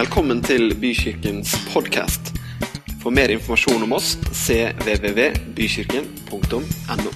Velkommen 0.00 0.38
til 0.40 0.70
Bykirkens 0.80 1.50
podkast. 1.74 2.30
For 3.02 3.12
mer 3.12 3.28
informasjon 3.34 3.82
om 3.84 3.92
oss 3.98 4.14
cvvvbykirken.no. 4.32 7.10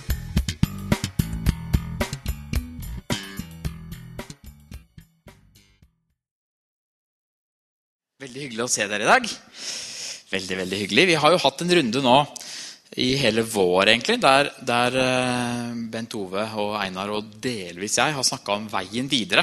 Veldig 8.20 8.41
hyggelig 8.43 8.66
å 8.66 8.68
se 8.68 8.85
dere 8.91 9.01
i 9.01 9.09
dag. 9.09 9.25
Veldig, 10.35 10.57
veldig 10.61 10.79
hyggelig. 10.82 11.09
Vi 11.14 11.21
har 11.25 11.32
jo 11.32 11.41
hatt 11.41 11.64
en 11.64 11.73
runde 11.80 12.05
nå 12.05 12.19
i 13.01 13.16
hele 13.23 13.41
vår, 13.48 13.89
egentlig, 13.95 14.21
der, 14.21 14.53
der 14.61 14.93
eh, 15.01 15.73
Bent 15.89 16.12
Ove 16.21 16.45
og 16.61 16.77
Einar 16.82 17.09
og 17.16 17.32
delvis 17.48 17.96
jeg 18.03 18.12
har 18.12 18.25
snakka 18.29 18.61
om 18.61 18.69
veien 18.77 19.09
videre. 19.09 19.41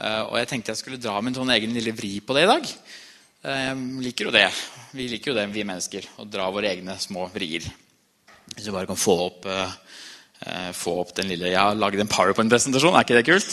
Eh, 0.00 0.22
og 0.30 0.36
jeg 0.40 0.48
tenkte 0.48 0.72
jeg 0.72 0.80
skulle 0.80 1.00
dra 1.02 1.18
min 1.20 1.36
sånn 1.36 1.52
egen 1.52 1.74
lille 1.76 1.92
vri 1.96 2.14
på 2.24 2.36
det 2.36 2.46
i 2.46 2.50
dag. 2.50 2.68
Eh, 3.44 3.62
Jeg 3.68 4.04
liker 4.06 4.28
jo 4.28 4.34
det. 4.34 4.46
Vi 4.96 5.08
liker 5.10 5.32
jo 5.32 5.36
det, 5.38 5.46
vi 5.52 5.64
mennesker. 5.68 6.06
Å 6.20 6.26
dra 6.28 6.48
våre 6.52 6.70
egne 6.72 6.96
små 7.00 7.28
vrier. 7.34 7.66
Hvis 8.54 8.66
vi 8.66 8.74
bare 8.74 8.88
kan 8.88 8.98
få 8.98 9.16
opp, 9.26 9.46
eh, 9.46 10.72
få 10.72 11.00
opp 11.02 11.14
den 11.14 11.28
lille 11.28 11.50
Jeg 11.52 11.60
har 11.60 11.74
laget 11.76 12.00
en 12.00 12.08
powerpoint-presentasjon. 12.08 12.96
Er 12.96 13.04
ikke 13.04 13.20
det 13.20 13.26
kult? 13.28 13.50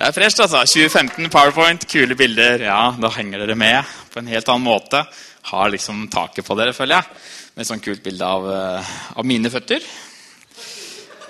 Det 0.00 0.06
er 0.08 0.12
fresht, 0.16 0.40
altså. 0.40 0.64
2015 0.64 1.28
Powerpoint, 1.28 1.86
kule 1.86 2.16
bilder. 2.16 2.62
Ja, 2.64 2.90
Da 2.98 3.10
henger 3.10 3.44
dere 3.44 3.54
med 3.56 3.84
på 4.10 4.18
en 4.18 4.26
helt 4.32 4.48
annen 4.48 4.64
måte. 4.64 5.04
Har 5.52 5.68
liksom 5.68 6.08
taket 6.08 6.44
på 6.46 6.56
dere, 6.56 6.72
føler 6.72 6.96
jeg. 7.00 7.04
Med 7.54 7.62
et 7.64 7.68
sånt 7.68 7.84
kult 7.84 8.02
bilde 8.02 8.24
av, 8.24 8.46
av 9.16 9.24
mine 9.26 9.50
føtter. 9.50 9.80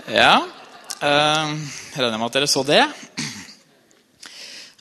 Ja. 0.08 0.46
Jeg 1.00 1.98
regner 1.98 2.18
med 2.18 2.26
at 2.26 2.32
dere 2.38 2.46
så 2.46 2.62
det. 2.66 2.84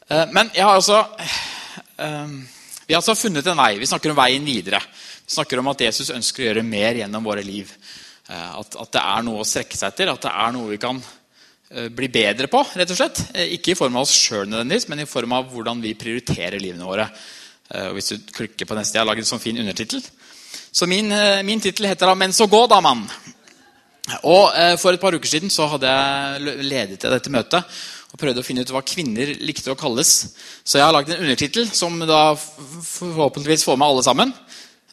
Eh, 0.10 0.26
Men 0.34 0.50
jeg 0.54 0.66
har 0.66 0.76
altså 0.76 1.04
eh, 1.98 2.34
Vi 2.88 2.94
har 2.96 3.02
altså 3.02 3.16
funnet 3.16 3.48
en 3.48 3.60
vei. 3.62 3.78
Vi 3.80 3.90
snakker 3.90 4.14
om 4.14 4.18
veien 4.18 4.46
videre. 4.46 4.82
Vi 5.26 5.36
snakker 5.36 5.62
om 5.62 5.70
at 5.70 5.86
Jesus 5.86 6.10
ønsker 6.16 6.44
å 6.44 6.48
gjøre 6.50 6.66
mer 6.66 7.02
gjennom 7.04 7.26
våre 7.26 7.46
liv. 7.46 7.72
Eh, 8.30 8.52
At, 8.60 8.76
at 8.76 8.94
det 8.98 9.04
er 9.06 9.26
noe 9.28 9.44
å 9.44 9.48
strekke 9.48 9.78
seg 9.78 9.94
etter. 9.94 10.14
At 10.14 10.26
det 10.26 10.34
er 10.34 10.56
noe 10.56 10.72
vi 10.72 10.82
kan 10.82 11.02
eh, 11.02 11.90
bli 11.94 12.10
bedre 12.14 12.50
på. 12.50 12.64
rett 12.74 12.96
og 12.96 13.02
slett. 13.02 13.22
Ikke 13.60 13.76
i 13.76 13.78
form 13.78 14.00
av 14.00 14.08
oss 14.08 14.16
sjøl, 14.18 14.50
men 14.50 15.04
i 15.06 15.10
form 15.10 15.38
av 15.38 15.52
hvordan 15.54 15.86
vi 15.86 15.94
prioriterer 16.00 16.60
livene 16.62 16.88
våre. 16.88 17.10
Og 17.70 18.00
hvis 18.00 18.08
du 18.16 18.32
klikker 18.34 18.66
på 18.66 18.74
neste, 18.74 18.96
Jeg 18.98 19.04
har 19.04 19.06
laget 19.06 19.28
en 19.28 19.30
sånn 19.30 19.44
fin 19.44 19.60
undertittel. 19.62 20.02
Så 20.74 20.88
min, 20.90 21.14
min 21.46 21.62
tittel 21.62 21.86
heter 21.86 22.10
da 22.10 22.16
'Men 22.16 22.34
så 22.34 22.48
gå, 22.50 22.66
da, 22.66 22.80
mann'. 22.82 23.06
Og 24.24 24.50
For 24.80 24.92
et 24.92 25.00
par 25.00 25.14
uker 25.14 25.30
siden 25.30 25.50
så 25.54 25.68
hadde 25.70 25.86
jeg 25.86 26.42
ledet 26.66 27.04
jeg 27.04 27.12
dette 27.12 27.30
møtet 27.30 27.64
og 28.10 28.18
prøvde 28.18 28.42
å 28.42 28.46
finne 28.46 28.64
ut 28.66 28.72
hva 28.74 28.82
kvinner 28.86 29.36
likte 29.46 29.70
å 29.70 29.78
kalles. 29.78 30.34
Så 30.66 30.80
jeg 30.80 30.86
har 30.86 30.96
lagd 30.96 31.12
en 31.14 31.22
undertittel 31.22 31.70
som 31.70 32.00
da 32.10 32.34
forhåpentligvis 32.36 33.66
får 33.68 33.78
med 33.78 33.88
alle 33.88 34.06
sammen. 34.06 34.34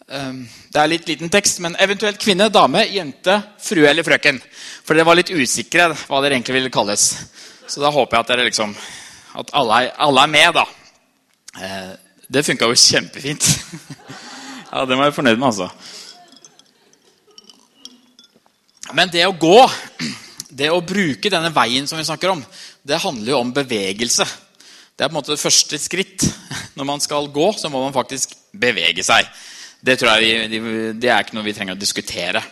Um, 0.06 0.44
Det 0.70 0.82
er 0.82 0.90
litt 0.92 1.08
liten 1.08 1.30
tekst, 1.32 1.58
men 1.64 1.76
eventuelt 1.80 2.20
kvinne, 2.20 2.50
dame, 2.52 2.84
jente, 2.92 3.38
frue 3.64 3.88
eller 3.88 4.04
frøken. 4.04 4.38
For 4.84 4.94
dere 4.94 5.08
var 5.08 5.16
litt 5.16 5.32
usikre 5.32 5.88
hva 5.96 6.20
dere 6.20 6.36
egentlig 6.36 6.58
ville 6.58 6.70
kalles. 6.74 7.06
Så 7.66 7.80
da 7.80 7.90
håper 7.90 8.18
jeg 8.18 8.26
at 8.26 8.32
dere 8.34 8.46
liksom 8.50 8.76
At 9.36 9.50
alle 9.52 9.80
er, 9.82 9.90
alle 10.00 10.22
er 10.22 10.30
med, 10.32 10.54
da. 10.56 10.66
Eh, 11.60 11.90
Det 12.28 12.44
funka 12.44 12.66
jo 12.66 12.74
kjempefint. 12.74 13.44
ja, 14.72 14.84
det 14.84 14.96
må 14.96 15.04
jeg 15.04 15.14
fornøyd 15.14 15.38
med, 15.38 15.46
altså. 15.46 15.68
Men 18.94 19.10
det 19.12 19.26
å 19.26 19.34
gå, 19.36 19.58
det 20.60 20.70
å 20.72 20.80
bruke 20.80 21.30
denne 21.30 21.52
veien 21.54 21.86
som 21.86 21.98
vi 21.98 22.06
snakker 22.06 22.32
om, 22.32 22.44
det 22.86 23.02
handler 23.02 23.32
jo 23.32 23.40
om 23.42 23.54
bevegelse. 23.54 24.26
Det 24.96 25.04
er 25.04 25.10
på 25.10 25.16
en 25.16 25.18
måte 25.18 25.34
det 25.34 25.42
første 25.42 25.78
skritt. 25.80 26.24
Når 26.76 26.86
man 26.88 27.02
skal 27.02 27.28
gå, 27.32 27.50
så 27.58 27.70
må 27.72 27.82
man 27.82 27.94
faktisk 27.96 28.34
bevege 28.52 29.04
seg. 29.04 29.26
Det 29.80 29.98
jeg 30.00 30.50
det 30.96 31.10
er 31.10 31.24
ikke 31.24 31.36
noe 31.36 31.46
vi 31.46 31.54
trenger 31.56 31.76
å 31.76 31.80
diskutere. 31.80 32.42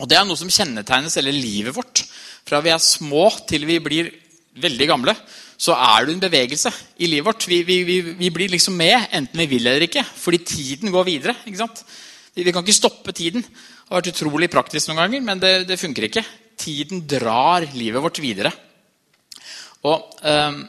Og 0.00 0.08
Det 0.08 0.18
er 0.18 0.26
noe 0.26 0.40
som 0.40 0.50
kjennetegnes 0.50 1.14
hele 1.20 1.34
livet 1.34 1.74
vårt. 1.76 2.04
Fra 2.48 2.60
vi 2.64 2.72
er 2.74 2.82
små 2.82 3.28
til 3.48 3.66
vi 3.68 3.78
blir 3.78 4.10
veldig 4.58 4.88
gamle, 4.88 5.14
så 5.56 5.76
er 5.78 6.06
det 6.06 6.16
en 6.16 6.24
bevegelse 6.24 6.72
i 6.98 7.08
livet 7.08 7.28
vårt. 7.28 7.46
Vi, 7.48 7.62
vi, 7.64 7.78
vi, 7.86 8.00
vi 8.18 8.30
blir 8.34 8.50
liksom 8.52 8.74
med, 8.76 9.06
enten 9.14 9.44
vi 9.44 9.46
vil 9.54 9.68
eller 9.68 9.86
ikke, 9.86 10.02
fordi 10.02 10.42
tiden 10.44 10.92
går 10.92 11.06
videre. 11.06 11.36
ikke 11.46 11.62
sant? 11.62 11.84
Vi 12.34 12.50
kan 12.50 12.64
ikke 12.64 12.76
stoppe 12.76 13.14
tiden. 13.14 13.44
Det 13.44 13.92
har 13.92 14.00
vært 14.00 14.12
utrolig 14.12 14.50
praktisk 14.50 14.90
noen 14.90 15.04
ganger, 15.04 15.24
men 15.24 15.40
det, 15.40 15.54
det 15.70 15.80
funker 15.80 16.08
ikke. 16.08 16.24
Tiden 16.58 17.06
drar 17.08 17.64
livet 17.76 18.02
vårt 18.02 18.20
videre. 18.24 18.52
Og, 19.88 20.14
ehm, 20.22 20.62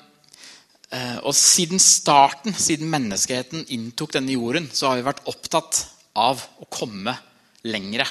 eh, 0.92 1.18
og 1.22 1.36
siden 1.38 1.82
starten, 1.82 2.56
siden 2.58 2.90
menneskeheten 2.90 3.68
inntok 3.76 4.16
denne 4.16 4.34
jorden, 4.34 4.70
så 4.74 4.90
har 4.90 5.00
vi 5.00 5.08
vært 5.10 5.24
opptatt 5.30 5.86
av 6.18 6.42
å 6.62 6.70
komme 6.70 7.16
lengre. 7.64 8.08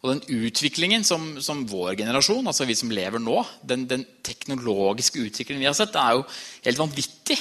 Og 0.00 0.14
den 0.14 0.44
utviklingen 0.46 1.04
som, 1.04 1.36
som 1.44 1.66
vår 1.68 1.94
generasjon, 2.00 2.46
altså 2.46 2.66
vi 2.66 2.74
som 2.78 2.90
lever 2.90 3.20
nå, 3.20 3.42
den, 3.62 3.86
den 3.86 4.06
teknologiske 4.24 5.20
utviklingen 5.20 5.60
vi 5.60 5.68
har 5.68 5.76
sett, 5.76 5.94
er 5.94 6.16
jo 6.16 6.26
helt 6.64 6.80
vanvittig. 6.80 7.38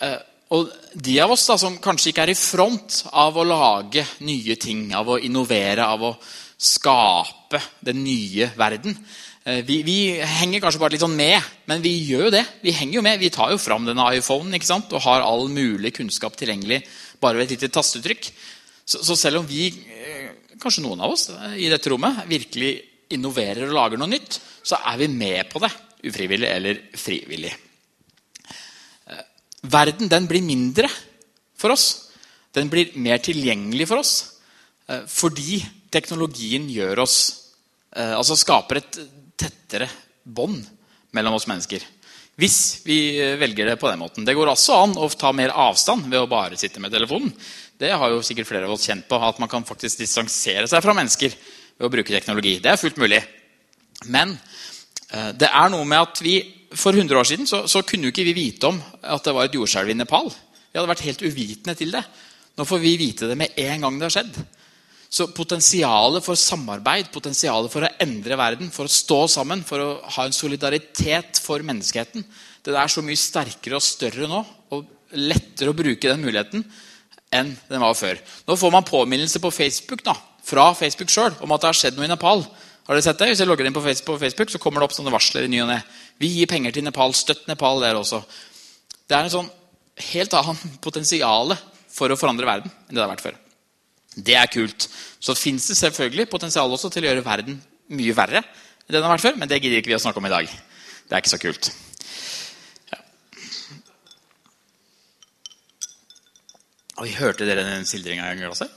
Eh, 0.00 0.20
og 0.54 0.70
de 0.94 1.16
av 1.22 1.30
oss 1.34 1.44
da, 1.46 1.56
som 1.60 1.78
kanskje 1.82 2.10
ikke 2.10 2.24
er 2.24 2.32
i 2.32 2.38
front 2.38 3.02
av 3.12 3.36
å 3.38 3.46
lage 3.46 4.06
nye 4.26 4.56
ting, 4.58 4.88
av 4.96 5.12
å 5.12 5.18
innovere, 5.22 5.84
av 5.86 6.06
å 6.08 6.14
skape 6.60 7.60
den 7.84 8.02
nye 8.04 8.50
verden 8.58 8.96
vi, 9.40 9.78
vi 9.82 9.96
henger 10.20 10.60
kanskje 10.60 10.80
bare 10.82 10.92
litt 10.94 11.02
sånn 11.02 11.16
med, 11.16 11.40
men 11.70 11.80
vi 11.80 11.94
gjør 12.04 12.26
jo 12.26 12.32
det. 12.34 12.42
Vi 12.60 12.74
henger 12.76 12.98
jo 12.98 13.04
med, 13.06 13.20
vi 13.22 13.30
tar 13.32 13.54
jo 13.54 13.60
fram 13.60 13.86
denne 13.88 14.04
iPhonen 14.18 14.52
ikke 14.58 14.68
sant? 14.68 14.92
og 14.92 15.04
har 15.06 15.24
all 15.24 15.48
mulig 15.48 15.94
kunnskap 15.96 16.36
tilgjengelig 16.36 16.82
bare 17.22 17.38
ved 17.38 17.48
et 17.48 17.56
lite 17.56 17.72
tastetrykk. 17.72 18.28
Så, 18.84 19.00
så 19.06 19.16
selv 19.16 19.40
om 19.40 19.48
vi, 19.48 19.68
eh, 19.70 20.54
kanskje 20.60 20.84
noen 20.84 21.00
av 21.04 21.14
oss 21.14 21.28
eh, 21.32 21.56
i 21.64 21.70
dette 21.72 21.92
rommet, 21.92 22.24
virkelig 22.30 22.72
innoverer 23.14 23.68
og 23.68 23.76
lager 23.76 24.00
noe 24.00 24.10
nytt, 24.10 24.38
så 24.62 24.80
er 24.92 25.00
vi 25.00 25.10
med 25.12 25.48
på 25.50 25.62
det, 25.62 25.70
ufrivillig 26.10 26.50
eller 26.50 26.80
frivillig. 26.98 27.52
Eh, 29.08 29.24
Verden 29.72 30.10
den 30.10 30.28
blir 30.30 30.44
mindre 30.44 30.90
for 31.58 31.74
oss. 31.74 31.88
Den 32.56 32.70
blir 32.72 32.96
mer 32.98 33.20
tilgjengelig 33.22 33.86
for 33.86 34.02
oss 34.02 34.14
eh, 34.90 35.04
fordi 35.06 35.60
teknologien 35.90 36.66
gjør 36.70 37.04
oss 37.04 37.16
eh, 37.94 38.14
Altså 38.16 38.34
skaper 38.38 38.80
et 38.80 38.98
tettere 39.40 39.88
bånd 40.24 40.60
mellom 41.16 41.38
oss 41.38 41.48
mennesker. 41.50 41.82
Hvis 42.40 42.80
vi 42.86 42.98
eh, 43.20 43.36
velger 43.40 43.72
det 43.72 43.78
på 43.80 43.88
den 43.90 44.00
måten. 44.00 44.24
Det 44.24 44.36
går 44.36 44.52
også 44.52 44.76
an 44.84 44.94
å 45.00 45.08
ta 45.12 45.32
mer 45.36 45.52
avstand 45.52 46.06
ved 46.08 46.22
å 46.22 46.30
bare 46.30 46.58
sitte 46.60 46.80
med 46.80 46.92
telefonen. 46.94 47.32
Det 47.80 47.90
har 47.96 48.12
jo 48.12 48.22
sikkert 48.24 48.48
flere 48.48 48.68
av 48.68 48.76
oss 48.76 48.86
kjent 48.88 49.08
på, 49.08 49.18
at 49.18 49.40
man 49.42 49.50
kan 49.50 49.66
faktisk 49.66 50.00
distansere 50.00 50.68
seg 50.68 50.84
fra 50.84 50.94
mennesker 50.96 51.34
ved 51.34 51.88
å 51.88 51.92
bruke 51.92 52.12
teknologi. 52.12 52.58
Det 52.62 52.72
er 52.72 52.80
fullt 52.80 53.00
mulig. 53.00 53.20
Men 54.12 54.36
eh, 55.10 55.32
det 55.36 55.50
er 55.50 55.72
noe 55.72 55.88
med 55.88 56.00
at 56.06 56.22
vi 56.24 56.38
for 56.70 56.94
100 56.94 57.18
år 57.18 57.26
siden 57.26 57.48
så, 57.50 57.64
så 57.66 57.82
kunne 57.82 58.12
ikke 58.12 58.24
vi 58.28 58.36
vite 58.36 58.70
om 58.70 58.78
at 59.02 59.26
det 59.26 59.34
var 59.34 59.48
et 59.48 59.56
jordskjelv 59.58 59.90
i 59.90 59.98
Nepal. 59.98 60.30
Vi 60.70 60.78
hadde 60.78 60.92
vært 60.92 61.06
helt 61.08 61.24
uvitende 61.26 61.74
til 61.76 61.92
det. 61.96 62.04
Nå 62.56 62.66
får 62.68 62.82
vi 62.82 62.96
vite 63.00 63.28
det 63.30 63.36
med 63.38 63.58
en 63.58 63.86
gang 63.86 63.98
det 63.98 64.06
har 64.06 64.16
skjedd. 64.20 64.36
Så 65.10 65.26
potensialet 65.34 66.22
for 66.22 66.38
samarbeid, 66.38 67.08
potensialet 67.10 67.72
for 67.72 67.82
å 67.82 67.90
endre 68.02 68.38
verden, 68.38 68.70
for 68.70 68.86
å 68.86 68.92
stå 68.94 69.24
sammen, 69.32 69.64
for 69.66 69.82
å 69.82 69.88
ha 70.16 70.26
en 70.26 70.36
solidaritet 70.36 71.40
for 71.42 71.64
menneskeheten, 71.66 72.22
det 72.62 72.76
er 72.76 72.92
så 72.92 73.02
mye 73.02 73.18
sterkere 73.18 73.78
og 73.78 73.82
større 73.82 74.28
nå, 74.30 74.44
og 74.70 75.18
lettere 75.18 75.72
å 75.72 75.76
bruke 75.76 76.06
den 76.06 76.22
muligheten 76.22 76.62
enn 77.34 77.50
den 77.70 77.82
var 77.82 77.96
før. 77.98 78.20
Nå 78.46 78.56
får 78.58 78.74
man 78.74 78.86
påminnelse 78.86 79.42
på 79.42 79.52
Facebook 79.54 80.04
da, 80.06 80.14
fra 80.46 80.70
Facebook 80.78 81.10
sjøl 81.10 81.34
om 81.42 81.54
at 81.54 81.62
det 81.62 81.70
har 81.72 81.80
skjedd 81.80 81.98
noe 81.98 82.06
i 82.06 82.12
Nepal. 82.12 82.44
Har 82.86 82.94
dere 82.94 83.06
sett 83.06 83.18
det? 83.18 83.32
Hvis 83.32 83.42
jeg 83.42 83.50
logger 83.50 83.66
inn 83.66 83.74
på 83.74 83.82
Facebook, 83.82 84.50
så 84.50 84.62
kommer 84.62 84.82
det 84.82 84.88
opp 84.88 84.96
sånne 84.96 85.12
varsler 85.14 85.46
i 85.46 85.50
ny 85.50 85.60
og 85.64 85.70
ne. 85.70 85.80
Vi 86.22 86.30
gir 86.36 86.50
penger 86.50 86.74
til 86.74 86.86
Nepal. 86.86 87.14
Støtt 87.14 87.46
Nepal 87.50 87.82
der 87.82 87.98
også. 87.98 88.22
Det 89.06 89.14
er 89.14 89.26
en 89.26 89.34
sånn 89.34 89.52
helt 90.10 90.34
annen 90.38 90.74
potensial 90.82 91.54
for 91.90 92.10
å 92.10 92.18
forandre 92.18 92.48
verden 92.48 92.70
enn 92.70 92.94
det 92.94 92.98
det 92.98 93.04
har 93.04 93.12
vært 93.12 93.26
før. 93.28 93.38
Det 94.16 94.34
er 94.34 94.50
kult. 94.50 94.88
Så 95.20 95.36
fins 95.38 95.68
det 95.70 95.78
selvfølgelig 95.78 96.30
potensial 96.30 96.72
også 96.72 96.90
til 96.90 97.04
å 97.04 97.10
gjøre 97.10 97.26
verden 97.26 97.60
mye 97.94 98.14
verre 98.16 98.42
enn 98.42 98.96
den 98.96 99.04
har 99.06 99.12
vært 99.14 99.22
før, 99.22 99.36
men 99.38 99.50
det 99.50 99.60
gidder 99.62 99.78
ikke 99.78 99.92
vi 99.92 99.94
å 99.94 100.02
snakke 100.02 100.18
om 100.18 100.26
i 100.26 100.32
dag. 100.32 100.50
Det 100.50 101.14
er 101.14 101.22
ikke 101.22 101.30
så 101.30 101.38
kult. 101.38 101.68
Ja. 102.90 102.98
Og 106.98 107.06
vi 107.06 107.14
hørte 107.14 107.46
dere 107.46 107.62
den 107.68 107.86
sildringa 107.86 108.32
i 108.32 108.40
glasset? 108.40 108.72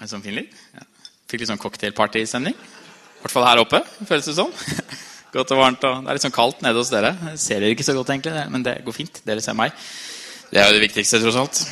En 0.00 0.10
sånn 0.10 0.24
fin 0.24 0.36
lyd? 0.36 0.52
Ja. 0.76 0.84
Fikk 1.32 1.40
litt 1.40 1.48
sånn 1.48 1.62
cocktailpartystemning. 1.62 2.58
I 2.58 3.22
hvert 3.24 3.32
fall 3.32 3.48
her 3.48 3.62
oppe. 3.62 3.80
føles 4.04 4.28
det 4.28 4.36
sånn. 4.36 4.52
Godt 5.34 5.54
og 5.56 5.62
varmt. 5.62 5.86
og 5.88 6.04
Det 6.04 6.12
er 6.12 6.18
litt 6.18 6.26
sånn 6.26 6.36
kaldt 6.36 6.60
nede 6.62 6.78
hos 6.78 6.92
dere. 6.92 7.14
Jeg 7.32 7.40
ser 7.42 7.64
dere 7.64 7.72
ikke 7.74 7.86
så 7.88 7.96
godt, 7.96 8.12
egentlig, 8.12 8.44
men 8.52 8.66
det 8.68 8.76
går 8.84 8.94
fint. 8.94 9.22
Dere 9.26 9.42
ser 9.42 9.56
meg. 9.58 9.72
Det 10.52 10.60
er 10.60 10.68
jo 10.68 10.76
det 10.76 10.84
viktigste, 10.84 11.18
tross 11.24 11.40
alt. 11.40 11.64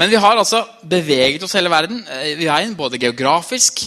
Men 0.00 0.08
vi 0.08 0.16
har 0.16 0.38
altså 0.40 0.62
beveget 0.88 1.42
oss 1.44 1.52
hele 1.52 1.68
verden. 1.70 1.98
i 2.24 2.34
Vi 2.38 2.46
er 2.48 2.74
både 2.76 2.98
geografisk, 2.98 3.82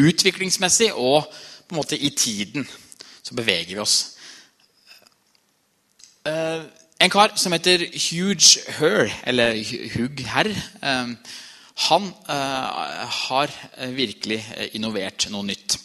utviklingsmessig 0.00 0.94
og 0.94 1.26
på 1.68 1.74
en 1.74 1.76
måte 1.76 1.98
i 1.98 2.08
tiden. 2.08 2.64
Så 3.22 3.34
beveger 3.36 3.74
vi 3.74 3.78
oss. 3.78 4.16
Eh, 6.24 6.62
en 7.00 7.10
kar 7.10 7.34
som 7.36 7.52
heter 7.52 7.84
Huge 7.92 8.62
Her, 8.78 9.12
eller 9.26 9.58
Hugg 9.96 10.22
Herr, 10.24 10.48
eh, 10.48 11.12
han 11.88 12.08
eh, 12.28 13.12
har 13.28 13.52
virkelig 13.92 14.40
innovert 14.72 15.26
noe 15.30 15.44
nytt. 15.44 15.76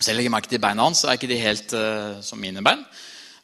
Selv 0.00 0.18
om 0.18 0.26
jeg 0.26 0.32
merke 0.34 0.50
til 0.50 0.62
beina 0.62 0.88
hans, 0.88 1.04
så 1.04 1.12
er 1.12 1.20
ikke 1.20 1.30
de 1.30 1.38
helt 1.38 1.74
som 2.22 2.38
mine 2.38 2.64
bein. 2.64 2.84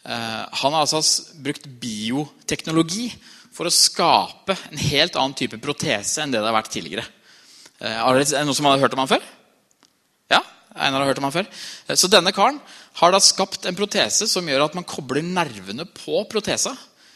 han 0.05 0.73
har 0.73 0.81
altså 0.81 1.23
brukt 1.45 1.67
bioteknologi 1.81 3.09
for 3.55 3.69
å 3.69 3.75
skape 3.75 4.57
en 4.71 4.81
helt 4.91 5.17
annen 5.19 5.37
type 5.39 5.61
protese 5.63 6.23
enn 6.23 6.33
det 6.35 6.41
det 6.43 6.51
har 6.51 6.57
vært 6.57 6.73
tidligere. 6.75 7.07
Er 7.85 8.19
det 8.19 8.45
noen 8.47 8.57
som 8.57 8.67
har 8.69 8.81
hørt 8.83 8.97
om 8.97 9.03
han 9.05 9.11
før? 9.11 9.23
Ja? 10.33 10.41
Einar 10.75 11.05
har 11.05 11.13
hørt 11.13 11.21
om 11.23 11.29
han 11.29 11.35
før. 11.35 11.47
Så 11.95 12.11
denne 12.11 12.33
karen 12.35 12.59
har 12.99 13.15
da 13.15 13.21
skapt 13.23 13.69
en 13.69 13.79
protese 13.79 14.27
som 14.31 14.47
gjør 14.49 14.67
at 14.67 14.77
man 14.79 14.87
kobler 14.89 15.23
nervene 15.27 15.87
på 15.91 16.25
protesa. 16.31 16.75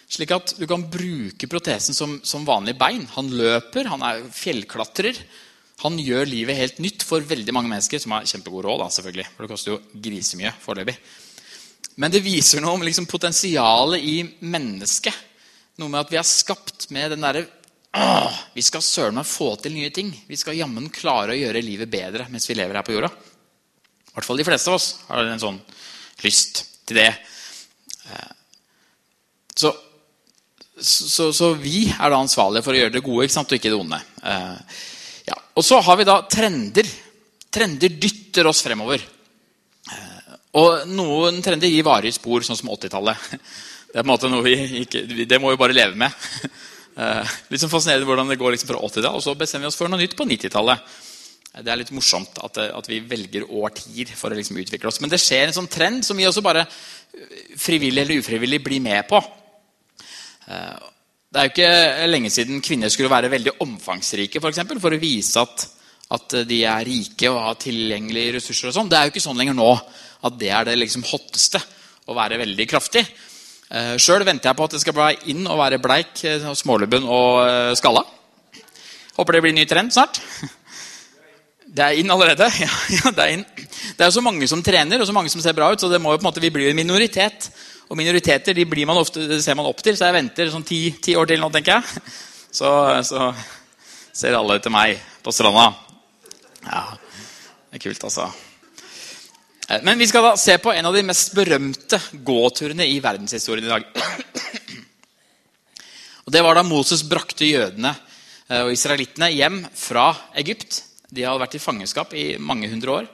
Slik 0.08 0.32
at 0.32 0.54
du 0.56 0.64
kan 0.68 0.86
bruke 0.88 1.50
protesen 1.50 1.96
som, 1.96 2.16
som 2.24 2.46
vanlig 2.48 2.78
bein. 2.80 3.04
Han 3.16 3.28
løper, 3.34 3.90
han 3.90 4.04
er 4.06 4.24
fjellklatrer. 4.32 5.18
Han 5.84 5.98
gjør 6.00 6.26
livet 6.26 6.58
helt 6.58 6.78
nytt 6.82 7.04
for 7.06 7.22
veldig 7.22 7.54
mange 7.54 7.70
mennesker, 7.70 8.00
som 8.02 8.16
har 8.16 8.26
kjempegod 8.26 8.64
råd. 8.66 8.80
Da, 8.82 8.88
selvfølgelig, 8.94 9.26
for 9.34 9.44
Det 9.44 9.50
koster 9.52 9.74
jo 9.74 10.02
grisemye 10.06 10.54
foreløpig. 10.62 10.96
Men 11.98 12.14
det 12.14 12.22
viser 12.24 12.62
noe 12.62 12.78
om 12.78 12.86
liksom, 12.86 13.06
potensialet 13.10 14.06
i 14.06 14.16
mennesket. 14.46 15.26
Noe 15.78 15.92
med 15.92 16.02
at 16.02 16.10
vi 16.10 16.18
er 16.18 16.26
skapt 16.26 16.88
med 16.94 17.12
den 17.14 17.22
derre 17.22 17.46
Vi 18.56 18.62
skal 18.66 18.82
søren 18.84 19.16
meg 19.16 19.26
få 19.26 19.52
til 19.62 19.74
nye 19.74 19.90
ting. 19.94 20.10
Vi 20.28 20.36
skal 20.38 20.58
jammen 20.58 20.90
klare 20.92 21.34
å 21.34 21.38
gjøre 21.38 21.62
livet 21.64 21.90
bedre 21.90 22.26
mens 22.32 22.48
vi 22.50 22.56
lever 22.58 22.78
her 22.78 22.86
på 22.86 22.96
jorda. 22.96 23.10
I 24.08 24.16
hvert 24.16 24.26
fall 24.26 24.40
de 24.40 24.46
fleste 24.48 24.72
av 24.72 24.78
oss 24.78 24.88
har 25.06 25.22
en 25.22 25.42
sånn 25.42 25.60
lyst 26.26 26.64
til 26.88 26.98
det. 26.98 27.12
Eh, 28.10 28.32
så, 29.54 29.70
så, 30.82 31.30
så 31.34 31.52
vi 31.54 31.86
er 31.90 32.10
da 32.10 32.18
ansvarlige 32.18 32.66
for 32.66 32.74
å 32.74 32.80
gjøre 32.82 32.96
det 32.96 33.04
gode 33.06 33.28
ikke 33.28 33.36
sant? 33.36 33.54
og 33.54 33.60
ikke 33.60 33.70
det 33.70 33.78
onde. 33.78 34.00
Eh, 34.32 34.82
ja. 35.30 35.38
Og 35.54 35.66
så 35.66 35.78
har 35.84 36.00
vi 36.00 36.08
da 36.08 36.18
trender. 36.30 36.90
Trender 37.54 37.94
dytter 38.02 38.50
oss 38.50 38.64
fremover. 38.66 39.06
Eh, 39.94 40.36
og 40.58 40.90
noen 40.90 41.38
trender 41.44 41.70
gir 41.70 41.86
varige 41.86 42.18
spor, 42.18 42.42
sånn 42.42 42.58
som 42.58 42.74
80-tallet. 42.74 43.30
Det 43.88 43.96
er 43.96 44.02
på 44.02 44.06
en 44.06 44.12
måte 44.12 44.30
noe 44.30 44.44
vi 44.44 44.54
ikke, 44.84 45.04
det 45.28 45.40
må 45.40 45.52
vi 45.52 45.60
bare 45.60 45.76
leve 45.76 45.96
med. 45.96 46.28
Litt 47.50 47.62
sånn 47.62 47.72
fascinerende 47.72 48.08
hvordan 48.08 48.28
det 48.28 48.38
går 48.40 48.52
liksom 48.54 48.72
fra 48.72 48.80
80-tallet, 48.82 49.14
og 49.16 49.24
så 49.24 49.36
bestemmer 49.38 49.68
vi 49.68 49.70
oss 49.70 49.78
for 49.78 49.90
noe 49.90 50.00
nytt 50.02 50.16
på 50.18 50.26
90-tallet. 50.28 50.96
Det 51.58 51.72
er 51.72 51.78
litt 51.80 51.94
morsomt 51.96 52.36
at, 52.44 52.58
at 52.70 52.88
vi 52.90 52.98
velger 53.08 53.48
årtier 53.48 54.10
for 54.14 54.30
å 54.30 54.36
liksom 54.36 54.58
utvikle 54.60 54.90
oss. 54.90 55.00
Men 55.02 55.10
det 55.10 55.18
skjer 55.22 55.48
en 55.48 55.56
sånn 55.56 55.70
trend 55.72 56.04
som 56.06 56.18
vi 56.18 56.26
også 56.28 56.44
bare 56.44 56.66
frivillig 57.58 58.02
eller 58.04 58.20
ufrivillig 58.20 58.60
blir 58.62 58.82
med 58.84 59.08
på. 59.08 59.18
Eh, 60.48 60.76
det 61.28 61.40
er 61.40 61.48
jo 61.48 61.52
ikke 61.52 62.08
lenge 62.08 62.30
siden 62.32 62.62
kvinner 62.64 62.92
skulle 62.92 63.12
være 63.12 63.32
veldig 63.32 63.58
omfangsrike 63.64 64.40
for, 64.40 64.52
eksempel, 64.52 64.78
for 64.80 64.94
å 64.94 65.00
vise 65.00 65.42
at, 65.42 65.64
at, 66.16 66.36
de 66.48 66.60
er 66.64 66.86
rike 66.88 67.32
og 67.32 67.40
har 67.44 67.58
tilgjengelige 67.60 68.38
ressurser. 68.38 68.70
og 68.70 68.78
sånn. 68.78 68.92
Det 68.92 69.00
er 69.00 69.08
jo 69.08 69.14
ikke 69.14 69.24
sånn 69.26 69.40
lenger 69.40 69.58
nå 69.58 69.72
at 70.28 70.38
det 70.40 70.52
er 70.54 70.68
det 70.68 70.78
liksom 70.78 71.04
hotteste 71.08 71.60
å 72.08 72.16
være 72.16 72.40
veldig 72.40 72.68
kraftig. 72.70 73.04
Eh, 73.68 73.96
Sjøl 74.00 74.24
venter 74.24 74.48
jeg 74.48 74.56
på 74.56 74.68
at 74.68 74.76
det 74.76 74.80
skal 74.80 74.96
bli 74.96 75.32
inn 75.34 75.48
å 75.48 75.58
være 75.60 75.80
bleik, 75.82 76.14
eh, 76.24 76.46
smålubben 76.56 77.04
og 77.04 77.76
skalla. 77.76 78.04
Håper 79.18 79.36
det 79.36 79.42
blir 79.44 79.56
ny 79.56 79.66
trend 79.68 79.92
snart. 79.92 80.20
Det 81.68 81.84
er 81.84 81.98
inn 82.00 82.10
allerede? 82.10 82.46
Ja, 82.64 82.70
ja, 82.88 83.10
det 83.12 83.24
er 83.24 83.32
inn. 83.36 83.42
Det 83.98 84.06
er 84.06 84.12
så 84.14 84.22
mange 84.24 84.46
som 84.48 84.62
trener, 84.64 85.02
og 85.02 85.06
så 85.06 85.12
mange 85.12 85.28
som 85.28 85.42
ser 85.44 85.52
bra 85.52 85.68
ut, 85.68 85.80
så 85.80 85.90
det 85.92 86.00
må 86.00 86.14
jo 86.14 86.20
på 86.20 86.24
en 86.24 86.28
måte, 86.30 86.40
vi 86.40 86.50
blir 86.54 86.70
en 86.70 86.78
minoritet. 86.78 87.50
Og 87.88 87.96
minoriteter 87.96 88.56
de 88.56 88.64
blir 88.68 88.88
man 88.88 89.00
ofte, 89.00 89.20
ser 89.44 89.56
man 89.56 89.68
opp 89.68 89.82
til, 89.84 89.96
så 89.96 90.08
jeg 90.08 90.16
venter 90.16 90.50
sånn 90.52 90.64
ti, 90.66 90.80
ti 91.04 91.16
år 91.16 91.28
til 91.28 91.44
nå, 91.44 91.52
tenker 91.52 91.78
jeg. 91.78 92.02
Så, 92.58 92.68
så, 93.04 93.26
ser 94.16 94.32
alle 94.32 94.54
etter 94.56 94.72
meg 94.72 94.96
på 95.20 95.34
stranda. 95.36 95.66
Ja, 96.64 96.80
det 96.96 97.76
er 97.76 97.82
kult, 97.84 98.06
altså. 98.08 98.30
Eh, 99.68 99.82
men 99.82 99.98
vi 99.98 100.06
skal 100.08 100.24
da 100.24 100.36
se 100.36 100.56
på 100.58 100.72
en 100.72 100.86
av 100.88 100.96
de 100.96 101.04
mest 101.04 101.34
berømte 101.36 102.00
gåturene 102.24 102.86
i 102.88 103.00
verdenshistorien 103.04 103.68
i 103.68 103.72
dag. 103.72 103.84
Og 106.24 106.32
Det 106.32 106.44
var 106.44 106.58
da 106.58 106.64
Moses 106.66 107.04
brakte 107.08 107.48
jødene 107.48 107.92
eh, 108.48 108.62
og 108.62 108.72
israelittene 108.72 109.30
hjem 109.32 109.62
fra 109.76 110.10
Egypt 110.40 110.84
de 111.08 111.24
hadde 111.24 111.40
vært 111.40 111.56
i 111.56 111.62
fangenskap 111.62 112.12
i 112.12 112.26
mange 112.36 112.68
hundre 112.68 112.98
år. 112.98 113.06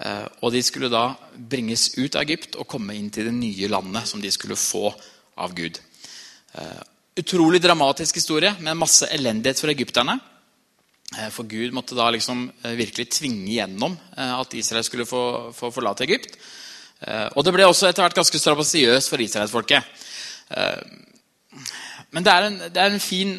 Eh, 0.00 0.26
og 0.40 0.52
de 0.54 0.62
skulle 0.64 0.88
da 0.92 1.10
bringes 1.36 1.90
ut 1.98 2.16
av 2.16 2.24
Egypt 2.24 2.56
og 2.56 2.68
komme 2.68 2.96
inn 2.96 3.10
til 3.12 3.28
det 3.28 3.34
nye 3.36 3.68
landet 3.68 4.08
som 4.08 4.22
de 4.22 4.32
skulle 4.32 4.56
få 4.56 4.88
av 5.40 5.52
Gud. 5.56 5.80
Utrolig 7.18 7.58
dramatisk 7.58 8.20
historie 8.20 8.52
med 8.62 8.78
masse 8.78 9.08
elendighet 9.10 9.58
for 9.58 9.72
egypterne. 9.72 10.14
Eh, 11.18 11.30
for 11.34 11.48
Gud 11.48 11.74
måtte 11.76 11.96
da 11.98 12.10
liksom 12.12 12.46
virkelig 12.78 13.08
tvinge 13.18 13.52
gjennom 13.54 13.96
at 14.16 14.54
Israel 14.58 14.84
skulle 14.86 15.08
få, 15.08 15.52
få 15.56 15.70
forlate 15.74 16.06
Egypt. 16.08 16.38
Og 17.36 17.42
det 17.44 17.52
ble 17.52 17.66
også 17.68 17.90
etter 17.90 18.00
hvert 18.00 18.16
ganske 18.16 18.38
strabasiøst 18.40 19.10
for 19.12 19.20
israelsfolket. 19.20 19.90
Men 22.14 22.24
det 22.24 22.32
er, 22.32 22.46
en, 22.46 22.56
det 22.72 22.80
er 22.80 22.94
en 22.94 23.02
fin 23.02 23.34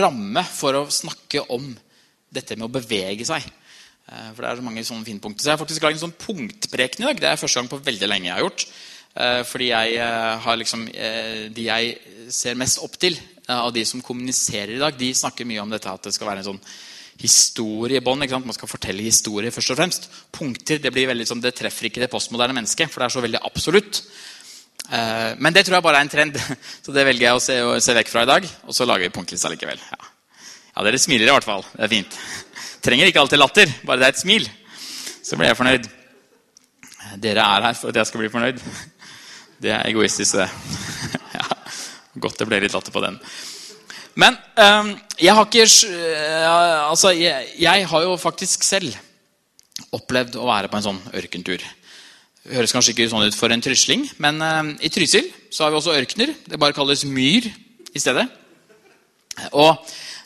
ramme 0.00 0.42
for 0.48 0.76
å 0.80 0.88
snakke 0.92 1.44
om 1.54 1.70
dette 2.30 2.56
med 2.56 2.68
å 2.68 2.74
bevege 2.74 3.26
seg. 3.28 3.46
Eh, 4.10 4.30
for 4.34 4.42
det 4.42 4.50
er 4.50 4.60
så 4.60 4.66
mange 4.66 4.86
sånne 4.86 5.06
fine 5.06 5.22
punkter. 5.22 5.44
Så 5.44 5.50
jeg 5.50 5.56
har 5.56 5.62
faktisk 5.62 5.86
lagd 5.86 5.98
en 5.98 6.06
sånn 6.06 6.16
punktpreken 6.18 7.04
i 7.04 7.08
dag. 7.10 7.20
Det 7.22 7.30
er 7.30 7.40
første 7.40 7.60
gang 7.60 7.70
på 7.70 7.82
veldig 7.86 8.10
lenge 8.10 8.30
jeg 8.30 8.36
har 8.36 8.46
gjort. 8.46 8.66
Eh, 9.10 9.42
fordi 9.46 9.70
jeg 9.72 9.98
eh, 9.98 10.32
har 10.44 10.58
liksom 10.60 10.86
De 11.50 11.64
jeg 11.66 11.94
ser 12.30 12.58
mest 12.58 12.78
opp 12.84 12.94
til 13.02 13.16
av 13.56 13.72
de 13.74 13.84
som 13.88 14.02
kommuniserer 14.04 14.76
i 14.76 14.80
dag, 14.82 14.96
de 14.96 15.10
snakker 15.16 15.48
mye 15.48 15.62
om 15.62 15.72
dette 15.72 15.90
at 15.90 16.06
det 16.08 16.14
skal 16.16 16.30
være 16.30 16.44
en 16.44 16.50
sånn 16.52 16.62
historie 17.20 18.00
i 18.00 18.04
bånd. 18.04 18.24
Man 18.24 18.56
skal 18.56 18.70
fortelle 18.70 19.04
historie 19.04 19.52
først 19.54 19.74
og 19.74 19.80
fremst. 19.80 20.10
Punkter 20.32 20.80
det 20.82 20.92
blir 20.94 21.10
veldig 21.10 21.26
sånn, 21.28 21.42
det 21.44 21.54
treffer 21.58 21.90
ikke 21.90 22.04
det 22.04 22.12
postmoderne 22.12 22.56
mennesket, 22.56 22.92
for 22.92 23.02
det 23.02 23.10
er 23.10 23.16
så 23.16 23.24
veldig 23.24 23.42
absolutt. 23.50 24.02
Men 24.90 25.54
det 25.54 25.66
tror 25.66 25.76
jeg 25.76 25.84
bare 25.84 26.00
er 26.00 26.06
en 26.06 26.12
trend, 26.14 26.40
så 26.84 26.94
det 26.96 27.04
velger 27.06 27.28
jeg 27.28 27.36
å 27.36 27.44
se, 27.44 27.58
å 27.62 27.76
se 27.82 27.94
vekk 28.00 28.10
fra 28.10 28.24
i 28.24 28.30
dag. 28.32 28.48
Og 28.66 28.76
så 28.76 28.88
lager 28.88 29.06
vi 29.06 29.14
punktlista 29.14 29.52
likevel. 29.52 29.82
Ja. 29.92 30.10
Ja, 30.70 30.84
Dere 30.86 31.00
smiler 31.02 31.28
i 31.28 31.34
hvert 31.34 31.46
fall. 31.46 31.64
Det 31.74 31.84
er 31.84 31.92
fint. 31.92 32.18
Trenger 32.84 33.10
ikke 33.10 33.20
alltid 33.24 33.42
latter, 33.42 33.72
bare 33.84 34.00
det 34.00 34.08
er 34.08 34.14
et 34.14 34.22
smil. 34.22 34.48
Så 35.20 35.36
blir 35.36 35.50
jeg 35.50 35.58
fornøyd. 35.58 35.90
Dere 37.20 37.44
er 37.44 37.68
her 37.68 37.76
for 37.76 37.92
at 37.92 38.00
jeg 38.00 38.08
skal 38.08 38.24
bli 38.24 38.32
fornøyd. 38.32 38.64
Det 39.60 39.68
er 39.76 39.82
egoistisk, 39.90 40.38
det. 40.40 40.46
Godt 42.18 42.40
det 42.40 42.48
ble 42.48 42.58
litt 42.64 42.74
latter 42.74 42.94
på 42.94 43.02
den. 43.04 43.18
Men 44.18 44.34
um, 44.58 44.90
jeg 45.20 45.34
har 45.36 45.46
ikke 45.46 45.66
uh, 45.66 46.90
Altså, 46.90 47.12
jeg, 47.14 47.52
jeg, 47.62 47.86
har 47.86 48.02
jo 48.02 48.16
faktisk 48.18 48.66
selv 48.66 48.96
opplevd 49.94 50.34
å 50.38 50.48
være 50.48 50.70
på 50.70 50.78
en 50.78 50.86
sånn 50.88 51.00
ørkentur. 51.14 51.62
Det 52.42 52.56
høres 52.56 52.74
kanskje 52.74 52.94
ikke 52.94 53.08
sånn 53.12 53.28
ut 53.28 53.38
for 53.38 53.52
en 53.54 53.62
trysling, 53.62 54.04
men 54.22 54.42
uh, 54.42 54.74
i 54.82 54.90
Trysil 54.92 55.30
så 55.50 55.64
har 55.64 55.72
vi 55.72 55.78
også 55.78 55.94
ørkener. 55.94 56.34
Det 56.46 56.58
bare 56.60 56.76
kalles 56.76 57.06
myr 57.06 57.46
i 57.94 58.02
stedet. 58.02 58.26
Og 59.52 59.74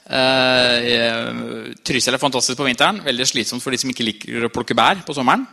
Uh, 0.04 1.72
Trysil 1.80 2.12
er 2.12 2.20
fantastisk 2.20 2.58
på 2.58 2.66
vinteren. 2.66 2.98
Veldig 3.06 3.24
slitsomt 3.24 3.64
for 3.64 3.72
de 3.72 3.78
som 3.80 3.88
ikke 3.88 4.04
liker 4.04 4.44
å 4.44 4.50
plukke 4.52 4.76
bær 4.76 5.00
på 5.06 5.16
sommeren. 5.16 5.46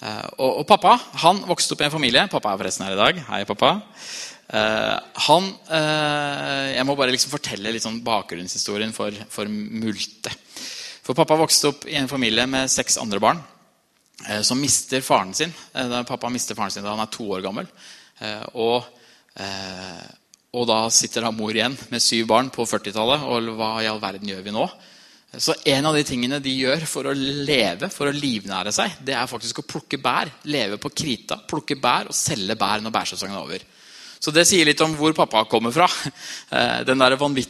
Uh, 0.00 0.26
og, 0.36 0.50
og, 0.50 0.64
pappa 0.68 0.98
han 1.22 1.40
vokste 1.48 1.76
opp 1.76 1.82
i 1.82 1.84
en 1.84 1.92
familie 1.92 2.22
Pappa 2.32 2.54
er 2.54 2.60
forresten 2.60 2.84
her 2.84 2.92
i 2.92 3.00
dag. 3.00 3.22
Hei, 3.28 3.40
pappa. 3.48 3.78
Uh, 4.50 4.98
han 5.28 5.44
Jeg 5.70 6.82
må 6.88 6.96
bare 6.98 7.12
liksom 7.14 7.30
fortelle 7.30 7.70
litt 7.70 7.84
sånn 7.84 8.00
bakgrunnshistorien 8.02 8.90
for, 8.96 9.14
for, 9.30 9.46
Multe. 9.50 10.32
For 11.06 11.14
pappa 11.14 11.38
vokste 11.38 11.70
opp 11.70 11.86
i 11.86 11.94
en 12.00 12.10
familie 12.10 12.46
med 12.50 12.70
seks 12.70 12.98
andre 13.02 13.22
barn 13.22 13.42
som 14.44 14.58
mister 14.60 15.00
faren 15.00 15.30
sin. 15.32 15.52
pappa 16.04 16.28
mister 16.28 16.58
faren 16.58 16.74
sin 16.74 16.84
da 16.84 16.92
han 16.92 17.00
er 17.00 17.12
to 17.14 17.24
år 17.32 17.40
gammel. 17.40 17.70
og 18.52 18.84
og 20.50 20.66
da 20.66 20.80
sitter 20.90 21.22
da 21.22 21.30
mor 21.34 21.54
igjen 21.54 21.76
med 21.92 22.02
syv 22.02 22.26
barn 22.30 22.50
på 22.50 22.66
40-tallet. 22.66 23.26
Og 23.30 23.52
hva 23.58 23.74
i 23.82 23.88
all 23.90 24.00
verden 24.02 24.30
gjør 24.30 24.42
vi 24.46 24.54
nå? 24.54 24.66
Så 25.38 25.54
en 25.70 25.86
av 25.86 25.94
de 25.94 26.02
tingene 26.02 26.40
de 26.42 26.52
gjør 26.58 26.82
for 26.90 27.06
å 27.06 27.14
leve, 27.14 27.86
for 27.94 28.10
å 28.10 28.14
livnære 28.14 28.72
seg, 28.74 28.96
det 29.06 29.14
er 29.14 29.30
faktisk 29.30 29.62
å 29.62 29.66
plukke 29.68 30.00
bær. 30.02 30.32
Leve 30.50 30.80
på 30.82 30.90
krita, 30.90 31.38
plukke 31.46 31.78
bær 31.78 32.10
og 32.10 32.18
selge 32.18 32.58
bær 32.58 32.82
når 32.82 32.96
bærsesongen 32.96 33.36
er 33.36 33.44
over. 33.44 33.66
Så 34.20 34.32
det 34.36 34.44
sier 34.44 34.68
litt 34.68 34.80
om 34.84 34.92
hvor 34.98 35.14
pappa 35.16 35.46
kommer 35.48 35.72
fra. 35.72 35.88
Eh, 36.50 36.82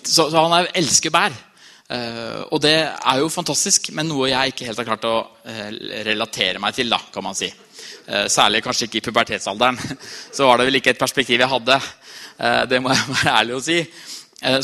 så, 0.05 0.29
så, 0.31 0.43
han 0.45 0.69
elsker 0.77 1.11
bær. 1.11 1.35
Eh, 1.91 2.43
og 2.53 2.61
det 2.63 2.77
er 2.79 3.19
jo 3.19 3.31
fantastisk, 3.33 3.91
men 3.97 4.07
noe 4.07 4.29
jeg 4.31 4.53
ikke 4.53 4.69
helt 4.69 4.79
har 4.79 4.87
klart 4.93 5.09
å 5.09 5.17
eh, 5.51 5.71
relatere 6.07 6.63
meg 6.63 6.77
til. 6.77 6.93
da, 6.93 7.01
kan 7.11 7.27
man 7.27 7.39
si. 7.39 7.51
Særlig 8.31 8.63
kanskje 8.65 8.87
ikke 8.87 8.99
i 8.99 9.05
pubertetsalderen. 9.09 9.79
Så 10.37 10.47
var 10.47 10.59
det 10.59 10.69
vel 10.69 10.79
ikke 10.79 10.95
et 10.95 11.01
perspektiv 11.01 11.43
jeg 11.43 11.51
hadde. 11.51 11.77
Det 12.71 12.81
må 12.83 12.95
jeg 12.95 13.11
være 13.17 13.35
ærlig 13.41 13.57
å 13.59 13.63
si. 13.63 13.81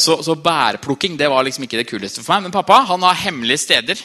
Så, 0.00 0.16
så, 0.24 0.34
bærplukking 0.40 1.18
det 1.20 1.28
var 1.28 1.44
liksom 1.44 1.66
ikke 1.66 1.82
det 1.82 1.88
kuleste 1.90 2.22
for 2.22 2.36
meg. 2.36 2.46
Men 2.46 2.54
pappa 2.54 2.80
han 2.88 3.02
har 3.04 3.18
hemmelige 3.26 3.64
steder 3.66 4.00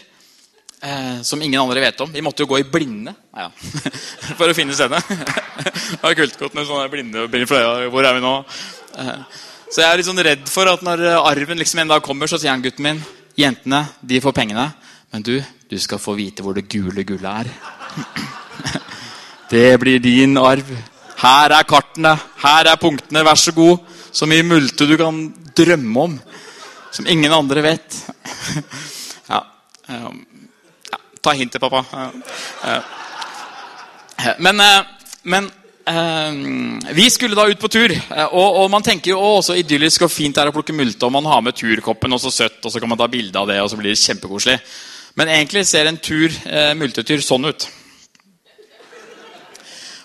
eh, 0.82 1.22
som 1.28 1.42
ingen 1.42 1.62
andre 1.62 1.84
vet 1.84 2.02
om. 2.02 2.12
Vi 2.12 2.24
måtte 2.26 2.44
jo 2.44 2.50
gå 2.52 2.60
i 2.62 2.68
blinde 2.68 3.14
ja. 3.38 3.48
for 4.40 4.50
å 4.50 4.58
finne 4.58 4.76
stedet. 4.76 5.02
det 5.08 6.02
var 6.02 6.18
kult 6.18 6.44
med 6.52 6.68
sånne 6.68 6.92
blinde 6.92 7.26
bilder. 7.32 7.88
Hvor 7.94 8.08
er 8.08 8.18
vi 8.18 8.26
nå? 8.26 8.36
Eh, 9.02 9.42
så 9.72 9.84
jeg 9.84 9.88
er 9.88 10.02
litt 10.02 10.10
sånn 10.10 10.26
redd 10.28 10.48
for 10.52 10.68
at 10.68 10.84
når 10.84 11.06
arven 11.22 11.60
liksom 11.62 11.84
en 11.84 11.94
dag 11.94 12.04
kommer, 12.04 12.28
så 12.28 12.40
sier 12.42 12.52
han 12.52 12.64
gutten 12.64 12.90
min 12.90 13.04
jentene 13.40 13.86
de 14.02 14.20
får 14.22 14.36
pengene, 14.36 14.66
men 15.12 15.24
du, 15.24 15.38
du 15.72 15.78
skal 15.80 16.02
få 16.02 16.16
vite 16.18 16.44
hvor 16.44 16.58
det 16.58 16.68
gule 16.72 17.06
gullet 17.08 17.46
er. 17.46 17.52
Det 19.52 19.76
blir 19.82 20.00
din 20.00 20.38
arv. 20.40 20.68
Her 21.20 21.52
er 21.58 21.66
kartene, 21.68 22.14
her 22.40 22.70
er 22.72 22.78
punktene, 22.80 23.20
vær 23.28 23.36
så 23.36 23.52
god. 23.52 23.82
Så 24.16 24.24
mye 24.24 24.46
multe 24.48 24.88
du 24.88 24.94
kan 25.00 25.18
drømme 25.58 26.06
om, 26.06 26.14
som 26.96 27.08
ingen 27.12 27.34
andre 27.36 27.64
vet. 27.66 27.98
Ja, 29.28 29.42
um, 29.92 30.22
ta 31.22 31.34
hintet, 31.38 31.62
pappa. 31.62 31.84
Men, 34.38 34.62
men 35.24 35.50
vi 36.94 37.10
skulle 37.10 37.38
da 37.38 37.48
ut 37.50 37.60
på 37.62 37.70
tur, 37.74 37.94
og, 38.28 38.58
og 38.62 38.68
man 38.74 38.86
tenker 38.86 39.14
jo 39.14 39.20
også 39.40 39.58
idyllisk 39.60 40.06
og 40.06 40.14
fint 40.14 40.36
det 40.38 40.44
er 40.44 40.52
å 40.52 40.56
plukke 40.56 40.76
multe. 40.78 41.06
og 41.08 41.14
Man 41.16 41.30
har 41.30 41.42
med 41.46 41.58
turkoppen, 41.58 42.14
og 42.14 42.22
så 42.22 42.34
søtt, 42.34 42.62
og 42.66 42.74
så 42.74 42.82
kan 42.82 42.92
man 42.92 43.00
ta 43.02 43.10
bilde 43.12 43.38
av 43.40 43.50
det, 43.50 43.60
og 43.62 43.70
så 43.72 43.80
blir 43.80 43.94
det 43.94 44.02
kjempekoselig. 44.02 44.58
Men 45.20 45.34
egentlig 45.34 45.66
ser 45.68 45.90
en 45.90 46.00
tur, 46.02 46.34
multetur 46.80 47.24
sånn 47.26 47.50
ut. 47.50 47.70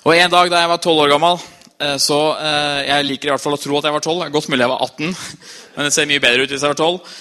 Og 0.07 0.15
En 0.15 0.31
dag 0.31 0.51
da 0.53 0.61
jeg 0.63 0.71
var 0.71 0.79
12 0.79 1.01
år 1.03 1.09
gammel 1.11 1.41
eh, 1.83 1.97
så 1.99 2.19
eh, 2.39 2.83
Jeg 2.87 3.07
liker 3.09 3.27
i 3.27 3.33
hvert 3.33 3.43
fall 3.43 3.57
å 3.57 3.59
tro 3.59 3.79
at 3.81 3.89
jeg 3.89 3.97
var 3.97 4.05
12. 4.05 4.29
Godt 4.37 4.51
mulig 4.53 4.63
jeg 4.63 4.71
var 4.71 4.85
18, 4.87 5.17
men 5.75 5.89
det 5.89 5.95
ser 5.97 6.07
mye 6.07 6.23
bedre 6.23 6.45
ut 6.47 6.53
hvis 6.55 6.63
jeg 6.63 6.75
var 6.75 6.79
12. 6.79 7.17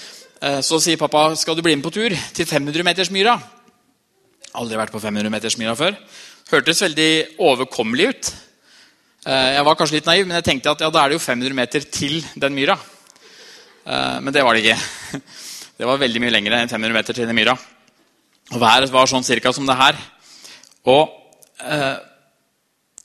Eh, 0.46 0.60
så 0.62 0.78
sier 0.84 1.00
pappa 1.00 1.28
skal 1.34 1.58
du 1.58 1.64
bli 1.66 1.74
med 1.74 1.82
på 1.82 1.94
tur 1.96 2.14
til 2.36 2.46
500-metersmyra. 2.46 3.34
Aldri 4.54 4.78
vært 4.78 4.94
på 4.94 5.02
500-metersmila 5.02 5.74
før. 5.78 5.96
Hørtes 6.52 6.82
veldig 6.84 7.10
overkommelig 7.42 8.08
ut. 8.10 8.32
Jeg 9.26 9.66
var 9.66 9.78
kanskje 9.78 9.98
litt 9.98 10.06
naiv, 10.06 10.28
men 10.28 10.36
jeg 10.38 10.46
tenkte 10.46 10.70
at 10.70 10.84
ja, 10.84 10.90
da 10.94 11.02
er 11.02 11.10
det 11.10 11.16
jo 11.18 11.24
500 11.24 11.56
meter 11.58 11.86
til 11.90 12.20
den 12.38 12.54
myra. 12.54 12.76
Men 14.22 14.30
det 14.30 14.44
var 14.46 14.54
det 14.54 14.62
ikke. 14.62 15.22
Det 15.76 15.84
var 15.84 15.98
veldig 16.00 16.20
mye 16.22 16.32
lenger 16.32 16.54
enn 16.56 16.70
500 16.70 16.94
meter 16.94 17.12
til 17.18 17.26
den 17.28 17.36
myra. 17.36 17.52
Og 18.54 18.60
været 18.62 18.88
var 18.94 19.10
sånn 19.10 19.26
cirka 19.26 19.50
som 19.52 19.66
det 19.68 19.74
her. 19.76 19.98
Og 20.88 21.10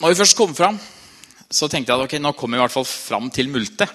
når 0.00 0.14
vi 0.14 0.18
først 0.22 0.38
kom 0.38 0.54
fram, 0.56 0.78
så 1.52 1.68
tenkte 1.68 1.92
jeg 1.92 2.00
at 2.00 2.06
ok, 2.06 2.16
nå 2.22 2.32
kommer 2.34 2.56
vi 2.56 2.62
i 2.62 2.64
hvert 2.64 2.74
fall 2.74 2.88
fram 2.88 3.28
til 3.34 3.50
multe. 3.52 3.86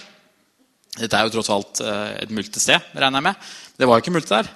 Dette 0.98 1.18
er 1.18 1.28
jo 1.28 1.34
tross 1.36 1.50
alt 1.54 1.82
eh, 1.84 2.22
et 2.24 2.32
multested, 2.34 2.94
regner 2.96 3.20
jeg 3.20 3.26
med. 3.28 3.50
Det 3.78 3.90
var 3.90 3.98
jo 3.98 4.06
ikke 4.06 4.14
multe 4.16 4.38
der. 4.38 4.50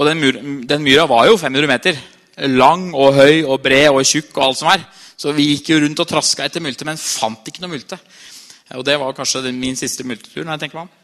Og 0.00 0.08
den 0.08 0.84
myra 0.84 1.06
var 1.08 1.28
jo 1.28 1.38
500 1.40 1.68
meter. 1.70 2.00
Lang 2.48 2.90
og 2.96 3.18
høy 3.18 3.42
og 3.44 3.58
bred 3.64 3.90
og 3.90 4.04
tjukk 4.06 4.32
og 4.38 4.44
alt 4.46 4.60
som 4.60 4.70
er. 4.72 4.84
Så 5.20 5.34
vi 5.36 5.50
gikk 5.50 5.74
jo 5.74 5.80
rundt 5.82 6.00
og 6.00 6.08
traska 6.08 6.46
etter 6.46 6.62
multe, 6.64 6.86
men 6.88 7.00
fant 7.00 7.48
ikke 7.50 7.60
noe 7.60 7.74
multe. 7.74 7.98
Og 8.78 8.84
det 8.86 8.96
var 9.02 9.16
kanskje 9.16 9.50
min 9.52 9.76
siste 9.76 10.06
multetur. 10.06 10.44
når 10.44 10.54
jeg 10.54 10.62
tenker 10.64 10.80
meg 10.80 10.86
om. 10.86 10.96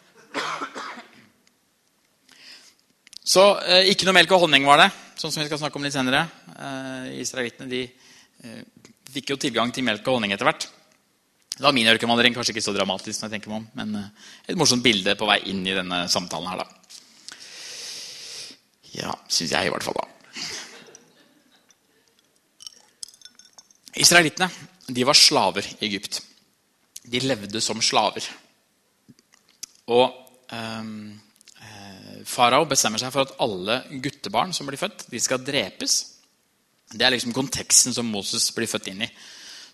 Så 3.27 3.43
eh, 3.67 3.91
ikke 3.91 4.07
noe 4.07 4.15
melk 4.15 4.33
og 4.33 4.45
honning 4.45 4.65
var 4.69 4.85
det, 4.85 4.91
sånn 5.19 5.33
som 5.35 5.43
vi 5.43 5.49
skal 5.49 5.59
snakke 5.59 5.81
om 5.81 5.85
litt 5.85 5.97
senere. 5.97 6.23
Eh, 6.55 7.21
Israelittene 7.25 7.69
de 7.69 7.83
eh, 7.83 8.63
fikk 9.13 9.35
jo 9.35 9.41
tilgang 9.43 9.75
til 9.75 9.85
melk 9.85 10.07
og 10.07 10.21
honning 10.21 10.33
etter 10.37 10.47
hvert. 10.47 10.69
Da 11.57 11.67
var 11.67 11.75
min 11.75 11.89
ørkenvandring 11.91 12.37
kanskje 12.37 12.55
ikke 12.55 12.65
så 12.65 12.75
dramatisk, 12.77 13.19
når 13.19 13.27
jeg 13.27 13.35
tenker 13.35 13.53
meg 13.53 13.63
om, 13.63 13.69
men 13.81 13.99
eh, 13.99 14.27
et 14.53 14.61
morsomt 14.61 14.85
bilde 14.85 15.17
på 15.19 15.29
vei 15.29 15.41
inn 15.51 15.65
i 15.67 15.75
denne 15.75 16.05
samtalen 16.13 16.53
her, 16.53 16.63
da. 16.63 16.69
Ja, 18.97 19.17
syns 19.27 19.53
jeg 19.53 19.69
i 19.69 19.73
hvert 19.75 19.85
fall, 19.85 19.99
da. 19.99 20.16
Israelittene 24.07 24.51
de 24.87 25.05
var 25.07 25.19
slaver 25.19 25.67
i 25.67 25.87
Egypt. 25.89 26.21
De 27.03 27.21
levde 27.27 27.61
som 27.63 27.81
slaver. 27.83 28.23
Og 29.91 30.07
ehm, 30.55 31.17
eh, 31.63 32.21
farao 32.27 32.69
bestemmer 32.71 33.03
seg 33.03 33.11
for 33.15 33.27
at 33.27 33.35
alle 33.43 33.81
guttebarn 34.03 34.55
som 34.55 34.71
blir 34.71 34.79
født, 34.79 35.09
de 35.11 35.23
skal 35.23 35.43
drepes 35.43 36.05
det 36.95 37.03
er 37.03 37.17
liksom 37.17 37.35
konteksten 37.35 37.95
som 37.95 38.07
Moses 38.07 38.47
blir 38.55 38.71
født 38.71 38.93
inn 38.93 39.03
i. 39.03 39.09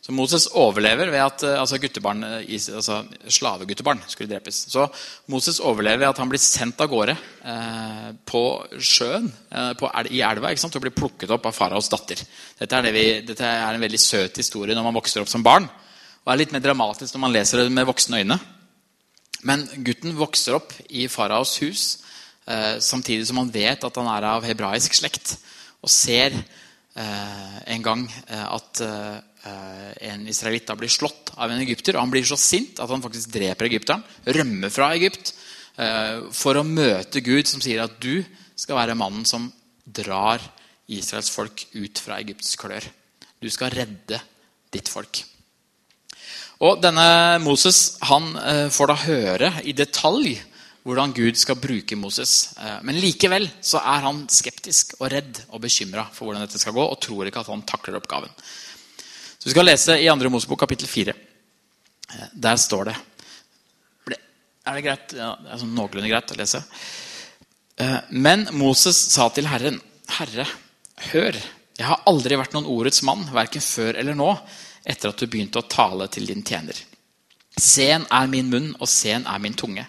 Så 0.03 0.11
Moses 0.11 0.49
overlever 0.59 1.13
ved 1.13 1.23
at 1.23 1.45
eh, 1.47 1.61
altså 1.61 1.79
guttebarn, 1.79 2.25
eh, 2.27 2.55
altså 2.75 3.05
slaveguttebarn 3.31 4.01
skulle 4.11 4.33
drepes. 4.33 4.65
Så 4.73 4.89
Moses 5.31 5.61
overlever 5.63 6.01
ved 6.01 6.09
at 6.09 6.19
han 6.19 6.31
blir 6.33 6.43
sendt 6.43 6.81
av 6.83 6.89
gårde 6.91 7.15
eh, 7.15 8.09
på 8.27 8.43
sjøen 8.83 9.29
eh, 9.31 9.69
på, 9.79 9.91
i 10.11 10.25
elva 10.27 10.51
ikke 10.51 10.65
sant, 10.65 10.79
og 10.81 10.83
blir 10.83 10.97
plukket 10.97 11.31
opp 11.31 11.47
av 11.47 11.55
faraos 11.55 11.91
datter. 11.93 12.19
Dette 12.59 12.81
er, 12.81 12.89
det 12.89 12.95
vi, 12.97 13.05
dette 13.29 13.47
er, 13.47 13.77
en 13.77 13.85
veldig 13.85 14.01
søt 14.03 14.43
historie 14.43 14.75
når 14.75 14.89
man 14.89 14.99
vokser 14.99 15.23
opp 15.23 15.31
som 15.31 15.45
barn. 15.47 15.71
Og 16.25 16.35
er 16.35 16.41
litt 16.43 16.55
mer 16.57 16.65
dramatisk 16.65 17.15
når 17.15 17.25
man 17.29 17.37
leser 17.37 17.63
det 17.63 17.69
med 17.71 17.87
voksne 17.87 18.25
øyne. 18.25 18.41
Men 19.47 19.63
gutten 19.87 20.19
vokser 20.19 20.59
opp 20.59 20.75
i 20.91 21.07
faraos 21.11 21.55
hus 21.63 21.87
eh, 22.51 22.83
samtidig 22.83 23.31
som 23.31 23.39
han 23.39 23.55
vet 23.55 23.87
at 23.87 24.03
han 24.03 24.11
er 24.17 24.27
av 24.35 24.51
hebraisk 24.51 24.99
slekt. 24.99 25.37
Og 25.79 25.95
ser 25.95 26.35
Eh, 26.93 27.73
en 27.73 27.83
gang 27.83 28.03
at 28.29 28.81
en 29.43 30.27
israelitt 30.31 30.71
blir 30.79 30.91
slått 30.93 31.33
av 31.35 31.51
en 31.51 31.63
egypter. 31.65 31.97
og 31.97 32.05
Han 32.05 32.13
blir 32.13 32.27
så 32.27 32.39
sint 32.39 32.79
at 32.79 32.91
han 32.91 33.03
faktisk 33.03 33.33
dreper 33.35 33.67
egypteren, 33.67 34.05
rømmer 34.23 34.71
fra 34.71 34.93
Egypt 34.95 35.33
for 36.31 36.61
å 36.61 36.63
møte 36.63 37.25
Gud, 37.25 37.49
som 37.51 37.63
sier 37.65 37.83
at 37.83 37.97
du 37.99 38.23
skal 38.55 38.79
være 38.79 38.95
mannen 38.95 39.25
som 39.27 39.49
drar 39.83 40.39
Israels 40.87 41.33
folk 41.35 41.65
ut 41.75 41.99
fra 41.99 42.21
Egypts 42.23 42.55
klør. 42.61 42.87
Du 43.43 43.51
skal 43.51 43.75
redde 43.75 44.21
ditt 44.71 44.87
folk. 44.93 45.25
Og 46.63 46.79
denne 46.85 47.41
Moses 47.43 47.97
han 48.07 48.37
får 48.71 48.93
da 48.93 48.99
høre 49.09 49.53
i 49.67 49.75
detalj 49.75 50.37
hvordan 50.87 51.15
Gud 51.15 51.39
skal 51.39 51.61
bruke 51.63 51.97
Moses. 51.99 52.53
Eh, 52.59 52.79
men 52.87 52.99
likevel 53.01 53.47
så 53.63 53.81
er 53.83 54.07
han 54.07 54.25
skeptisk 54.31 54.97
og 55.01 55.11
redd 55.15 55.45
og 55.51 55.63
bekymra 55.63 56.09
for 56.11 56.27
hvordan 56.27 56.47
dette 56.47 56.61
skal 56.61 56.75
gå, 56.77 56.83
og 56.83 57.01
tror 57.03 57.29
ikke 57.29 57.45
at 57.45 57.53
han 57.53 57.65
takler 57.69 58.01
oppgaven. 58.01 58.33
Så 59.43 59.49
Vi 59.49 59.57
skal 59.57 59.67
lese 59.67 59.97
i 59.99 60.07
2. 60.07 60.29
Mosebok 60.31 60.61
kapittel 60.63 60.87
4. 60.87 61.13
Eh, 62.15 62.27
der 62.33 62.57
står 62.57 62.85
det 62.93 62.95
Er 64.63 64.77
det 64.77 64.83
greit? 64.85 65.15
Ja, 65.19 65.33
det 65.35 65.49
er 65.51 65.59
sånn 65.59 65.73
noenlunde 65.75 66.07
greit 66.07 66.31
å 66.31 66.37
lese. 66.39 66.61
Eh, 67.75 67.97
men 68.15 68.45
Moses 68.55 69.01
sa 69.11 69.27
til 69.35 69.49
Herren, 69.51 69.81
Herre, 70.07 70.45
hør, 71.09 71.35
jeg 71.75 71.89
har 71.89 72.05
aldri 72.07 72.39
vært 72.39 72.55
noen 72.55 72.69
ordets 72.71 73.03
mann, 73.03 73.25
verken 73.35 73.65
før 73.67 73.99
eller 73.99 74.15
nå, 74.15 74.29
etter 74.87 75.11
at 75.11 75.19
du 75.19 75.27
begynte 75.27 75.59
å 75.59 75.67
tale 75.67 76.07
til 76.07 76.31
din 76.31 76.47
tjener. 76.47 76.79
Sen 77.59 78.07
er 78.07 78.31
min 78.31 78.53
munn, 78.53 78.71
og 78.79 78.87
sen 78.87 79.27
er 79.27 79.43
min 79.43 79.59
tunge. 79.59 79.89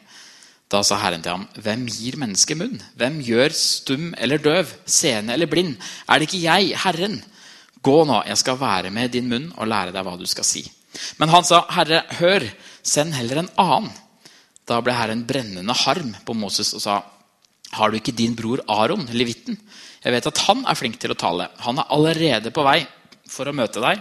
Da 0.65 0.81
sa 0.81 0.97
Herren 0.97 1.21
til 1.21 1.35
ham, 1.35 1.45
'Hvem 1.53 1.85
gir 1.85 2.17
mennesket 2.17 2.57
munn? 2.57 2.81
Hvem 2.97 3.21
gjør 3.21 3.53
stum 3.53 4.15
eller 4.17 4.41
døv, 4.41 4.73
seende 4.87 5.37
eller 5.37 5.45
blind? 5.45 5.77
Er 6.09 6.17
det 6.17 6.33
ikke 6.33 6.41
jeg, 6.41 6.73
Herren?' 6.73 7.21
Gå 7.83 7.97
nå, 8.07 8.21
jeg 8.29 8.39
skal 8.39 8.59
være 8.61 8.91
med 8.95 9.11
din 9.11 9.27
munn 9.29 9.49
og 9.57 9.67
lære 9.67 9.93
deg 9.95 10.05
hva 10.05 10.15
du 10.19 10.25
skal 10.29 10.47
si. 10.47 10.63
Men 11.19 11.29
han 11.33 11.43
sa, 11.43 11.65
'Herre, 11.69 12.03
hør, 12.19 12.45
send 12.83 13.13
heller 13.13 13.43
en 13.43 13.49
annen.' 13.57 13.91
Da 14.65 14.79
ble 14.79 14.93
Herren 14.95 15.25
brennende 15.27 15.75
harm 15.75 16.15
på 16.25 16.33
Moses 16.33 16.73
og 16.73 16.81
sa, 16.81 17.01
'Har 17.73 17.91
du 17.91 17.97
ikke 17.97 18.15
din 18.15 18.35
bror 18.35 18.61
Aron, 18.69 19.07
levitten? 19.11 19.57
Jeg 20.03 20.13
vet 20.13 20.27
at 20.27 20.37
han 20.47 20.65
er 20.65 20.75
flink 20.75 20.99
til 20.99 21.11
å 21.11 21.19
tale. 21.19 21.49
Han 21.59 21.79
er 21.79 21.89
allerede 21.89 22.51
på 22.51 22.63
vei 22.63 22.85
for 23.27 23.45
å 23.45 23.55
møte 23.55 23.81
deg, 23.81 23.99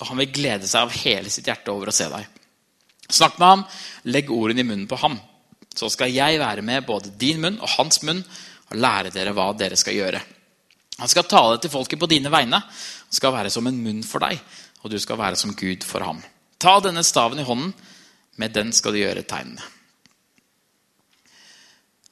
og 0.00 0.06
han 0.06 0.18
vil 0.18 0.32
glede 0.32 0.66
seg 0.66 0.82
av 0.82 0.90
hele 1.04 1.30
sitt 1.30 1.46
hjerte 1.46 1.70
over 1.70 1.88
å 1.88 1.94
se 1.94 2.08
deg.' 2.08 2.26
Snakk 3.10 3.38
med 3.38 3.48
ham, 3.48 3.64
legg 4.04 4.30
ordene 4.30 4.60
i 4.60 4.64
munnen 4.64 4.88
på 4.88 4.98
ham 4.98 5.20
så 5.76 5.88
skal 5.90 6.12
jeg 6.12 6.40
være 6.40 6.64
med 6.66 6.86
både 6.86 7.12
din 7.18 7.40
munn 7.42 7.58
og 7.60 7.70
hans 7.76 8.02
munn 8.06 8.22
og 8.70 8.76
lære 8.78 9.12
dere 9.14 9.34
hva 9.36 9.50
dere 9.56 9.78
skal 9.78 9.96
gjøre. 9.96 10.20
Han 11.00 11.10
skal 11.10 11.28
tale 11.28 11.58
til 11.60 11.72
folket 11.72 12.00
på 12.00 12.08
dine 12.10 12.32
vegne. 12.32 12.60
Han 12.60 13.16
skal 13.16 13.34
være 13.34 13.52
som 13.52 13.66
en 13.66 13.80
munn 13.80 14.02
for 14.06 14.22
deg, 14.22 14.40
og 14.84 14.92
du 14.92 14.98
skal 15.00 15.18
være 15.20 15.38
som 15.40 15.54
Gud 15.56 15.84
for 15.86 16.04
ham. 16.04 16.20
Ta 16.60 16.78
denne 16.84 17.04
staven 17.06 17.40
i 17.40 17.46
hånden. 17.46 17.72
Med 18.40 18.54
den 18.56 18.70
skal 18.72 18.94
du 18.94 19.00
gjøre 19.02 19.26
tegnene. 19.28 19.64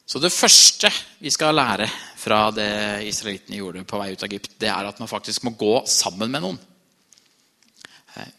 Så 0.08 0.20
det 0.20 0.32
første 0.32 0.88
vi 1.20 1.30
skal 1.32 1.56
lære 1.56 1.86
fra 2.16 2.48
det 2.52 3.04
israelittene 3.08 3.60
gjorde 3.60 3.84
på 3.88 4.00
vei 4.00 4.10
ut 4.14 4.22
av 4.24 4.28
Egypt, 4.28 4.54
det 4.60 4.70
er 4.72 4.88
at 4.88 5.00
man 5.00 5.10
faktisk 5.10 5.44
må 5.44 5.52
gå 5.56 5.74
sammen 5.88 6.32
med 6.32 6.44
noen. 6.44 6.60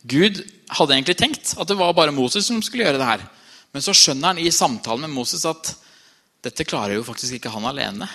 Gud 0.02 0.42
hadde 0.76 0.96
egentlig 0.96 1.18
tenkt 1.20 1.54
at 1.62 1.70
det 1.70 1.78
var 1.78 1.94
bare 1.98 2.14
Moses 2.14 2.50
som 2.50 2.62
skulle 2.66 2.88
gjøre 2.88 3.00
det 3.00 3.10
her. 3.10 3.26
Men 3.74 3.86
så 3.86 3.94
skjønner 3.94 4.34
han 4.34 4.42
i 4.42 4.50
samtalen 4.54 5.06
med 5.06 5.14
Moses 5.14 5.46
at 5.48 5.76
dette 6.44 6.66
klarer 6.66 6.98
jo 6.98 7.06
faktisk 7.06 7.38
ikke 7.38 7.54
han 7.54 7.68
alene. 7.70 8.10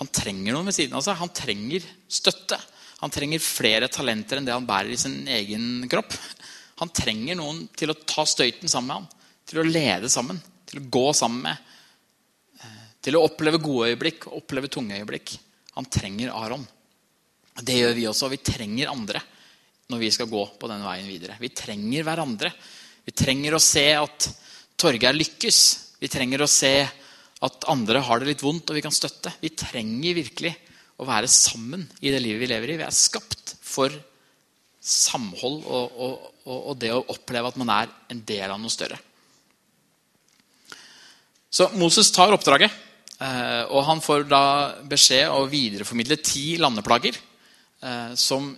Han 0.00 0.08
trenger 0.08 0.54
noen 0.54 0.68
ved 0.70 0.76
siden 0.76 0.96
av 0.96 1.04
seg. 1.04 1.18
Han 1.20 1.32
trenger 1.36 1.84
støtte. 2.08 2.58
Han 3.02 3.12
trenger 3.12 3.42
flere 3.42 3.90
talenter 3.92 4.38
enn 4.38 4.46
det 4.46 4.54
han 4.54 4.66
bærer 4.68 4.94
i 4.94 5.00
sin 5.00 5.26
egen 5.28 5.88
kropp. 5.90 6.14
Han 6.80 6.92
trenger 6.94 7.36
noen 7.38 7.64
til 7.76 7.92
å 7.92 7.98
ta 7.98 8.24
støyten 8.26 8.70
sammen 8.70 8.88
med 8.88 8.96
ham, 9.00 9.08
til 9.46 9.60
å 9.60 9.66
lede 9.66 10.10
sammen, 10.10 10.38
til 10.66 10.80
å 10.80 10.88
gå 10.96 11.04
sammen 11.14 11.44
med. 11.48 11.72
Eh, 12.62 12.84
til 13.04 13.18
å 13.18 13.24
oppleve 13.26 13.60
gode 13.62 13.92
øyeblikk 13.92 14.28
og 14.30 14.38
oppleve 14.40 14.70
tunge 14.72 15.00
øyeblikk. 15.00 15.34
Han 15.76 15.90
trenger 15.90 16.32
Aron. 16.36 16.64
Det 17.60 17.76
gjør 17.76 17.94
vi 17.98 18.08
også. 18.08 18.30
Vi 18.32 18.40
trenger 18.44 18.92
andre 18.92 19.20
når 19.92 20.00
vi 20.00 20.10
skal 20.14 20.30
gå 20.30 20.46
på 20.58 20.70
denne 20.70 20.86
veien 20.88 21.10
videre. 21.10 21.36
Vi 21.42 21.52
trenger 21.52 22.06
hverandre. 22.06 22.52
Vi 23.04 23.12
trenger 23.18 23.56
å 23.56 23.62
se 23.62 23.86
at 23.98 24.30
Torgeir 24.78 25.14
lykkes. 25.14 25.58
Vi 26.00 26.10
trenger 26.10 26.42
å 26.42 26.50
se 26.50 26.72
at 27.42 27.66
andre 27.70 28.02
har 28.06 28.20
det 28.20 28.30
litt 28.30 28.44
vondt, 28.44 28.70
og 28.70 28.78
vi 28.78 28.84
kan 28.84 28.94
støtte. 28.94 29.32
Vi 29.42 29.50
trenger 29.58 30.18
virkelig 30.18 30.52
å 31.02 31.06
være 31.08 31.30
sammen 31.30 31.84
i 32.00 32.12
det 32.14 32.20
livet 32.22 32.44
vi 32.44 32.50
lever 32.52 32.74
i. 32.74 32.78
Vi 32.78 32.86
er 32.86 32.94
skapt 32.94 33.56
for 33.58 33.94
samhold 34.82 35.62
og, 35.62 35.96
og, 36.04 36.28
og, 36.44 36.58
og 36.72 36.78
det 36.78 36.92
å 36.94 37.02
oppleve 37.14 37.50
at 37.50 37.58
man 37.60 37.70
er 37.74 37.90
en 38.12 38.22
del 38.26 38.46
av 38.50 38.60
noe 38.62 38.72
større. 38.72 38.98
Så 41.52 41.68
Moses 41.76 42.08
tar 42.14 42.32
oppdraget, 42.32 42.72
eh, 43.20 43.62
og 43.68 43.84
han 43.84 44.00
får 44.02 44.24
da 44.30 44.44
beskjed 44.88 45.28
å 45.28 45.44
videreformidle 45.50 46.16
ti 46.24 46.56
landeplager. 46.62 47.18
Eh, 47.82 48.14
som 48.14 48.52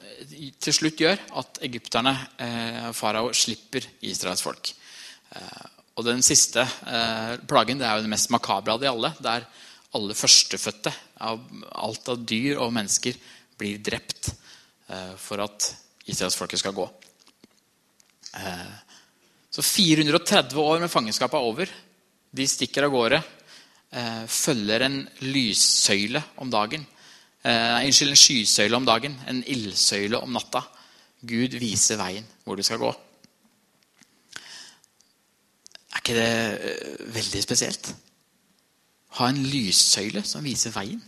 til 0.61 0.77
slutt 0.77 1.01
gjør 1.01 1.21
at 1.41 1.59
egypterne, 1.65 2.13
eh, 2.39 2.91
farao, 2.93 3.33
slipper 3.33 3.89
Israels 4.05 4.45
folk. 4.45 4.75
Og 5.95 6.07
den 6.07 6.25
siste 6.27 6.65
plagen 7.47 7.79
det 7.79 7.87
er 7.87 7.99
jo 7.99 8.05
den 8.05 8.11
mest 8.11 8.33
makabre 8.35 8.75
av 8.75 8.81
de 8.83 8.91
alle. 8.91 9.13
Der 9.23 9.47
alle 9.95 10.17
førstefødte 10.19 10.91
av 11.23 11.43
alt 11.71 12.11
av 12.11 12.25
dyr 12.27 12.59
og 12.59 12.73
mennesker 12.75 13.15
blir 13.61 13.79
drept 13.79 14.33
for 15.23 15.45
at 15.45 15.69
israelsfolket 16.11 16.59
skal 16.65 16.75
gå. 16.75 16.89
Så 19.55 19.63
430 19.63 20.59
år 20.59 20.83
med 20.83 20.91
fangenskap 20.91 21.37
er 21.39 21.47
over. 21.47 21.71
De 22.35 22.47
stikker 22.51 22.89
av 22.89 22.91
gårde. 22.91 23.21
Eh, 23.95 24.25
følger 24.27 24.83
en 24.83 24.97
lyssøyle 25.23 26.23
om 26.43 26.51
dagen. 26.51 26.83
Eh, 27.45 27.85
unnskyld, 27.87 28.11
en 28.11 28.19
skysøyle 28.19 28.81
om 28.81 28.89
dagen. 28.89 29.15
En 29.31 29.45
ildsøyle 29.47 30.19
om 30.19 30.35
natta. 30.35 30.65
Gud 31.23 31.55
viser 31.61 32.01
veien 32.01 32.27
hvor 32.43 32.59
du 32.59 32.65
skal 32.67 32.83
gå. 32.83 32.91
Ikke 36.05 36.19
det 36.19 36.29
eh, 36.29 37.05
veldig 37.17 37.41
spesielt? 37.41 37.89
Ha 39.17 39.31
en 39.31 39.39
lyssøyle 39.49 40.21
som 40.29 40.45
viser 40.45 40.75
veien. 40.75 41.01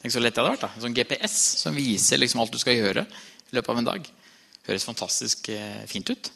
Tenk 0.00 0.14
så 0.14 0.22
lett 0.22 0.32
det 0.32 0.40
hadde 0.40 0.54
vært. 0.54 0.62
da. 0.64 0.70
En 0.72 0.84
sånn 0.86 0.96
GPS 0.96 1.34
som 1.60 1.76
viser 1.76 2.16
liksom 2.16 2.40
alt 2.40 2.54
du 2.54 2.60
skal 2.62 2.78
gjøre 2.78 3.04
i 3.04 3.56
løpet 3.58 3.72
av 3.74 3.80
en 3.82 3.88
dag. 3.90 4.08
Høres 4.64 4.86
fantastisk 4.88 5.50
eh, 5.52 5.82
fint 5.90 6.08
ut. 6.08 6.30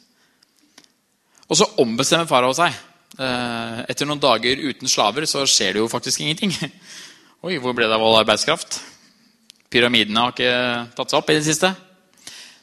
Og 1.49 1.57
så 1.57 1.65
ombestemmer 1.81 2.29
farao 2.29 2.53
seg. 2.53 2.75
Eh, 3.17 3.79
etter 3.89 4.05
noen 4.05 4.21
dager 4.21 4.61
uten 4.61 4.93
slaver 4.93 5.25
så 5.29 5.41
skjer 5.49 5.73
det 5.73 5.81
jo 5.81 5.89
faktisk 5.89 6.21
ingenting. 6.21 6.53
Oi, 7.49 7.57
hvor 7.57 7.73
ble 7.73 7.89
det 7.89 7.97
av 7.97 8.05
all 8.05 8.19
arbeidskraft? 8.21 8.77
Pyramidene 9.73 10.21
har 10.21 10.37
ikke 10.37 10.53
tatt 10.93 11.09
seg 11.09 11.17
opp 11.17 11.33
i 11.33 11.39
det 11.39 11.47
siste. 11.49 11.73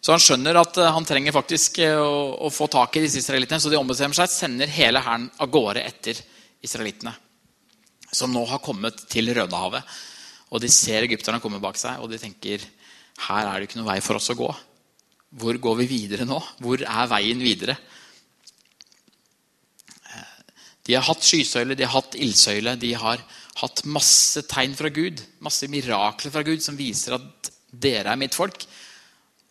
Så 0.00 0.14
han 0.14 0.22
skjønner 0.22 0.56
at 0.56 0.78
eh, 0.80 0.92
han 0.94 1.06
trenger 1.08 1.34
faktisk 1.36 1.82
eh, 1.84 1.98
å, 2.00 2.36
å 2.46 2.52
få 2.52 2.70
tak 2.72 2.96
i 2.96 3.04
disse 3.04 3.20
israelittene. 3.20 3.60
Så 3.60 3.72
de 3.72 3.78
ombestemmer 3.80 4.16
seg, 4.16 4.32
sender 4.32 4.72
hele 4.72 5.02
hæren 5.04 5.28
av 5.36 5.50
gårde 5.52 5.84
etter 5.84 6.20
israelittene. 6.64 7.12
Som 8.10 8.32
nå 8.34 8.46
har 8.48 8.62
kommet 8.64 9.04
til 9.12 9.30
Rødehavet. 9.36 9.98
Og 10.50 10.64
de 10.64 10.72
ser 10.72 11.06
egypterne 11.06 11.42
komme 11.42 11.60
bak 11.62 11.78
seg, 11.78 12.00
og 12.02 12.10
de 12.10 12.18
tenker 12.18 12.64
her 13.28 13.46
er 13.46 13.60
det 13.60 13.68
ikke 13.68 13.78
noen 13.78 13.90
vei 13.92 14.00
for 14.02 14.18
oss 14.18 14.32
å 14.32 14.38
gå. 14.38 14.48
Hvor 15.40 15.58
går 15.62 15.76
vi 15.82 15.90
videre 15.92 16.26
nå? 16.26 16.40
Hvor 16.64 16.82
er 16.82 17.10
veien 17.12 17.42
videre? 17.44 17.76
De 20.86 20.96
har 20.96 21.04
hatt 21.06 21.22
skysøyle, 21.22 21.76
de 21.78 21.86
har 21.86 21.92
hatt 21.92 22.16
ildsøyle, 22.18 22.74
de 22.80 22.94
har 22.98 23.20
hatt 23.60 23.82
masse 23.86 24.42
tegn 24.50 24.72
fra 24.74 24.90
Gud. 24.90 25.20
Masse 25.44 25.68
mirakler 25.70 26.32
fra 26.34 26.42
Gud 26.46 26.64
som 26.64 26.78
viser 26.78 27.18
at 27.18 27.50
dere 27.70 28.10
er 28.10 28.18
mitt 28.18 28.34
folk. 28.34 28.64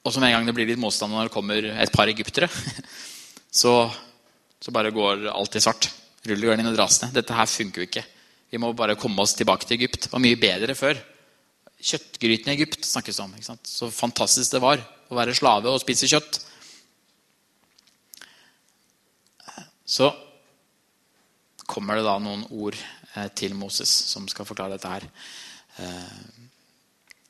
Og 0.05 0.15
som 0.15 0.23
en 0.23 0.31
gang 0.31 0.45
det 0.47 0.55
blir 0.55 0.69
litt 0.69 0.79
motstand 0.79 1.11
når 1.13 1.27
det 1.27 1.33
kommer 1.33 1.65
et 1.73 1.91
par 1.93 2.09
egyptere, 2.11 2.47
så, 3.61 3.73
så 4.61 4.73
bare 4.75 4.93
går 4.95 5.27
alt 5.33 5.57
i 5.59 5.63
svart. 5.63 5.89
Rullegardinene 6.27 6.75
dras 6.75 7.01
ned. 7.03 7.15
Dette 7.15 7.35
her 7.35 7.49
funker 7.49 7.83
jo 7.83 7.89
ikke. 7.89 8.05
Vi 8.49 8.59
må 8.61 8.71
bare 8.73 8.97
komme 8.99 9.21
oss 9.23 9.35
tilbake 9.37 9.67
til 9.67 9.77
Egypt. 9.77 10.07
Det 10.07 10.13
var 10.13 10.23
mye 10.23 10.39
bedre 10.39 10.75
før. 10.77 10.99
Kjøttgryten 11.79 12.51
i 12.51 12.55
Egypt 12.57 12.87
snakkes 12.87 13.19
om. 13.23 13.35
Så 13.63 13.91
fantastisk 13.93 14.55
det 14.55 14.63
var 14.63 14.81
å 15.09 15.17
være 15.17 15.35
slave 15.37 15.71
og 15.71 15.81
spise 15.83 16.09
kjøtt. 16.09 16.41
Så 19.89 20.09
kommer 21.69 21.97
det 21.97 22.05
da 22.05 22.17
noen 22.21 22.43
ord 22.49 22.77
eh, 22.77 23.29
til 23.37 23.55
Moses 23.57 23.89
som 24.11 24.27
skal 24.29 24.45
forklare 24.45 24.77
dette 24.77 24.91
her. 24.91 25.07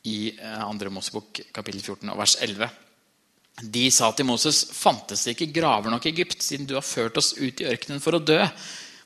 Eh, 0.04 0.10
I 0.10 0.38
eh, 0.40 0.78
2. 0.78 0.90
Mosebok 0.90 1.42
kapittel 1.52 1.82
14 1.82 2.18
vers 2.18 2.38
11. 2.42 2.70
De 3.62 3.90
sa 3.92 4.12
til 4.16 4.26
Moses, 4.26 4.64
fantes 4.72 5.26
det 5.26 5.36
ikke 5.36 5.52
graver 5.60 5.92
nok 5.92 6.06
i 6.06 6.14
Egypt, 6.14 6.42
siden 6.42 6.66
du 6.66 6.76
har 6.78 6.86
ført 6.86 7.18
oss 7.18 7.34
ut 7.36 7.60
i 7.60 7.68
ørkenen 7.68 8.00
for 8.00 8.16
å 8.16 8.24
dø? 8.24 8.40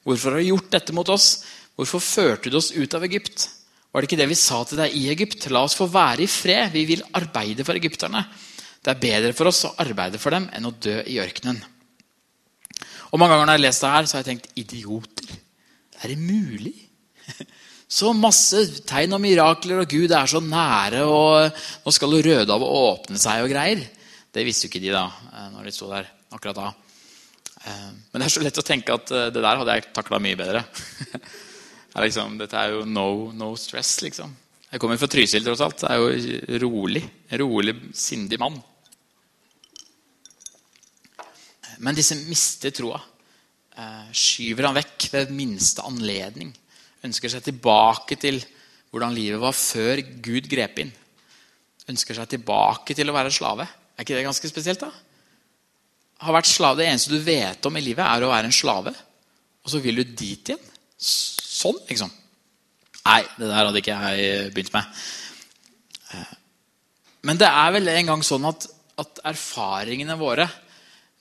Hvorfor 0.04 0.36
har 0.36 0.44
du 0.44 0.52
gjort 0.52 0.70
dette 0.72 0.94
mot 0.94 1.10
oss? 1.10 1.44
Hvorfor 1.76 2.00
førte 2.00 2.52
du 2.52 2.58
oss 2.60 2.72
ut 2.72 2.94
av 2.94 3.04
Egypt? 3.08 3.48
Var 3.94 4.02
det 4.02 4.10
ikke 4.10 4.20
det 4.22 4.30
vi 4.30 4.38
sa 4.38 4.64
til 4.66 4.78
deg 4.78 4.94
i 4.94 5.08
Egypt? 5.10 5.50
La 5.50 5.64
oss 5.66 5.78
få 5.78 5.88
være 5.90 6.26
i 6.26 6.30
fred. 6.30 6.72
Vi 6.74 6.86
vil 6.86 7.06
arbeide 7.18 7.66
for 7.66 7.78
egypterne. 7.78 8.24
Det 8.84 8.92
er 8.94 9.02
bedre 9.02 9.34
for 9.34 9.50
oss 9.50 9.64
å 9.66 9.74
arbeide 9.82 10.22
for 10.22 10.36
dem 10.36 10.50
enn 10.54 10.70
å 10.70 10.74
dø 10.76 11.00
i 11.08 11.18
ørkenen. 11.24 11.62
Og 13.14 13.22
Mange 13.22 13.34
ganger 13.34 13.48
når 13.48 13.54
jeg 13.54 13.62
har 13.62 13.66
lest 13.66 13.86
det 13.86 13.92
her, 13.94 14.06
så 14.06 14.18
har 14.18 14.24
jeg 14.24 14.30
tenkt 14.32 14.58
idioter. 14.60 15.34
Er 16.02 16.14
det 16.14 16.20
mulig? 16.20 16.74
Så 17.94 18.10
masse 18.18 18.64
tegn 18.90 19.14
og 19.14 19.22
mirakler, 19.22 19.84
og 19.84 19.92
Gud 19.92 20.14
er 20.16 20.30
så 20.30 20.40
nære, 20.42 21.04
og 21.06 21.60
nå 21.84 21.94
skal 21.94 22.16
jo 22.16 22.22
Rødehavet 22.26 22.78
åpne 22.80 23.20
seg 23.22 23.44
og 23.44 23.52
greier. 23.52 23.84
Det 24.34 24.46
visste 24.48 24.66
jo 24.66 24.72
ikke 24.72 24.82
de 24.82 24.94
da, 24.96 25.04
eh, 25.30 25.50
når 25.54 25.68
de 25.68 25.74
sto 25.76 25.90
der 25.92 26.08
akkurat 26.34 26.58
da. 26.58 26.72
Eh, 27.62 27.92
men 27.94 28.18
det 28.18 28.26
er 28.26 28.34
så 28.34 28.42
lett 28.42 28.58
å 28.58 28.66
tenke 28.66 28.96
at 28.98 29.14
eh, 29.14 29.30
det 29.30 29.44
der 29.44 29.60
hadde 29.62 29.76
jeg 29.78 29.92
takla 29.94 30.22
mye 30.24 30.40
bedre. 30.40 30.64
Liksom, 31.94 32.40
dette 32.40 32.58
er 32.58 32.72
jo 32.74 32.88
no, 32.90 33.30
no, 33.38 33.52
stress, 33.54 34.00
liksom. 34.02 34.32
Jeg 34.72 34.82
kommer 34.82 34.98
fra 34.98 35.06
Trysil, 35.14 35.44
tross 35.46 35.62
alt. 35.62 35.84
Det 35.84 35.92
er 35.94 36.00
jo 36.02 36.62
rolig. 36.64 37.04
Rolig, 37.38 37.76
sindig 37.94 38.40
mann. 38.42 38.56
Men 41.86 41.94
disse 41.94 42.18
mister 42.26 42.74
troa. 42.74 42.98
Skyver 44.10 44.72
han 44.72 44.80
vekk 44.80 45.06
ved 45.14 45.36
minste 45.38 45.86
anledning. 45.86 46.50
Ønsker 47.04 47.32
seg 47.32 47.46
tilbake 47.46 48.18
til 48.20 48.40
hvordan 48.94 49.16
livet 49.16 49.42
var 49.42 49.56
før 49.58 50.02
Gud 50.24 50.48
grep 50.50 50.84
inn. 50.84 50.92
Ønsker 51.90 52.16
seg 52.16 52.30
tilbake 52.36 52.96
til 52.96 53.10
å 53.10 53.16
være 53.16 53.34
slave. 53.34 53.66
Er 53.94 54.06
ikke 54.06 54.16
det 54.16 54.28
ganske 54.28 54.50
spesielt? 54.50 54.84
da? 54.84 54.92
Har 56.24 56.38
vært 56.38 56.52
slave, 56.52 56.80
Det 56.80 56.88
eneste 56.88 57.12
du 57.12 57.20
vet 57.20 57.66
om 57.66 57.78
i 57.78 57.84
livet, 57.84 58.06
er 58.06 58.24
å 58.24 58.32
være 58.32 58.48
en 58.48 58.56
slave. 58.56 58.94
Og 59.64 59.72
så 59.72 59.82
vil 59.84 60.00
du 60.00 60.04
dit 60.04 60.54
igjen. 60.54 60.70
Sånn, 60.98 61.80
liksom. 61.90 62.12
Nei, 63.04 63.22
det 63.36 63.50
der 63.50 63.66
hadde 63.66 63.82
ikke 63.82 63.98
jeg 63.98 64.54
begynt 64.56 64.74
med. 64.76 65.04
Eh, 66.14 66.34
men 67.28 67.40
det 67.40 67.50
er 67.50 67.74
vel 67.76 67.92
en 67.92 68.12
gang 68.14 68.24
sånn 68.24 68.48
at, 68.48 68.68
at 69.00 69.22
erfaringene 69.34 70.16
våre 70.20 70.48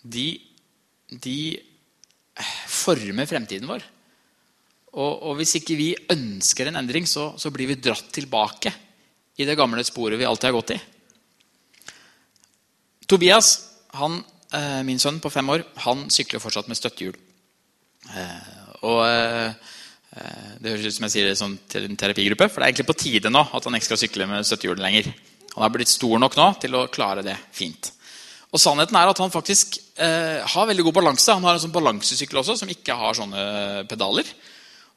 de, 0.03 0.29
de, 1.11 1.38
former 2.71 3.29
fremtiden 3.29 3.68
vår. 3.71 3.85
Og, 4.93 5.13
og, 5.25 5.37
hvis 5.39 5.55
ikke 5.57 5.77
vi 5.79 5.93
ønsker 6.13 6.69
en 6.69 6.77
endring, 6.83 7.07
så, 7.09 7.31
så, 7.41 7.49
blir 7.53 7.71
vi 7.71 7.81
dratt 7.81 8.11
tilbake 8.13 8.73
i 9.41 9.47
det 9.49 9.57
gamle 9.57 9.85
sporet 9.89 10.21
vi 10.21 10.27
alltid 10.29 10.51
har 10.51 10.57
gått 10.59 10.75
i. 10.75 10.81
Tobias, 13.09 13.55
han, 13.97 14.19
eh, 14.53 14.83
min 14.85 15.01
sønn 15.01 15.21
på 15.21 15.33
fem 15.33 15.49
år, 15.55 15.65
han 15.87 16.05
sykler 16.13 16.45
fortsatt 16.45 16.69
med 16.69 16.77
støttehjul. 16.77 17.17
Eh, 18.13 18.53
og 18.85 19.01
eh, 19.07 19.73
Det 20.61 20.75
høres 20.75 20.91
ut 20.91 20.97
som 20.99 21.07
jeg 21.07 21.15
sier 21.15 21.31
det 21.31 21.41
sånn 21.41 21.57
til 21.73 21.89
en 21.89 21.97
terapigruppe, 21.97 22.51
for 22.53 22.61
det 22.61 22.67
er 22.67 22.73
egentlig 22.75 22.91
på 22.91 23.01
tide 23.01 23.31
nå 23.33 23.47
at 23.49 23.65
han 23.65 23.79
ikke 23.79 23.95
skal 23.95 24.01
sykle 24.03 24.29
med 24.29 24.45
støttehjul 24.45 24.77
lenger. 24.77 25.09
Han 25.55 25.65
er 25.65 25.73
blitt 25.73 25.89
stor 25.89 26.21
nok 26.21 26.37
nå 26.37 26.51
til 26.61 26.77
å 26.77 26.87
klare 26.93 27.25
det 27.25 27.39
fint. 27.57 27.95
Og 28.53 28.61
sannheten 28.61 28.99
er 29.01 29.09
at 29.09 29.21
han 29.25 29.33
faktisk 29.33 29.79
har 29.97 30.67
veldig 30.69 30.85
god 30.85 30.97
balanse. 30.99 31.33
Han 31.33 31.47
har 31.49 31.57
en 31.57 31.63
sånn 31.63 31.73
balansesykkel 31.73 32.43
også, 32.43 32.59
som 32.61 32.69
ikke 32.69 32.97
har 33.01 33.17
sånne 33.17 33.45
pedaler. 33.89 34.29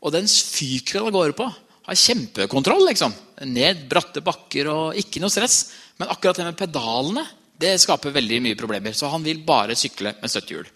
Og 0.04 0.14
den 0.14 0.28
fyker 0.28 1.06
av 1.06 1.14
gårde 1.16 1.38
på. 1.38 1.48
Har 1.86 2.02
kjempekontroll. 2.02 2.86
liksom. 2.90 3.14
Ned 3.46 3.86
bratte 3.90 4.24
bakker 4.26 4.70
og 4.72 5.00
ikke 5.00 5.22
noe 5.24 5.34
stress. 5.34 5.72
Men 6.00 6.12
akkurat 6.12 6.42
det 6.42 6.48
med 6.50 6.60
pedalene 6.60 7.26
det 7.56 7.78
skaper 7.80 8.12
veldig 8.16 8.42
mye 8.44 8.60
problemer. 8.60 8.94
Så 8.94 9.10
han 9.12 9.24
vil 9.24 9.44
bare 9.46 9.78
sykle 9.80 10.16
med 10.20 10.32
støttehjul. 10.32 10.68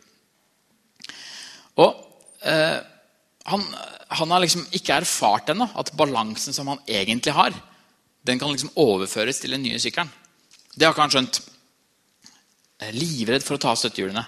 Og 1.79 1.91
eh, 2.47 2.77
han, 3.49 3.65
han, 4.07 4.31
har 4.31 4.43
liksom 4.43 4.65
ikke 4.75 4.99
erfart 5.01 5.51
ennå 5.53 5.69
at 5.79 5.91
balansen 5.97 6.55
som 6.55 6.69
han 6.71 6.81
egentlig 6.87 7.35
har, 7.35 7.55
den 8.27 8.39
kan 8.39 8.51
liksom 8.51 8.73
overføres 8.79 9.39
til 9.41 9.55
den 9.55 9.63
nye 9.63 9.79
sykkelen. 9.79 10.11
Det 10.75 10.85
har 10.85 10.93
ikke 10.93 11.05
han 11.07 11.13
skjønt 11.15 11.41
livredd 12.95 13.43
for 13.43 13.57
å 13.57 13.63
ta 13.63 13.75
støttehjulene. 13.75 14.23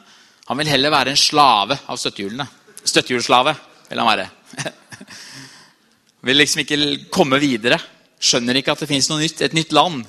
Han 0.49 0.59
vil 0.59 0.71
heller 0.71 0.91
være 0.91 1.13
en 1.13 1.19
slave 1.19 1.77
av 1.87 1.99
støttehjulene. 1.99 2.47
Støttehjulslave 2.81 3.53
vil 3.87 4.01
han 4.01 4.09
være. 4.09 4.27
vil 6.27 6.39
liksom 6.39 6.63
ikke 6.63 6.79
komme 7.13 7.39
videre. 7.41 7.79
Skjønner 8.21 8.59
ikke 8.59 8.75
at 8.75 8.83
det 8.83 8.89
fins 8.91 9.09
et 9.41 9.57
nytt 9.57 9.73
land 9.73 10.05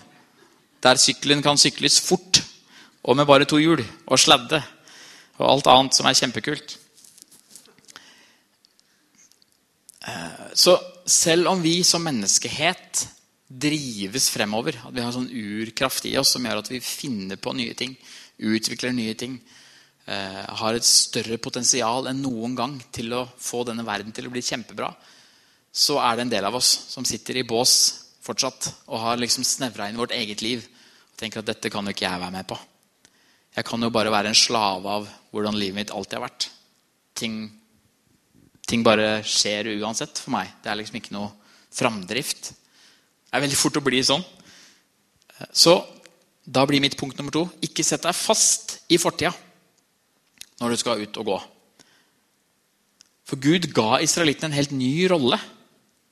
der 0.82 0.98
sykkelen 0.98 1.42
kan 1.44 1.58
sykles 1.60 2.00
fort 2.02 2.42
og 3.06 3.16
med 3.16 3.26
bare 3.26 3.46
to 3.46 3.58
hjul 3.62 3.80
og 3.82 4.18
sladde 4.18 4.58
og 5.38 5.46
alt 5.48 5.68
annet 5.70 5.96
som 5.96 6.06
er 6.06 6.18
kjempekult. 6.18 6.76
Så 10.54 10.76
selv 11.06 11.48
om 11.52 11.62
vi 11.62 11.80
som 11.86 12.02
menneskehet 12.04 13.06
drives 13.46 14.28
fremover, 14.32 14.78
at 14.86 14.94
vi 14.94 15.02
har 15.02 15.12
sånn 15.14 15.30
urkraft 15.30 16.06
i 16.08 16.16
oss 16.20 16.34
som 16.34 16.44
gjør 16.46 16.62
at 16.62 16.70
vi 16.72 16.80
finner 16.84 17.40
på 17.40 17.54
nye 17.56 17.74
ting, 17.78 17.94
utvikler 18.42 18.94
nye 18.96 19.14
ting, 19.18 19.36
eh, 19.38 19.58
har 20.06 20.74
et 20.74 20.86
større 20.86 21.38
potensial 21.38 22.08
enn 22.10 22.22
noen 22.24 22.56
gang 22.58 22.72
til 22.90 23.12
å 23.14 23.22
få 23.38 23.62
denne 23.68 23.84
verden 23.86 24.10
til 24.14 24.26
å 24.26 24.32
bli 24.32 24.42
kjempebra, 24.42 24.88
så 25.72 26.00
er 26.02 26.16
det 26.16 26.24
en 26.26 26.32
del 26.32 26.48
av 26.48 26.56
oss 26.58 26.70
som 26.90 27.06
sitter 27.06 27.38
i 27.38 27.46
bås 27.48 27.74
fortsatt 28.22 28.68
og 28.88 29.00
har 29.02 29.20
liksom 29.20 29.46
snevra 29.46 29.88
inn 29.88 29.98
vårt 29.98 30.14
eget 30.16 30.42
liv 30.44 30.64
og 30.64 31.16
tenker 31.18 31.42
at 31.42 31.48
dette 31.48 31.70
kan 31.72 31.86
jo 31.86 31.94
ikke 31.94 32.06
jeg 32.06 32.22
være 32.22 32.34
med 32.34 32.48
på. 32.50 32.58
Jeg 33.56 33.66
kan 33.68 33.84
jo 33.84 33.92
bare 33.92 34.12
være 34.12 34.32
en 34.32 34.38
slave 34.38 34.88
av 34.88 35.08
hvordan 35.32 35.58
livet 35.58 35.76
mitt 35.76 35.92
alltid 35.92 36.18
har 36.18 36.26
vært. 36.26 36.48
Ting, 37.18 37.36
ting 38.68 38.84
bare 38.84 39.20
skjer 39.28 39.70
uansett 39.78 40.18
for 40.18 40.32
meg. 40.34 40.50
Det 40.64 40.72
er 40.72 40.78
liksom 40.80 40.98
ikke 40.98 41.14
noe 41.14 41.30
framdrift. 41.72 42.52
Det 42.52 43.36
er 43.36 43.44
veldig 43.44 43.60
fort 43.60 43.78
å 43.80 43.84
bli 43.84 44.00
sånn. 44.04 44.24
Så 45.52 45.76
da 46.42 46.64
blir 46.66 46.82
mitt 46.82 46.96
punkt 46.98 47.18
nummer 47.18 47.34
to 47.34 47.46
ikke 47.64 47.84
sett 47.86 48.04
deg 48.06 48.16
fast 48.16 48.80
i 48.92 48.98
fortida 49.00 49.32
når 50.62 50.72
du 50.72 50.80
skal 50.80 51.02
ut 51.02 51.18
og 51.18 51.28
gå. 51.28 51.38
For 53.26 53.40
Gud 53.42 53.70
ga 53.74 53.98
israelittene 54.04 54.52
en 54.52 54.58
helt 54.58 54.74
ny 54.76 55.06
rolle. 55.10 55.38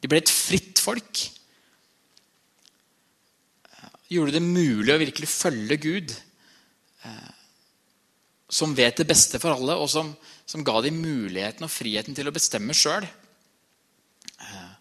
De 0.00 0.10
ble 0.10 0.22
et 0.22 0.32
fritt 0.32 0.80
folk. 0.82 1.22
Gjorde 4.10 4.34
det 4.34 4.42
mulig 4.42 4.90
å 4.90 4.98
virkelig 4.98 5.28
følge 5.30 5.76
Gud, 5.78 6.14
eh, 7.06 7.32
som 8.50 8.74
vet 8.74 8.98
det 8.98 9.06
beste 9.06 9.38
for 9.38 9.54
alle, 9.54 9.76
og 9.78 9.86
som, 9.92 10.10
som 10.48 10.64
ga 10.66 10.80
dem 10.82 10.98
muligheten 10.98 11.66
og 11.66 11.70
friheten 11.70 12.16
til 12.16 12.26
å 12.26 12.34
bestemme 12.34 12.74
sjøl. 12.74 13.06
Eh, 14.40 14.72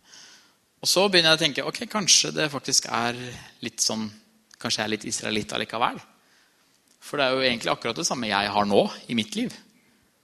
og 0.81 0.89
så 0.89 1.05
begynner 1.05 1.35
jeg 1.35 1.39
å 1.39 1.43
tenke 1.43 1.67
ok, 1.67 1.83
kanskje 1.91 2.33
det 2.39 2.49
faktisk 2.49 2.89
er 2.89 3.19
litt 3.65 3.85
sånn 3.85 4.09
Kanskje 4.59 4.81
jeg 4.81 4.87
er 4.89 4.91
litt 4.91 5.05
israelitt 5.07 5.53
allikevel. 5.55 6.01
For 6.99 7.19
det 7.19 7.25
er 7.25 7.35
jo 7.35 7.45
egentlig 7.45 7.71
akkurat 7.71 7.99
det 7.99 8.07
samme 8.07 8.29
jeg 8.29 8.51
har 8.53 8.67
nå 8.67 8.83
i 9.07 9.17
mitt 9.17 9.35
liv. 9.39 9.53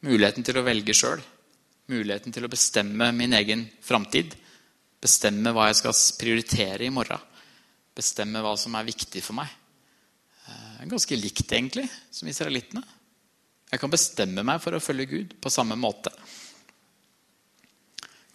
Muligheten 0.05 0.45
til 0.45 0.59
å 0.59 0.65
velge 0.65 0.95
sjøl. 0.95 1.21
Muligheten 1.91 2.33
til 2.33 2.45
å 2.45 2.51
bestemme 2.51 3.11
min 3.15 3.33
egen 3.38 3.65
framtid. 3.85 4.35
Bestemme 5.01 5.53
hva 5.55 5.69
jeg 5.69 5.79
skal 5.81 5.95
prioritere 6.19 6.88
i 6.88 6.93
morgen. 6.93 7.21
Bestemme 7.95 8.41
hva 8.43 8.55
som 8.59 8.75
er 8.75 8.88
viktig 8.88 9.23
for 9.23 9.38
meg. 9.38 9.51
Eh, 10.45 10.85
ganske 10.91 11.17
likt, 11.17 11.47
egentlig, 11.47 11.88
som 12.11 12.29
israelittene. 12.29 12.83
Jeg 13.71 13.81
kan 13.81 13.91
bestemme 13.91 14.43
meg 14.45 14.59
for 14.61 14.75
å 14.75 14.83
følge 14.83 15.07
Gud 15.09 15.38
på 15.41 15.51
samme 15.53 15.77
måte. 15.79 16.11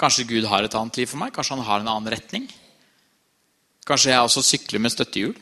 Kanskje 0.00 0.26
Gud 0.26 0.48
har 0.48 0.64
et 0.64 0.74
annet 0.74 0.96
liv 0.96 1.10
for 1.10 1.20
meg. 1.20 1.34
Kanskje 1.36 1.58
han 1.58 1.66
har 1.66 1.82
en 1.82 1.92
annen 1.92 2.12
retning. 2.12 2.48
Kanskje 3.86 4.14
jeg 4.14 4.24
også 4.24 4.42
sykler 4.46 4.82
med 4.82 4.94
støttehjul. 4.94 5.36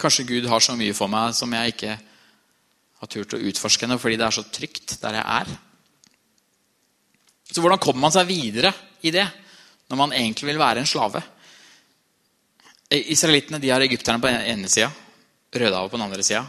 Kanskje 0.00 0.26
Gud 0.28 0.48
har 0.50 0.62
så 0.64 0.76
mye 0.78 0.94
for 0.96 1.10
meg 1.12 1.34
som 1.36 1.52
jeg 1.52 1.74
ikke 1.74 1.98
har 3.02 3.10
turt 3.10 3.34
å 3.34 3.42
utforske 3.50 3.86
ennå 3.86 3.98
fordi 3.98 4.18
det 4.20 4.26
er 4.28 4.36
så 4.36 4.46
trygt 4.46 4.96
der 5.02 5.18
jeg 5.18 5.26
er. 5.40 5.52
Så 7.52 7.60
hvordan 7.60 7.80
kommer 7.82 8.06
man 8.06 8.14
seg 8.14 8.28
videre 8.30 8.72
i 9.04 9.12
det 9.12 9.26
når 9.90 9.98
man 10.00 10.14
egentlig 10.16 10.48
vil 10.52 10.60
være 10.62 10.82
en 10.82 10.88
slave? 10.88 11.22
Israelittene 12.92 13.60
de 13.60 13.72
har 13.72 13.82
egypterne 13.84 14.20
på 14.20 14.28
den 14.28 14.44
ene 14.52 14.70
sida, 14.70 14.90
Rødehavet 15.52 15.92
på 15.92 15.98
den 15.98 16.06
andre 16.06 16.24
sida. 16.24 16.44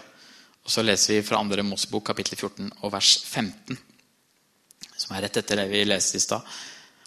Og 0.63 0.71
så 0.71 0.83
leser 0.83 1.17
vi 1.17 1.25
fra 1.27 1.41
andre 1.43 1.63
Mosebok 1.65 2.05
kapittel 2.07 2.37
14 2.37 2.69
og 2.85 2.91
vers 2.93 3.17
15, 3.27 3.79
som 4.95 5.15
er 5.15 5.25
rett 5.25 5.39
etter 5.41 5.59
det 5.59 5.65
vi 5.71 5.81
leste 5.87 6.19
i 6.19 6.23
stad. 6.23 6.45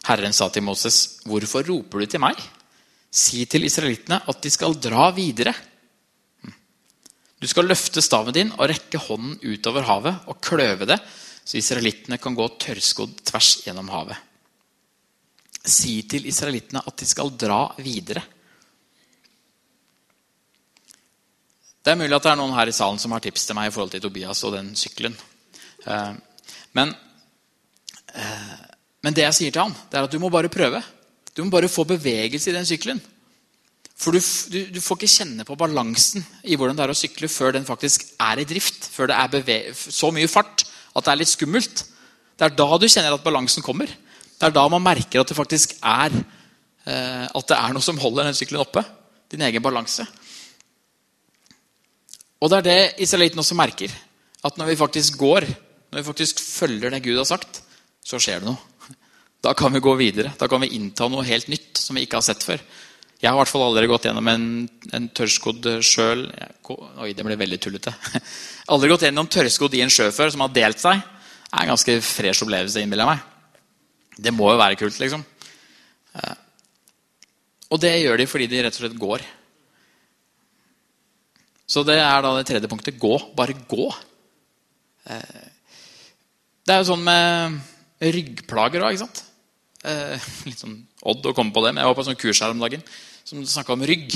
Herren 0.07 0.37
sa 0.37 0.49
til 0.49 0.63
Moses, 0.63 1.21
'Hvorfor 1.25 1.67
roper 1.67 1.99
du 1.99 2.07
til 2.07 2.21
meg?' 2.21 2.43
'Si 3.11 3.45
til 3.47 3.65
israelittene 3.65 4.21
at 4.29 4.43
de 4.43 4.51
skal 4.51 4.75
dra 4.75 5.11
videre.' 5.11 5.55
Du 7.47 7.51
skal 7.53 7.69
løfte 7.71 8.03
staven 8.03 8.35
din 8.35 8.49
og 8.57 8.67
rekke 8.67 8.99
hånden 8.99 9.37
utover 9.39 9.85
havet 9.87 10.25
og 10.27 10.41
kløve 10.43 10.89
det, 10.91 10.97
så 11.47 11.61
israelittene 11.61 12.19
kan 12.19 12.35
gå 12.35 12.43
tørrskodd 12.59 13.21
tvers 13.23 13.51
gjennom 13.63 13.87
havet. 13.95 14.19
Si 15.63 16.01
til 16.11 16.27
israelittene 16.27 16.83
at 16.83 16.97
de 16.99 17.07
skal 17.07 17.31
dra 17.39 17.61
videre. 17.79 18.25
Det 21.87 21.95
er 21.95 22.01
mulig 22.03 22.19
at 22.19 22.27
det 22.27 22.33
er 22.33 22.43
noen 22.43 22.59
her 22.59 22.67
i 22.67 22.75
salen 22.75 22.99
som 22.99 23.15
har 23.15 23.23
tips 23.23 23.47
til 23.47 23.55
meg 23.61 23.71
i 23.71 23.75
forhold 23.77 23.95
til 23.95 24.03
Tobias 24.03 24.43
og 24.43 24.57
den 24.57 24.75
sykkelen. 24.75 25.15
Eh, 25.87 26.15
men, 26.75 26.95
eh, 28.11 28.55
men 29.07 29.15
det 29.15 29.23
jeg 29.29 29.39
sier 29.39 29.55
til 29.55 29.69
han, 29.69 29.83
det 29.87 30.01
er 30.01 30.11
at 30.11 30.11
du 30.11 30.19
må 30.19 30.35
bare 30.35 30.51
prøve. 30.51 30.83
Du 31.31 31.45
må 31.45 31.55
bare 31.55 31.71
få 31.71 31.87
bevegelse 31.87 32.51
i 32.51 32.59
den 32.59 32.67
sykkelen. 32.67 32.99
For 33.97 34.13
du, 34.13 34.21
du, 34.53 34.59
du, 34.77 34.81
får 34.85 34.99
ikke 34.99 35.09
kjenne 35.09 35.45
på 35.49 35.57
balansen 35.57 36.25
i 36.45 36.57
hvordan 36.59 36.77
det 36.77 36.85
er 36.85 36.93
å 36.93 36.97
sykle 36.97 37.31
før 37.33 37.55
den 37.57 37.65
faktisk 37.69 38.05
er 38.21 38.43
i 38.43 38.49
drift. 38.49 38.91
Før 38.93 39.09
det 39.09 39.17
er 39.17 39.71
så 39.73 40.11
mye 40.13 40.29
fart 40.29 40.67
at 40.97 41.07
det 41.07 41.13
er 41.13 41.21
litt 41.23 41.33
skummelt. 41.33 41.87
Det 42.37 42.45
er 42.45 42.57
da 42.59 42.69
du 42.77 42.85
kjenner 42.89 43.17
at 43.17 43.25
balansen 43.25 43.65
kommer. 43.65 43.89
Det 44.37 44.45
er 44.45 44.53
da 44.53 44.67
man 44.69 44.85
merker 44.85 45.23
at 45.23 45.33
det 45.33 45.39
faktisk 45.39 45.79
er, 45.81 46.13
eh, 46.85 47.25
at 47.25 47.49
det 47.49 47.57
er 47.57 47.73
noe 47.73 47.85
som 47.85 48.01
holder 48.01 48.29
den 48.29 48.37
sykkelen 48.37 48.67
oppe. 48.67 48.85
Din 49.33 49.43
egen 49.49 49.65
balanse. 49.65 50.05
Og 52.45 52.53
det 52.53 52.59
er 52.59 52.67
det 52.67 52.81
israeliten 53.07 53.41
også 53.41 53.57
merker. 53.57 53.93
At 54.45 54.61
når 54.61 54.75
vi 54.75 54.81
faktisk 54.83 55.17
går, 55.19 55.49
når 55.91 56.03
vi 56.03 56.09
faktisk 56.11 56.45
følger 56.45 56.93
det 56.93 57.03
Gud 57.03 57.17
har 57.17 57.29
sagt, 57.29 57.63
så 58.05 58.21
skjer 58.21 58.45
det 58.45 58.53
noe. 58.53 58.61
Da 59.43 59.55
kan 59.57 59.73
vi 59.73 59.81
gå 59.81 59.95
videre. 59.97 60.35
Da 60.39 60.49
kan 60.51 60.61
vi 60.63 60.75
innta 60.77 61.09
noe 61.09 61.25
helt 61.25 61.49
nytt 61.49 61.81
som 61.81 61.97
vi 61.97 62.05
ikke 62.05 62.21
har 62.21 62.27
sett 62.29 62.45
før. 62.45 62.61
Jeg 63.17 63.31
har 63.31 63.37
i 63.37 63.41
hvert 63.41 63.49
fall 63.49 63.65
aldri 63.65 63.89
gått 63.89 64.07
gjennom 64.09 64.27
en, 64.29 64.49
en 64.93 65.07
tørrskodd 65.17 65.67
sjøl 65.85 66.27
Oi, 67.01 67.13
det 67.17 67.25
ble 67.25 67.37
veldig 67.39 67.59
tullete. 67.63 67.93
Aldri 68.75 68.91
gått 68.91 69.07
gjennom 69.07 69.29
tørrskodd 69.31 69.77
i 69.79 69.85
en 69.85 69.93
sjø 69.93 70.11
før 70.13 70.33
som 70.35 70.43
har 70.45 70.53
delt 70.53 70.83
seg. 70.83 71.01
Det 71.47 71.53
er 71.55 71.63
en 71.63 71.73
ganske 71.73 71.95
fresh 72.03 72.45
opplevelse, 72.45 72.83
innbiller 72.83 73.07
jeg 73.07 73.15
meg. 73.15 74.19
Det 74.27 74.33
må 74.35 74.51
jo 74.51 74.59
være 74.61 74.79
kult, 74.81 74.99
liksom. 75.01 75.23
Eh, 76.19 76.35
og 77.71 77.81
det 77.83 77.95
gjør 78.03 78.21
de 78.21 78.27
fordi 78.29 78.49
de 78.51 78.65
rett 78.67 78.77
og 78.77 78.83
slett 78.83 78.99
går. 78.99 79.25
Så 81.67 81.83
det 81.87 81.99
er 81.99 82.23
da 82.23 82.35
det 82.37 82.47
tredje 82.51 82.71
punktet. 82.71 82.99
Gå. 83.01 83.15
Bare 83.39 83.57
gå. 83.71 83.87
Eh, 85.07 85.47
det 86.67 86.75
er 86.75 86.83
jo 86.83 86.91
sånn 86.91 87.07
med 87.07 87.57
ryggplager 88.03 88.83
òg, 88.83 88.95
ikke 88.95 89.07
sant? 89.07 89.26
Eh, 89.87 90.27
litt 90.49 90.63
sånn 90.63 90.81
odd 91.07 91.31
å 91.31 91.35
komme 91.37 91.55
på 91.55 91.63
det, 91.65 91.73
men 91.73 91.83
jeg 91.83 91.91
var 91.91 91.99
på 91.99 92.07
sånn 92.09 92.19
kurs 92.19 92.43
her 92.43 92.55
om 92.55 92.63
dagen 92.63 92.83
som 93.27 93.45
snakka 93.47 93.77
om 93.77 93.87
rygg. 93.87 94.13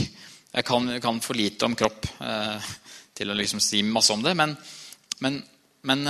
Jeg 0.50 0.66
kan, 0.66 0.90
kan, 1.02 1.22
for 1.22 1.38
lite 1.38 1.66
om 1.66 1.76
kropp 1.78 2.08
eh, 2.26 2.68
til 3.14 3.30
å 3.30 3.38
liksom 3.38 3.62
si 3.62 3.84
masse 3.86 4.12
om 4.14 4.22
det. 4.24 4.34
Men, 4.38 4.56
men, 5.22 5.38
men 5.86 6.04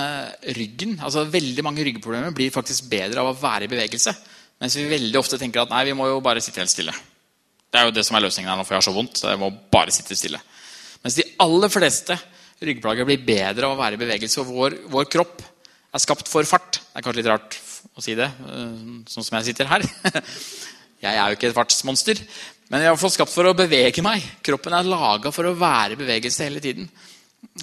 ryggen, 0.57 0.97
altså 1.05 1.27
veldig 1.29 1.65
mange 1.67 1.85
ryggproblemer 1.87 2.35
blir 2.37 2.53
faktisk 2.55 2.89
bedre 2.93 3.23
av 3.23 3.33
å 3.33 3.39
være 3.41 3.69
i 3.69 3.73
bevegelse. 3.73 4.17
Mens 4.61 4.77
vi 4.77 4.89
veldig 4.91 5.17
ofte 5.21 5.39
tenker 5.41 5.63
at 5.63 5.73
nei, 5.73 5.87
vi 5.89 5.97
må 5.97 6.09
jo 6.11 6.21
bare 6.25 6.43
sitte 6.45 6.61
helt 6.61 6.73
stille. 6.73 6.93
Det 7.71 7.79
er 7.81 7.87
jo 7.87 7.95
det 7.95 8.05
som 8.05 8.17
er 8.19 8.27
løsningen 8.27 8.51
her 8.51 8.59
nå, 8.59 8.67
for 8.67 8.75
jeg 8.75 8.83
har 8.83 8.89
så 8.89 8.97
vondt. 8.97 9.21
så 9.21 9.31
jeg 9.31 9.41
må 9.41 9.49
bare 9.73 9.95
sitte 9.95 10.19
stille. 10.19 10.41
Mens 11.05 11.17
de 11.17 11.25
aller 11.41 11.73
fleste 11.73 12.17
ryggplager 12.61 13.07
blir 13.09 13.23
bedre 13.25 13.69
av 13.69 13.77
å 13.77 13.81
være 13.81 13.97
i 13.97 14.03
bevegelse. 14.03 14.43
Og 14.43 14.51
vår, 14.53 14.77
vår, 14.93 15.09
kropp 15.13 15.41
er 15.41 16.03
skapt 16.03 16.29
for 16.29 16.45
fart. 16.49 16.81
Det 16.81 17.01
er 17.01 17.07
kanskje 17.07 17.23
litt 17.23 17.31
rart 17.31 17.57
å 17.97 18.05
si 18.05 18.17
det, 18.19 18.29
eh, 18.29 18.81
sånn 19.11 19.27
som 19.27 19.39
jeg 19.39 19.51
sitter 19.51 19.71
her. 19.71 19.85
Jeg 21.01 21.17
er 21.17 21.31
jo 21.33 21.37
ikke 21.39 21.49
et 21.49 21.57
fartsmonster, 21.57 22.19
men 22.69 22.83
jeg 22.83 22.91
er 22.91 22.99
fått 23.01 23.15
skapt 23.15 23.33
for 23.33 23.49
å 23.49 23.55
bevege 23.57 24.03
meg. 24.05 24.21
Kroppen 24.45 24.75
er 24.77 24.85
laga 24.85 25.31
for 25.33 25.49
å 25.49 25.55
være 25.57 25.97
bevegelse 25.97 26.45
hele 26.45 26.61
tiden. 26.61 26.91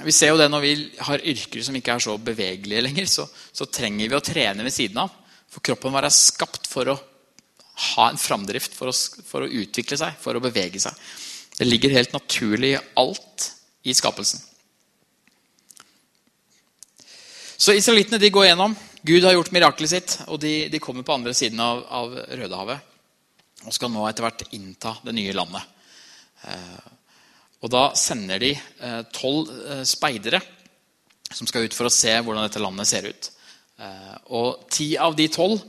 Vi 0.02 0.10
ser 0.16 0.32
jo 0.32 0.40
det 0.40 0.48
Når 0.50 0.64
vi 0.64 0.72
har 1.06 1.22
yrker 1.22 1.62
som 1.62 1.78
ikke 1.78 1.94
er 1.94 2.02
så 2.02 2.16
bevegelige 2.18 2.82
lenger, 2.82 3.06
så, 3.06 3.28
så 3.30 3.70
trenger 3.70 4.10
vi 4.10 4.18
å 4.18 4.24
trene 4.26 4.66
ved 4.66 4.74
siden 4.74 4.98
av. 5.04 5.14
For 5.54 5.62
kroppen 5.70 5.94
vår 5.94 6.10
er 6.10 6.18
skapt 6.18 6.66
for 6.66 6.90
å 6.90 6.98
ha 7.94 8.10
en 8.10 8.18
framdrift, 8.18 8.74
for 8.74 8.90
å, 8.90 8.96
for 9.30 9.46
å 9.46 9.52
utvikle 9.62 10.02
seg, 10.02 10.18
for 10.18 10.34
å 10.34 10.42
bevege 10.42 10.82
seg. 10.82 10.98
Det 11.58 11.70
ligger 11.70 11.94
helt 11.94 12.18
naturlig 12.18 12.74
i 12.74 12.84
alt 12.98 13.52
i 13.86 13.94
skapelsen. 13.98 14.42
Så 17.58 17.74
israelittene 17.74 18.22
de 18.22 18.34
går 18.34 18.52
gjennom. 18.52 18.76
Gud 19.02 19.24
har 19.24 19.36
gjort 19.36 19.52
miraklet 19.54 19.92
sitt, 19.92 20.14
og 20.28 20.40
de, 20.42 20.68
de 20.72 20.80
kommer 20.82 21.06
på 21.06 21.14
andre 21.14 21.34
siden 21.38 21.60
av, 21.62 21.84
av, 21.94 22.14
Rødehavet. 22.40 22.94
Og 23.68 23.74
skal 23.74 23.92
nå 23.92 24.06
etter 24.08 24.26
hvert 24.26 24.46
innta 24.56 24.96
det 25.06 25.14
nye 25.18 25.36
landet. 25.36 25.74
Eh, 26.48 26.86
og 27.66 27.72
Da 27.74 27.84
sender 27.98 28.42
de 28.42 28.54
eh, 28.54 29.02
tolv 29.14 29.50
eh, 29.50 29.84
speidere 29.88 30.42
som 31.34 31.50
skal 31.50 31.68
ut 31.68 31.76
for 31.76 31.90
å 31.90 31.94
se 31.94 32.14
hvordan 32.14 32.46
dette 32.46 32.62
landet 32.64 32.88
ser 32.88 33.10
ut. 33.10 33.30
Og 34.34 34.62
Ti 34.72 34.94
av 35.04 35.14
de 35.18 35.26
tolv 35.30 35.60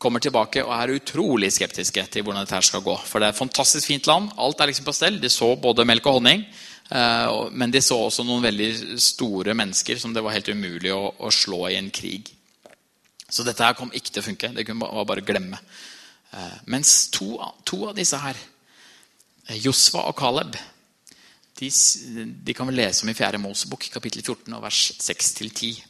kommer 0.00 0.22
tilbake 0.22 0.62
og 0.62 0.70
er 0.70 0.92
utrolig 0.94 1.50
skeptiske 1.52 2.04
til 2.14 2.22
hvordan 2.22 2.46
dette 2.46 2.60
skal 2.64 2.84
gå. 2.84 2.94
For 3.04 3.18
det 3.18 3.26
er 3.26 3.34
et 3.34 3.40
fantastisk 3.40 3.90
fint 3.90 4.06
land. 4.06 4.30
Alt 4.38 4.62
er 4.62 4.70
liksom 4.70 4.86
på 4.86 4.94
stell. 4.94 5.18
De 5.20 5.28
så 5.28 5.50
både 5.60 5.84
melk 5.88 6.06
og 6.06 6.20
honning. 6.20 6.46
Men 7.50 7.74
de 7.74 7.82
så 7.82 7.98
også 8.06 8.22
noen 8.24 8.46
veldig 8.46 8.70
store 9.02 9.56
mennesker 9.58 9.98
som 9.98 10.14
det 10.14 10.22
var 10.22 10.38
helt 10.38 10.48
umulig 10.54 10.94
å, 10.94 11.34
slå 11.34 11.66
i 11.68 11.76
en 11.82 11.90
krig. 11.90 12.30
Så 13.30 13.46
dette 13.46 13.64
her 13.64 13.76
kom 13.78 13.92
ikke 13.94 14.14
til 14.14 14.22
å 14.22 14.26
funke. 14.26 14.52
Det 14.56 14.66
kunne 14.66 14.82
man 14.82 15.06
bare 15.08 15.24
glemme. 15.26 15.60
Eh, 16.30 16.58
mens 16.70 17.08
to, 17.14 17.34
to 17.66 17.84
av 17.88 17.96
disse 17.98 18.18
her, 18.18 18.38
eh, 19.48 19.58
Josva 19.62 20.06
og 20.10 20.18
Caleb, 20.18 20.58
de, 21.60 21.70
de 22.46 22.56
kan 22.56 22.68
vi 22.70 22.76
lese 22.78 23.04
om 23.04 23.12
i 23.12 23.16
4. 23.16 23.40
Mosebok, 23.42 23.88
kapittel 23.92 24.22
14, 24.22 24.54
og 24.56 24.62
vers 24.64 24.82
6-10. 24.98 25.80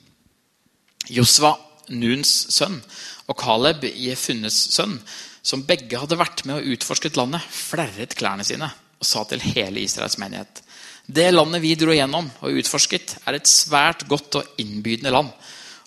Josva, 1.15 1.55
Nuns 1.91 2.33
sønn, 2.55 2.79
og 3.27 3.39
Caleb, 3.41 3.85
Jefunnes 3.99 4.57
sønn, 4.75 4.99
som 5.43 5.65
begge 5.67 5.99
hadde 5.99 6.19
vært 6.21 6.45
med 6.47 6.61
og 6.61 6.77
utforsket 6.77 7.17
landet, 7.19 7.45
flerret 7.51 8.15
klærne 8.19 8.45
sine 8.47 8.69
og 9.01 9.09
sa 9.09 9.23
til 9.25 9.41
hele 9.41 9.81
Israels 9.81 10.19
menighet.: 10.21 10.61
Det 11.07 11.31
landet 11.33 11.63
vi 11.63 11.75
dro 11.75 11.95
gjennom 11.97 12.29
og 12.45 12.59
utforsket, 12.61 13.17
er 13.27 13.39
et 13.39 13.49
svært 13.49 14.07
godt 14.09 14.37
og 14.43 14.61
innbydende 14.61 15.11
land. 15.15 15.33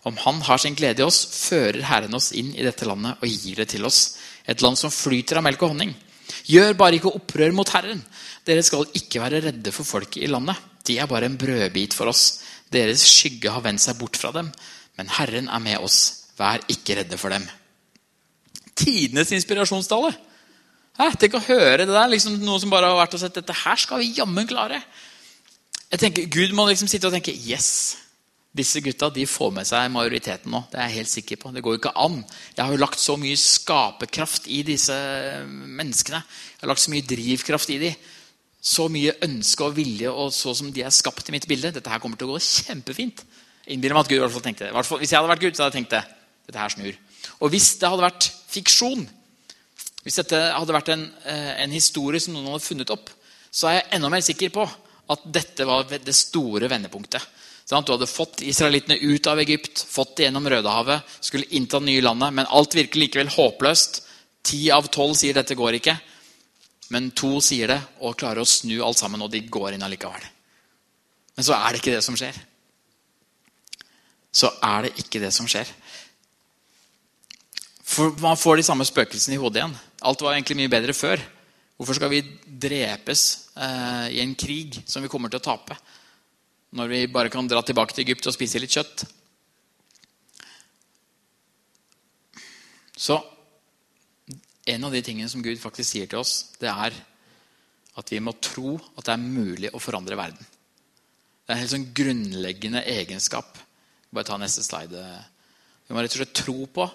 Om 0.04 0.18
Han 0.26 0.42
har 0.44 0.60
sin 0.60 0.76
glede 0.76 1.00
i 1.00 1.06
oss, 1.06 1.22
fører 1.48 1.84
Herren 1.88 2.16
oss 2.18 2.32
inn 2.36 2.52
i 2.56 2.66
dette 2.66 2.88
landet 2.88 3.22
og 3.24 3.30
gir 3.30 3.62
det 3.62 3.70
til 3.72 3.86
oss. 3.88 4.18
Et 4.48 4.62
land 4.62 4.78
som 4.80 4.92
flyter 4.92 5.40
av 5.40 5.46
melk 5.46 5.62
og 5.64 5.72
honning. 5.72 5.94
Gjør 6.50 6.76
bare 6.76 7.00
ikke 7.00 7.14
opprør 7.16 7.56
mot 7.56 7.70
Herren. 7.72 8.02
Dere 8.44 8.64
skal 8.66 8.90
ikke 9.00 9.22
være 9.24 9.42
redde 9.46 9.72
for 9.72 9.88
folket 9.88 10.26
i 10.26 10.32
landet. 10.32 10.60
De 10.84 10.98
er 11.00 11.08
bare 11.08 11.30
en 11.30 11.40
brødbit 11.40 11.96
for 11.96 12.12
oss. 12.12 12.42
Deres 12.74 13.06
skygge 13.08 13.52
har 13.54 13.64
vendt 13.64 13.84
seg 13.84 13.96
bort 14.00 14.20
fra 14.20 14.34
dem. 14.36 14.52
Men 15.00 15.12
Herren 15.16 15.48
er 15.48 15.64
med 15.64 15.80
oss. 15.80 16.28
Vær 16.38 16.64
ikke 16.68 17.00
redde 17.00 17.20
for 17.22 17.32
dem. 17.32 17.46
Tidenes 18.76 19.32
inspirasjonstale. 19.32 20.12
Hæ? 21.00 21.10
Tenk 21.18 21.38
å 21.38 21.46
høre 21.48 21.86
det 21.86 21.94
der. 21.94 22.12
liksom 22.12 22.42
Noe 22.44 22.60
som 22.60 22.74
bare 22.74 22.92
har 22.92 23.00
vært 23.00 23.16
og 23.16 23.24
sett 23.24 23.40
dette 23.40 23.56
her 23.64 23.80
skal 23.80 24.04
vi 24.04 24.14
jammen 24.18 24.50
klare. 24.50 24.82
Jeg 25.94 26.02
tenker, 26.02 26.26
Gud 26.28 26.56
må 26.58 26.66
liksom 26.68 26.90
sitte 26.90 27.08
og 27.08 27.16
tenke 27.16 27.32
yes. 27.32 28.03
Disse 28.54 28.84
gutta 28.86 29.10
de 29.10 29.26
får 29.26 29.54
med 29.56 29.66
seg 29.66 29.90
majoriteten 29.90 30.54
nå. 30.54 30.60
Det 30.70 30.78
er 30.78 30.92
jeg 30.92 31.00
helt 31.00 31.12
sikker 31.12 31.40
på. 31.42 31.52
Det 31.56 31.64
går 31.66 31.74
jo 31.74 31.82
ikke 31.82 31.96
an. 32.04 32.20
Jeg 32.54 32.62
har 32.62 32.74
jo 32.76 32.82
lagt 32.84 33.02
så 33.02 33.16
mye 33.18 33.38
skaperkraft 33.40 34.46
i 34.54 34.60
disse 34.68 34.98
menneskene. 35.50 36.20
Jeg 36.22 36.62
har 36.62 36.70
lagt 36.70 36.84
så 36.84 36.94
mye 36.94 37.08
drivkraft 37.10 37.74
i 37.74 37.80
dem. 37.82 38.12
Så 38.64 38.86
mye 38.94 39.16
ønske 39.26 39.66
og 39.66 39.74
vilje 39.76 40.12
og 40.12 40.30
så 40.32 40.54
som 40.56 40.70
de 40.72 40.86
er 40.86 40.94
skapt 40.94 41.32
i 41.32 41.36
mitt 41.36 41.50
bilde. 41.50 41.74
Dette 41.74 41.90
her 41.90 42.04
kommer 42.04 42.20
til 42.20 42.30
å 42.30 42.36
gå 42.36 42.44
kjempefint. 42.46 43.26
Innbiller 43.74 43.98
meg 43.98 44.06
at 44.06 44.14
Gud 44.14 44.20
i 44.20 44.22
hvert 44.24 44.36
fall 44.36 44.46
tenkte 44.46 44.70
det. 44.70 44.86
Hvis 45.02 45.10
jeg 45.10 45.18
hadde 45.18 45.34
vært 45.34 45.44
Gud, 45.44 45.58
så 45.58 45.66
hadde 45.66 45.74
jeg 45.74 45.82
tenkt 45.82 45.98
det. 45.98 46.04
Dette 46.48 46.62
her 46.62 46.74
snur. 46.78 47.02
Og 47.42 47.52
hvis 47.54 47.74
det 47.82 47.90
hadde 47.90 48.06
vært 48.06 48.30
fiksjon, 48.54 49.06
hvis 50.04 50.20
dette 50.20 50.40
hadde 50.52 50.76
vært 50.76 50.92
en, 50.94 51.06
eh, 51.26 51.54
en, 51.64 51.72
historie 51.72 52.20
som 52.20 52.36
noen 52.36 52.52
hadde 52.52 52.68
funnet 52.68 52.92
opp, 52.94 53.10
så 53.50 53.70
er 53.70 53.80
jeg 53.80 53.90
enda 53.98 54.10
mer 54.12 54.22
sikker 54.26 54.52
på 54.54 54.66
at 55.14 55.24
dette 55.26 55.66
var 55.68 55.88
det 55.88 56.16
store 56.16 56.70
vendepunktet. 56.72 57.24
Du 57.70 57.76
hadde 57.76 58.08
fått 58.08 58.42
israelittene 58.44 58.98
ut 59.00 59.28
av 59.28 59.40
Egypt, 59.40 59.86
fått 59.90 60.18
det 60.18 60.28
gjennom 60.28 60.50
Rødehavet, 60.50 61.02
skulle 61.24 61.48
innta 61.56 61.80
det 61.80 61.88
nye 61.88 62.04
landet, 62.04 62.34
men 62.34 62.50
alt 62.52 62.76
virker 62.76 63.00
likevel 63.00 63.32
håpløst. 63.32 64.02
Ti 64.44 64.66
av 64.76 64.90
tolv 64.92 65.16
sier 65.16 65.38
dette 65.38 65.56
går 65.56 65.80
ikke, 65.80 65.96
men 66.92 67.12
to 67.16 67.38
sier 67.42 67.72
det 67.72 67.80
og 68.04 68.18
klarer 68.20 68.44
å 68.44 68.50
snu 68.50 68.76
alt 68.84 69.00
sammen, 69.00 69.24
og 69.24 69.32
de 69.32 69.46
går 69.48 69.78
inn 69.78 69.86
allikevel. 69.86 70.26
Men 71.38 71.48
så 71.48 71.56
er 71.56 71.72
det 71.72 71.80
ikke 71.82 71.96
det 71.96 72.04
som 72.06 72.18
skjer. 72.20 72.36
Så 74.34 74.50
er 74.66 74.86
det 74.86 74.94
ikke 75.00 75.22
det 75.24 75.32
som 75.34 75.48
skjer. 75.50 75.70
For 77.94 78.14
Man 78.22 78.40
får 78.40 78.60
de 78.60 78.66
samme 78.66 78.86
spøkelsene 78.88 79.38
i 79.38 79.42
hodet 79.42 79.62
igjen. 79.62 79.76
Alt 80.04 80.22
var 80.26 80.36
egentlig 80.36 80.60
mye 80.60 80.72
bedre 80.74 80.96
før. 80.98 81.22
Hvorfor 81.78 81.98
skal 81.98 82.12
vi 82.12 82.22
drepes 82.46 83.24
eh, 83.56 84.08
i 84.18 84.22
en 84.24 84.34
krig 84.38 84.82
som 84.90 85.04
vi 85.04 85.10
kommer 85.12 85.32
til 85.32 85.42
å 85.42 85.46
tape? 85.46 85.78
Når 86.74 86.90
vi 86.90 87.04
bare 87.12 87.30
kan 87.30 87.46
dra 87.46 87.62
tilbake 87.62 87.94
til 87.94 88.08
Egypt 88.08 88.26
og 88.30 88.34
spise 88.34 88.62
litt 88.62 88.74
kjøtt? 88.74 89.04
Så 92.98 93.20
en 94.74 94.88
av 94.88 94.96
de 94.96 95.02
tingene 95.06 95.30
som 95.30 95.44
Gud 95.46 95.60
faktisk 95.62 95.92
sier 95.92 96.10
til 96.10 96.24
oss, 96.24 96.56
det 96.58 96.72
er 96.72 96.96
at 98.00 98.10
vi 98.10 98.22
må 98.24 98.34
tro 98.42 98.78
at 98.98 99.06
det 99.06 99.14
er 99.14 99.22
mulig 99.22 99.70
å 99.70 99.82
forandre 99.84 100.18
verden. 100.18 100.42
Det 101.44 101.52
er 101.52 101.58
en 101.58 101.62
helt 101.62 101.74
sånn 101.76 101.90
grunnleggende 101.94 102.82
egenskap. 102.90 103.60
Bare 104.10 104.26
ta 104.26 104.40
neste 104.42 104.64
slide. 104.66 105.04
Vi 105.86 105.94
må 105.94 106.02
rett 106.02 106.16
og 106.16 106.24
slett 106.24 106.38
tro 106.42 106.58
på 106.74 106.88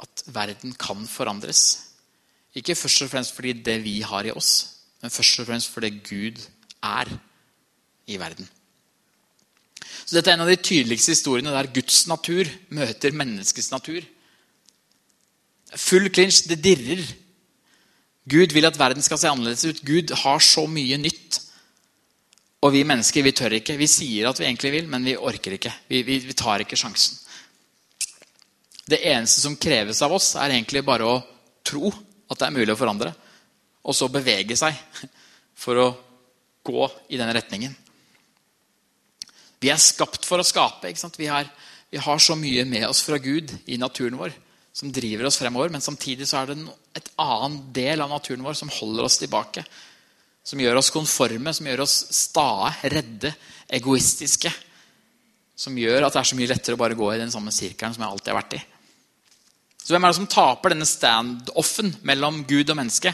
at 0.00 0.24
verden 0.34 0.74
kan 0.80 1.04
forandres. 1.06 1.66
Ikke 2.58 2.74
først 2.74 3.04
og 3.04 3.12
fremst 3.12 3.36
fordi 3.36 3.54
det 3.62 3.76
vi 3.84 4.00
har 4.02 4.26
i 4.26 4.34
oss, 4.34 4.54
men 5.04 5.14
først 5.14 5.44
og 5.44 5.52
fremst 5.52 5.70
fordi 5.70 5.92
Gud 6.00 6.40
er 6.82 7.12
i 8.10 8.18
verden. 8.18 8.48
Så 10.10 10.16
Dette 10.16 10.32
er 10.32 10.34
en 10.34 10.42
av 10.42 10.48
de 10.50 10.58
tydeligste 10.58 11.14
historiene 11.14 11.52
der 11.54 11.68
Guds 11.70 12.00
natur 12.10 12.48
møter 12.74 13.14
menneskets 13.14 13.68
natur. 13.70 14.02
Full 15.78 16.08
klinsj, 16.10 16.48
det 16.50 16.56
dirrer. 16.64 17.04
Gud 18.26 18.50
vil 18.50 18.66
at 18.66 18.78
verden 18.80 19.04
skal 19.06 19.20
se 19.22 19.28
annerledes 19.30 19.62
ut. 19.68 19.84
Gud 19.86 20.10
har 20.24 20.42
så 20.42 20.64
mye 20.66 20.98
nytt. 20.98 21.38
Og 22.66 22.74
vi 22.74 22.82
mennesker 22.82 23.22
vi 23.22 23.32
tør 23.38 23.54
ikke. 23.60 23.76
Vi 23.78 23.86
sier 23.86 24.26
at 24.26 24.40
vi 24.42 24.48
egentlig 24.48 24.72
vil, 24.74 24.88
men 24.90 25.06
vi 25.06 25.14
orker 25.14 25.54
ikke. 25.54 25.76
Vi, 25.86 26.02
vi, 26.02 26.18
vi 26.26 26.34
tar 26.34 26.64
ikke 26.64 26.78
sjansen. 26.80 27.14
Det 28.90 28.98
eneste 29.12 29.44
som 29.44 29.54
kreves 29.62 30.02
av 30.02 30.16
oss, 30.16 30.32
er 30.34 30.56
egentlig 30.56 30.82
bare 30.90 31.06
å 31.06 31.20
tro 31.62 31.86
at 31.86 32.34
det 32.34 32.48
er 32.48 32.56
mulig 32.58 32.74
å 32.74 32.80
forandre. 32.82 33.14
Og 33.86 33.94
så 33.94 34.10
bevege 34.10 34.58
seg 34.58 34.74
for 35.62 35.78
å 35.78 35.86
gå 36.66 36.90
i 37.14 37.22
den 37.22 37.30
retningen. 37.38 37.78
Vi 39.60 39.68
er 39.68 39.80
skapt 39.80 40.24
for 40.24 40.40
å 40.40 40.46
skape. 40.46 40.92
Vi 41.18 41.28
har, 41.28 41.48
vi, 41.90 42.00
har, 42.00 42.22
så 42.22 42.36
mye 42.38 42.64
med 42.68 42.86
oss 42.88 43.02
fra 43.04 43.18
Gud 43.20 43.52
i 43.66 43.76
naturen 43.80 44.16
vår 44.20 44.32
som 44.72 44.92
driver 44.94 45.28
oss 45.28 45.36
fremover. 45.40 45.72
Men 45.74 45.84
samtidig 45.84 46.28
så 46.30 46.40
er 46.40 46.50
det 46.50 46.58
et 46.96 47.12
annen 47.20 47.60
del 47.76 48.00
av 48.00 48.12
naturen 48.12 48.44
vår 48.46 48.56
som 48.56 48.72
holder 48.72 49.08
oss 49.08 49.20
tilbake. 49.20 49.66
Som 50.46 50.62
gjør 50.62 50.80
oss 50.80 50.92
konforme, 50.94 51.52
som 51.52 51.68
gjør 51.68 51.84
oss 51.84 51.98
stae, 52.16 52.72
redde, 52.88 53.34
egoistiske. 53.68 54.52
Som 55.60 55.76
gjør 55.76 56.06
at 56.06 56.16
det 56.16 56.22
er 56.22 56.30
så 56.32 56.40
mye 56.40 56.52
lettere 56.54 56.78
å 56.78 56.80
bare 56.80 56.96
gå 56.96 57.12
i 57.12 57.20
den 57.20 57.32
samme 57.32 57.52
sirkelen 57.52 57.92
som 57.96 58.06
jeg 58.06 58.14
alltid 58.14 58.32
har 58.32 58.40
vært 58.40 58.56
i. 58.56 58.64
Så 59.80 59.92
hvem 59.92 60.06
er 60.06 60.12
det 60.12 60.20
som 60.20 60.30
taper 60.30 60.72
denne 60.72 60.88
standoffen 60.88 61.92
mellom 62.06 62.44
Gud 62.48 62.70
og 62.70 62.78
menneske? 62.78 63.12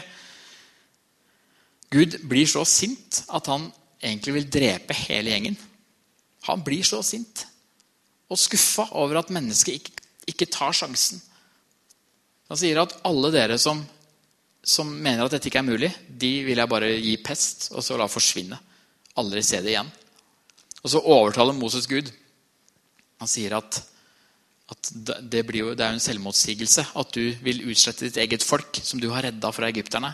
Gud 1.91 2.19
blir 2.27 2.47
så 2.47 2.63
sint 2.67 3.23
at 3.33 3.47
han 3.51 3.67
egentlig 3.99 4.35
vil 4.35 4.49
drepe 4.51 4.95
hele 5.07 5.33
gjengen. 5.33 5.57
Han 6.47 6.63
blir 6.65 6.85
så 6.87 7.01
sint 7.05 7.45
og 8.27 8.39
skuffa 8.39 8.89
over 8.99 9.21
at 9.21 9.31
mennesket 9.31 9.79
ikke, 9.79 10.07
ikke, 10.27 10.49
tar 10.51 10.75
sjansen. 10.75 11.21
Han 12.51 12.59
sier 12.59 12.79
at 12.81 12.95
alle 13.07 13.31
dere 13.31 13.57
som, 13.59 13.79
som, 14.63 14.89
mener 14.91 15.25
at 15.25 15.35
dette 15.35 15.47
ikke 15.51 15.61
er 15.63 15.67
mulig, 15.67 15.91
de 16.07 16.31
vil 16.47 16.59
jeg 16.59 16.71
bare 16.71 16.91
gi 16.95 17.15
pest 17.23 17.69
og 17.73 17.83
så 17.83 17.99
la 17.99 18.09
forsvinne. 18.11 18.59
Aldri 19.19 19.43
se 19.43 19.61
det 19.63 19.73
igjen. 19.73 19.91
Og 20.83 20.91
så 20.91 21.03
overtaler 21.03 21.55
Moses 21.55 21.87
Gud. 21.89 22.11
Han 23.19 23.31
sier 23.31 23.57
at 23.59 23.81
at 24.67 24.89
det, 24.91 25.45
jo, 25.55 25.71
det 25.71 25.83
er 25.83 25.93
jo 25.93 25.95
en 25.95 26.03
selvmotsigelse 26.03 26.83
at 26.99 27.11
du 27.15 27.31
vil 27.43 27.63
utslette 27.71 28.07
ditt 28.07 28.17
eget 28.19 28.43
folk, 28.43 28.79
som 28.83 28.99
du 28.99 29.07
har 29.13 29.23
redda 29.23 29.51
fra 29.55 29.69
egypterne. 29.71 30.11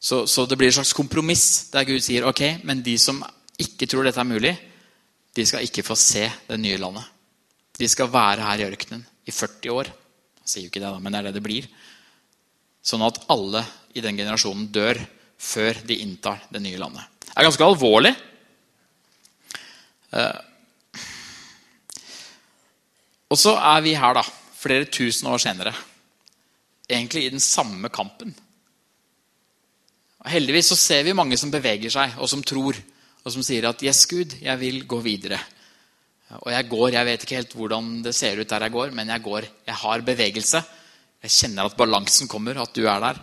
Så, 0.00 0.24
så, 0.28 0.46
det 0.48 0.56
blir 0.60 0.70
et 0.70 0.76
slags 0.76 0.94
kompromiss 0.96 1.68
der 1.72 1.84
Gud 1.88 2.00
sier 2.04 2.26
ok, 2.28 2.64
men 2.64 2.82
de 2.84 2.96
som 3.00 3.20
ikke 3.60 3.88
tror 3.88 4.08
dette 4.08 4.20
er 4.20 4.28
mulig, 4.28 4.54
de 5.34 5.46
skal 5.46 5.66
ikke 5.66 5.84
få 5.86 5.96
se 5.98 6.28
det 6.48 6.58
nye 6.60 6.78
landet. 6.78 7.06
De 7.74 7.88
skal 7.90 8.12
være 8.12 8.44
her 8.46 8.62
i 8.62 8.68
ørkenen 8.68 9.02
i 9.26 9.34
40 9.34 9.74
år. 9.74 9.90
Jeg 10.44 10.50
sier 10.50 10.66
jo 10.66 10.70
ikke 10.70 10.82
det, 10.82 10.92
da, 10.92 11.00
men 11.02 11.14
det 11.14 11.20
er 11.20 11.28
det 11.28 11.34
det 11.38 11.44
blir. 11.44 11.66
Sånn 12.84 13.02
at 13.06 13.18
alle 13.32 13.64
i 13.96 14.02
den 14.04 14.18
generasjonen 14.18 14.68
dør 14.74 15.00
før 15.40 15.80
de 15.88 15.98
inntar 16.04 16.44
det 16.52 16.62
nye 16.62 16.78
landet. 16.78 17.02
Det 17.24 17.34
er 17.34 17.48
ganske 17.48 17.66
alvorlig. 17.66 18.12
Uh, 20.14 20.38
og 23.34 23.40
så 23.40 23.56
er 23.58 23.82
vi 23.82 23.96
her, 23.98 24.14
da, 24.14 24.22
flere 24.60 24.86
tusen 24.86 25.30
år 25.32 25.42
senere. 25.42 25.74
Egentlig 26.86 27.24
i 27.24 27.32
den 27.32 27.42
samme 27.42 27.90
kampen. 27.90 28.34
Heldigvis 30.30 30.70
så 30.72 30.78
ser 30.78 31.02
vi 31.04 31.16
mange 31.16 31.36
som 31.40 31.50
beveger 31.52 31.92
seg, 31.92 32.14
og 32.20 32.30
som 32.30 32.44
tror. 32.46 32.78
Og 33.24 33.32
som 33.32 33.42
sier 33.42 33.64
at 33.68 33.82
'Yes, 33.82 34.06
Gud, 34.06 34.36
jeg 34.40 34.60
vil 34.60 34.86
gå 34.86 35.00
videre'. 35.00 35.40
Og 36.42 36.50
jeg 36.52 36.68
går, 36.68 36.88
jeg 36.96 37.06
vet 37.06 37.24
ikke 37.24 37.36
helt 37.36 37.54
hvordan 37.54 37.90
det 38.02 38.14
ser 38.14 38.40
ut 38.40 38.48
der 38.48 38.66
jeg 38.66 38.72
går, 38.72 38.90
men 38.90 39.08
jeg 39.08 39.22
går. 39.22 39.46
Jeg 39.66 39.74
har 39.74 40.00
bevegelse. 40.00 40.62
Jeg 41.22 41.30
kjenner 41.30 41.68
at 41.68 41.76
balansen 41.76 42.28
kommer, 42.28 42.58
at 42.60 42.74
du 42.74 42.86
er 42.88 43.00
der. 43.00 43.20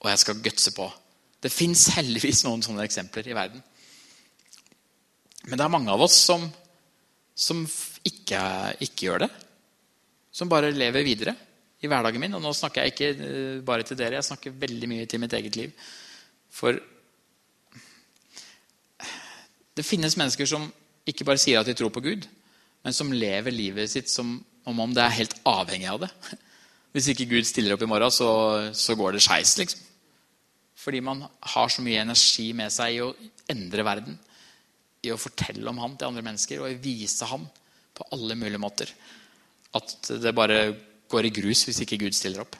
Og 0.00 0.10
jeg 0.10 0.18
skal 0.18 0.42
gutse 0.44 0.72
på. 0.76 0.86
Det 1.42 1.52
fins 1.52 1.88
heldigvis 1.96 2.44
noen 2.46 2.62
sånne 2.64 2.84
eksempler 2.86 3.26
i 3.28 3.36
verden. 3.36 3.64
Men 5.44 5.58
det 5.58 5.64
er 5.64 5.72
mange 5.72 5.92
av 5.92 6.04
oss 6.04 6.16
som, 6.28 6.46
som 7.34 7.64
ikke, 8.04 8.40
ikke, 8.86 9.08
gjør 9.08 9.26
det. 9.26 9.30
Som 10.32 10.48
bare 10.48 10.72
lever 10.72 11.04
videre 11.04 11.34
i 11.84 11.90
hverdagen 11.90 12.22
min. 12.22 12.36
Og 12.38 12.44
nå 12.44 12.54
snakker 12.56 12.84
jeg 12.84 12.94
ikke 12.94 13.10
eh, 13.12 13.60
bare 13.66 13.84
til 13.84 13.98
dere, 14.00 14.20
jeg 14.20 14.28
snakker 14.30 14.56
veldig 14.64 14.90
mye 14.92 15.08
til 15.10 15.20
mitt 15.20 15.36
eget 15.36 15.58
liv. 15.60 15.74
For 16.54 16.78
det 19.74 19.86
finnes 19.86 20.16
mennesker 20.18 20.48
som 20.48 20.66
ikke 21.08 21.26
bare 21.26 21.40
sier 21.40 21.60
at 21.60 21.68
de 21.68 21.74
tror 21.76 21.92
på 21.92 22.02
Gud, 22.04 22.26
men 22.84 22.96
som 22.96 23.12
lever 23.12 23.54
livet 23.54 23.90
sitt 23.90 24.10
som 24.12 24.38
om 24.64 24.94
det 24.96 25.02
er 25.04 25.18
helt 25.18 25.34
avhengig 25.44 25.88
av 25.90 26.04
det. 26.04 26.10
Hvis 26.94 27.10
ikke 27.10 27.26
Gud 27.28 27.48
stiller 27.48 27.74
opp 27.74 27.82
i 27.84 27.90
morgen, 27.90 28.12
så, 28.14 28.28
så 28.72 28.94
går 28.96 29.16
det 29.16 29.24
skeis. 29.24 29.56
Liksom. 29.58 29.80
Fordi 30.78 31.00
man 31.04 31.24
har 31.54 31.72
så 31.72 31.82
mye 31.84 32.04
energi 32.04 32.52
med 32.56 32.72
seg 32.72 32.96
i 32.96 33.02
å 33.02 33.10
endre 33.50 33.84
verden. 33.86 34.16
I 35.04 35.12
å 35.12 35.20
fortelle 35.20 35.66
om 35.68 35.80
han 35.82 35.96
til 35.98 36.08
andre 36.08 36.24
mennesker 36.24 36.62
og 36.62 36.84
vise 36.84 37.26
han 37.28 37.48
på 37.94 38.06
alle 38.14 38.36
mulige 38.38 38.62
måter. 38.62 38.92
At 39.74 40.12
det 40.22 40.32
bare 40.36 40.60
går 41.10 41.28
i 41.28 41.34
grus 41.34 41.64
hvis 41.66 41.82
ikke 41.84 42.00
Gud 42.06 42.16
stiller 42.16 42.44
opp. 42.44 42.56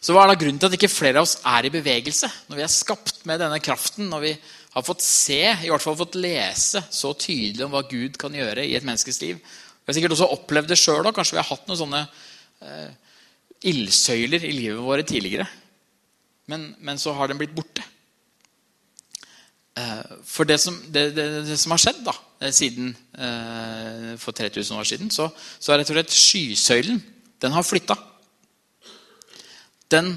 Så 0.00 0.14
hva 0.14 0.26
er 0.26 0.32
da 0.32 0.38
grunnen 0.38 0.60
til 0.60 0.70
at 0.70 0.76
ikke 0.76 0.92
flere 0.92 1.20
av 1.20 1.26
oss 1.26 1.38
er 1.40 1.66
i 1.66 1.72
bevegelse? 1.72 2.28
Når 2.50 2.60
vi 2.60 2.64
er 2.64 2.72
skapt 2.72 3.24
med 3.28 3.40
denne 3.42 3.58
kraften, 3.64 4.10
når 4.12 4.22
vi 4.22 4.34
har 4.76 4.84
fått 4.84 5.04
se, 5.04 5.40
i 5.64 5.70
hvert 5.72 5.82
fall 5.82 5.96
fått 5.96 6.18
lese 6.20 6.82
så 6.92 7.14
tydelig 7.16 7.64
om 7.64 7.72
hva 7.72 7.82
Gud 7.88 8.18
kan 8.20 8.34
gjøre 8.36 8.66
i 8.66 8.74
et 8.76 8.84
menneskes 8.84 9.22
liv. 9.22 9.40
Vi 9.40 9.88
har 9.88 9.96
sikkert 9.96 10.16
også 10.16 10.28
opplevd 10.34 10.68
det 10.72 10.78
sjøl. 10.80 11.06
Kanskje 11.16 11.38
vi 11.38 11.40
har 11.40 11.48
hatt 11.48 11.68
noen 11.68 11.80
sånne 11.80 12.02
eh, 12.60 12.90
ildsøyler 13.72 14.44
i 14.44 14.52
livet 14.52 14.82
våre 14.84 15.06
tidligere. 15.06 15.46
Men, 16.50 16.74
men, 16.78 17.00
så 17.00 17.14
har 17.16 17.30
den 17.30 17.40
blitt 17.40 17.54
borte. 17.56 17.84
Eh, 19.80 20.04
for 20.28 20.48
det 20.48 20.58
som, 20.62 20.76
det, 20.92 21.08
det, 21.16 21.26
det 21.48 21.58
som, 21.60 21.72
har 21.74 21.82
skjedd 21.82 22.04
da, 22.06 22.14
eh, 22.44 22.52
siden, 22.54 22.92
eh, 23.16 24.12
for 24.20 24.36
3000 24.36 24.76
år 24.76 24.90
siden, 24.92 25.10
så, 25.14 25.30
så 25.58 25.72
er 25.72 25.82
rett 25.82 25.94
og 25.94 25.98
slett 25.98 26.14
skysøylen 26.16 27.02
den 27.42 27.52
har 27.52 27.66
flytta 27.66 27.96
den 29.92 30.16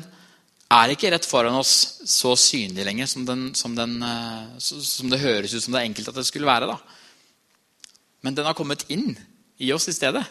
er 0.69 0.93
ikke 0.93 1.09
rett 1.09 1.25
foran 1.25 1.57
oss 1.57 1.73
så 2.05 2.35
synlig 2.37 2.85
lenger 2.85 3.09
som, 3.09 3.23
den, 3.25 3.47
som, 3.57 3.73
den, 3.77 3.97
eh, 4.05 4.57
som, 4.61 5.09
det 5.09 5.21
høres 5.23 5.55
ut 5.55 5.63
som 5.65 5.73
det 5.73 5.81
er 5.81 5.89
enkelt 5.89 6.11
at 6.11 6.19
det 6.19 6.27
skulle 6.27 6.49
være. 6.49 6.69
Da. 6.69 6.77
Men 8.25 8.37
den 8.37 8.45
har 8.45 8.57
kommet 8.57 8.85
inn 8.93 9.15
i 9.57 9.71
oss 9.73 9.89
i 9.89 9.95
stedet. 9.95 10.21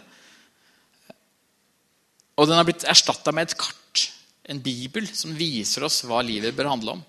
Og 2.39 2.47
den 2.47 2.55
har 2.55 2.67
blitt 2.69 2.87
erstatta 2.87 3.35
med 3.35 3.49
et 3.49 3.59
kart, 3.59 4.05
en 4.49 4.63
bibel, 4.63 5.09
som 5.11 5.35
viser 5.37 5.85
oss 5.89 6.05
hva 6.07 6.23
livet 6.25 6.55
bør 6.57 6.71
handle 6.71 6.95
om. 6.97 7.03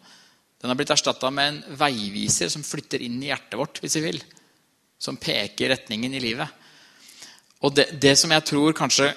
Den 0.60 0.74
har 0.74 0.80
blitt 0.80 0.92
erstatta 0.92 1.30
med 1.32 1.54
en 1.54 1.78
veiviser 1.80 2.50
som 2.52 2.66
flytter 2.66 3.06
inn 3.06 3.22
i 3.22 3.30
hjertet 3.30 3.60
vårt, 3.62 3.78
hvis 3.84 4.00
vi 4.00 4.08
vil. 4.10 4.20
Som 5.00 5.22
peker 5.22 5.70
retningen 5.72 6.18
i 6.18 6.24
livet. 6.24 6.50
Og 7.62 7.78
det, 7.78 7.92
det 8.02 8.18
som 8.20 8.34
jeg 8.34 8.48
tror 8.50 8.76
kanskje 8.76 9.14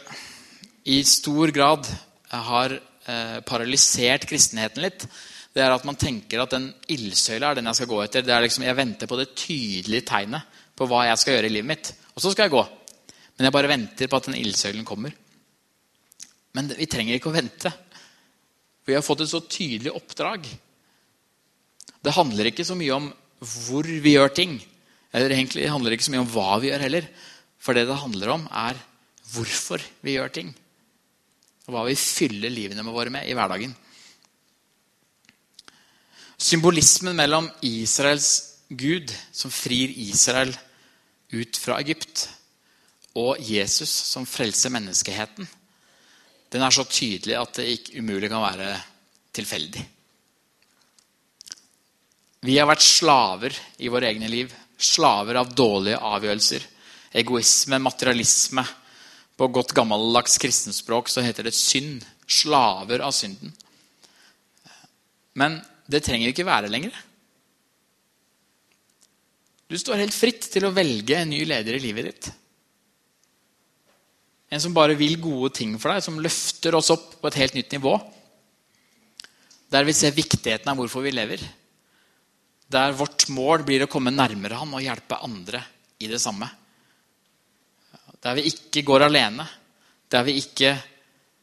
i 0.92 1.00
stor 1.06 1.50
grad 1.54 1.88
har 2.28 2.76
eh, 3.06 3.38
paralysert 3.46 4.26
kristenheten 4.30 4.84
litt, 4.84 5.06
det 5.52 5.60
er 5.60 5.74
at 5.74 5.84
man 5.84 5.98
tenker 6.00 6.40
at 6.42 6.54
den 6.54 6.70
ildsøyla 6.92 7.50
er 7.50 7.58
den 7.58 7.68
jeg 7.68 7.80
skal 7.82 7.90
gå 7.90 7.98
etter. 8.04 8.24
Det 8.24 8.32
er 8.32 8.44
liksom, 8.44 8.64
Jeg 8.64 8.78
venter 8.78 9.10
på 9.10 9.18
det 9.20 9.34
tydelige 9.36 10.06
tegnet 10.08 10.60
på 10.78 10.86
hva 10.88 11.04
jeg 11.10 11.20
skal 11.20 11.36
gjøre 11.36 11.50
i 11.50 11.52
livet 11.52 11.68
mitt. 11.68 11.90
Og 12.14 12.24
så 12.24 12.32
skal 12.32 12.48
jeg 12.48 12.54
gå. 12.54 12.62
Men 13.36 13.48
jeg 13.48 13.54
bare 13.58 13.70
venter 13.70 14.08
på 14.08 14.16
at 14.16 14.28
den 14.30 14.38
ildsøylen 14.40 14.86
kommer. 14.88 15.12
Men 16.56 16.72
vi 16.76 16.88
trenger 16.88 17.18
ikke 17.18 17.28
å 17.28 17.36
vente. 17.36 17.72
Vi 18.88 18.96
har 18.96 19.04
fått 19.04 19.24
et 19.24 19.30
så 19.30 19.42
tydelig 19.44 19.92
oppdrag. 19.92 20.48
Det 22.02 22.16
handler 22.16 22.48
ikke 22.50 22.66
så 22.66 22.76
mye 22.78 22.96
om 22.96 23.12
hvor 23.42 23.86
vi 23.86 24.16
gjør 24.16 24.32
ting. 24.36 24.56
Eller 25.12 25.36
egentlig 25.36 25.68
handler 25.68 25.92
det 25.92 26.00
ikke 26.00 26.08
så 26.08 26.14
mye 26.14 26.24
om 26.24 26.32
hva 26.32 26.56
vi 26.62 26.72
gjør 26.72 26.86
heller. 26.86 27.08
For 27.62 27.76
det 27.76 27.84
det 27.88 28.00
handler 28.00 28.34
om, 28.38 28.48
er 28.48 28.80
hvorfor 29.34 29.84
vi 30.02 30.16
gjør 30.16 30.32
ting. 30.32 30.52
Og 31.68 31.74
hva 31.74 31.86
vi 31.86 31.96
fyller 31.98 32.52
livene 32.52 32.84
våre 32.86 33.12
med 33.14 33.28
i 33.28 33.34
hverdagen. 33.38 33.74
Symbolismen 36.42 37.14
mellom 37.16 37.46
Israels 37.62 38.58
Gud, 38.68 39.12
som 39.30 39.52
frir 39.52 39.92
Israel 40.02 40.50
ut 41.32 41.58
fra 41.60 41.78
Egypt, 41.80 42.26
og 43.14 43.38
Jesus, 43.44 43.90
som 43.90 44.26
frelser 44.26 44.72
menneskeheten, 44.72 45.46
den 46.52 46.64
er 46.64 46.74
så 46.74 46.84
tydelig 46.88 47.36
at 47.38 47.60
det 47.60 47.68
ikke 47.76 48.02
umulig 48.02 48.28
kan 48.32 48.42
være 48.44 48.72
tilfeldig. 49.32 49.84
Vi 52.42 52.58
har 52.58 52.66
vært 52.68 52.84
slaver 52.84 53.56
i 53.78 53.88
våre 53.92 54.10
egne 54.10 54.28
liv. 54.28 54.50
Slaver 54.82 55.38
av 55.38 55.52
dårlige 55.54 56.00
avgjørelser. 56.02 56.64
Egoisme, 57.22 57.78
materialisme, 57.78 58.64
på 59.36 59.48
godt 59.48 59.72
gammeldags 59.76 60.36
kristenspråk 60.40 61.08
så 61.10 61.24
heter 61.24 61.48
det 61.48 61.56
synd. 61.56 62.04
Slaver 62.28 63.02
av 63.04 63.12
synden. 63.16 63.52
Men 65.36 65.58
det 65.90 66.04
trenger 66.04 66.30
ikke 66.30 66.46
være 66.46 66.70
lenger. 66.72 66.94
Du 69.72 69.78
står 69.80 70.02
helt 70.02 70.16
fritt 70.16 70.46
til 70.52 70.66
å 70.68 70.74
velge 70.74 71.16
en 71.16 71.30
ny 71.32 71.42
leder 71.48 71.78
i 71.78 71.82
livet 71.82 72.08
ditt. 72.10 72.30
En 74.52 74.60
som 74.60 74.74
bare 74.76 74.98
vil 74.98 75.16
gode 75.16 75.48
ting 75.56 75.78
for 75.80 75.94
deg, 75.94 76.04
som 76.04 76.20
løfter 76.20 76.76
oss 76.76 76.92
opp 76.92 77.14
på 77.22 77.30
et 77.30 77.38
helt 77.40 77.54
nytt 77.56 77.72
nivå. 77.72 77.94
Der 79.72 79.86
vi 79.88 79.94
ser 79.96 80.12
viktigheten 80.12 80.68
av 80.68 80.76
hvorfor 80.76 81.04
vi 81.06 81.14
lever. 81.14 81.40
Der 82.68 82.92
vårt 82.96 83.24
mål 83.32 83.64
blir 83.64 83.86
å 83.86 83.90
komme 83.90 84.12
nærmere 84.12 84.60
han 84.60 84.76
og 84.76 84.84
hjelpe 84.84 85.22
andre 85.24 85.62
i 86.04 86.10
det 86.10 86.20
samme. 86.20 86.50
Der 88.22 88.36
vi 88.38 88.46
ikke 88.50 88.84
går 88.86 89.06
alene. 89.08 89.46
Der 90.10 90.22
vi 90.26 90.36
ikke 90.38 90.76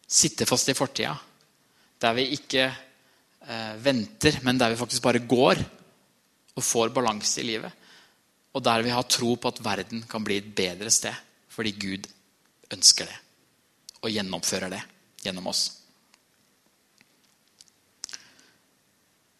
sitter 0.07 0.47
fast 0.49 0.69
i 0.71 0.77
fortida. 0.77 1.15
Der 1.99 2.15
vi 2.15 2.29
ikke 2.35 2.65
eh, 2.65 3.73
venter, 3.83 4.39
men 4.43 4.59
der 4.59 4.71
vi 4.71 4.79
faktisk 4.79 5.03
bare 5.03 5.25
går 5.27 5.63
og 6.55 6.63
får 6.63 6.93
balanse 6.95 7.41
i 7.41 7.49
livet. 7.49 7.71
Og 8.53 8.63
der 8.63 8.83
vi 8.85 8.93
har 8.93 9.03
tro 9.03 9.35
på 9.35 9.51
at 9.51 9.63
verden 9.63 10.05
kan 10.09 10.23
bli 10.23 10.39
et 10.39 10.55
bedre 10.55 10.91
sted 10.91 11.25
fordi 11.49 11.73
Gud 11.75 12.05
ønsker 12.71 13.09
det 13.09 13.15
og 13.99 14.13
gjennomfører 14.13 14.71
det 14.71 14.79
gjennom 15.25 15.49
oss. 15.51 15.65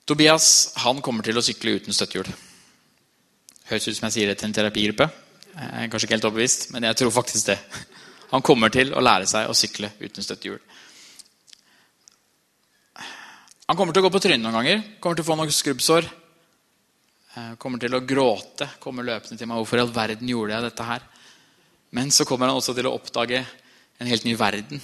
Tobias 0.10 0.74
han 0.84 1.00
kommer 1.06 1.24
til 1.24 1.38
å 1.40 1.44
sykle 1.46 1.78
uten 1.78 1.96
støttehjul. 1.96 2.28
Høres 3.70 3.88
ut 3.88 3.96
som 3.96 4.10
jeg 4.10 4.16
sier 4.18 4.32
det 4.32 4.40
til 4.42 4.50
en 4.50 4.58
terapigruppe. 4.58 5.08
Jeg 5.54 5.86
er 5.86 5.90
kanskje 5.92 6.08
ikke 6.08 6.16
helt 6.18 6.28
overbevist, 6.30 6.70
men 6.74 6.86
jeg 6.88 6.98
tror 7.00 7.12
faktisk 7.14 7.50
det. 7.50 7.58
Han 8.30 8.46
kommer 8.46 8.72
til 8.74 8.94
å 8.94 9.02
lære 9.02 9.28
seg 9.30 9.50
å 9.50 9.58
sykle 9.58 9.90
uten 10.00 10.26
støttehjul. 10.26 10.60
Han 13.70 13.78
kommer 13.78 13.94
til 13.94 14.02
å 14.02 14.08
gå 14.08 14.14
på 14.14 14.22
trynet 14.22 14.42
noen 14.42 14.58
ganger, 14.60 14.84
kommer 15.02 15.18
til 15.18 15.26
å 15.26 15.30
få 15.30 15.38
noen 15.38 15.54
skrubbsår. 15.54 16.08
Eh, 17.38 17.52
kommer 17.62 17.82
til 17.82 17.94
å 17.94 18.02
gråte, 18.02 18.66
kommer 18.82 19.06
løpende 19.06 19.38
til 19.38 19.48
meg. 19.48 19.58
'Hvorfor 19.58 19.78
i 19.78 19.82
all 19.82 19.94
verden 19.94 20.30
gjorde 20.30 20.56
jeg 20.56 20.64
dette 20.64 20.84
her?' 20.84 21.06
Men 21.92 22.12
så 22.12 22.26
kommer 22.26 22.48
han 22.48 22.58
også 22.58 22.74
til 22.76 22.88
å 22.88 22.94
oppdage 22.94 23.46
en 24.00 24.08
helt 24.08 24.26
ny 24.26 24.36
verden. 24.36 24.82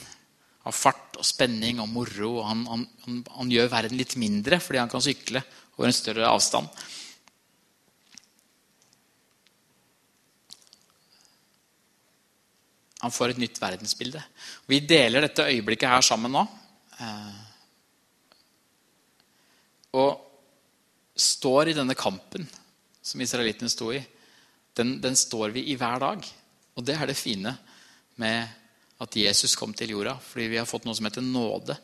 Av 0.65 0.73
fart 0.73 1.17
og 1.17 1.25
spenning 1.25 1.79
og 1.79 1.89
moro. 1.89 2.41
Han, 2.41 2.65
han, 2.65 3.23
han 3.37 3.51
gjør 3.51 3.69
verden 3.69 3.97
litt 3.97 4.15
mindre 4.17 4.59
fordi 4.59 4.81
han 4.81 4.89
kan 4.89 5.01
sykle 5.01 5.43
over 5.77 5.87
en 5.87 5.93
større 5.93 6.29
avstand. 6.29 6.69
Han 13.05 13.13
får 13.13 13.35
et 13.35 13.41
nytt 13.43 13.59
verdensbilde. 13.61 14.21
Vi 14.65 14.79
deler 14.81 15.21
dette 15.21 15.45
øyeblikket 15.45 15.91
her 15.91 16.01
sammen 16.05 16.33
nå. 16.33 16.41
Eh, 16.97 17.41
og 20.01 20.23
står 21.13 21.69
i 21.69 21.75
denne 21.77 21.93
kampen 21.93 22.47
som 23.05 23.21
israelittene 23.21 23.69
sto 23.69 23.91
i. 23.93 24.01
Den, 24.75 24.97
den, 25.03 25.13
står 25.15 25.53
vi 25.53 25.67
i 25.69 25.77
hver 25.77 26.01
dag. 26.01 26.25
Og 26.75 26.87
det 26.87 26.97
er 26.97 27.11
det 27.11 27.17
fine 27.19 27.53
med 28.17 28.49
at 29.05 29.19
Jesus 29.21 29.53
kom 29.55 29.77
til 29.77 29.93
jorda. 29.93 30.17
Fordi 30.17 30.49
vi 30.55 30.57
har 30.57 30.65
fått 30.65 30.89
noe 30.89 30.97
som 30.97 31.05
heter 31.05 31.23
nåde, 31.23 31.77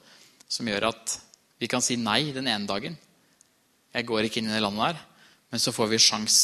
som 0.50 0.74
gjør 0.74 0.90
at 0.90 1.18
vi 1.62 1.70
kan 1.70 1.86
si 1.86 2.02
nei 2.02 2.34
den 2.34 2.50
ene 2.50 2.66
dagen. 2.66 2.98
Jeg 3.94 4.10
går 4.10 4.26
ikke 4.26 4.42
inn 4.42 4.50
i 4.50 4.58
det 4.58 4.66
landet 4.66 4.90
der. 4.90 5.08
Men 5.54 5.62
så 5.62 5.70
får 5.76 5.94
vi 5.94 6.02
sjans 6.02 6.42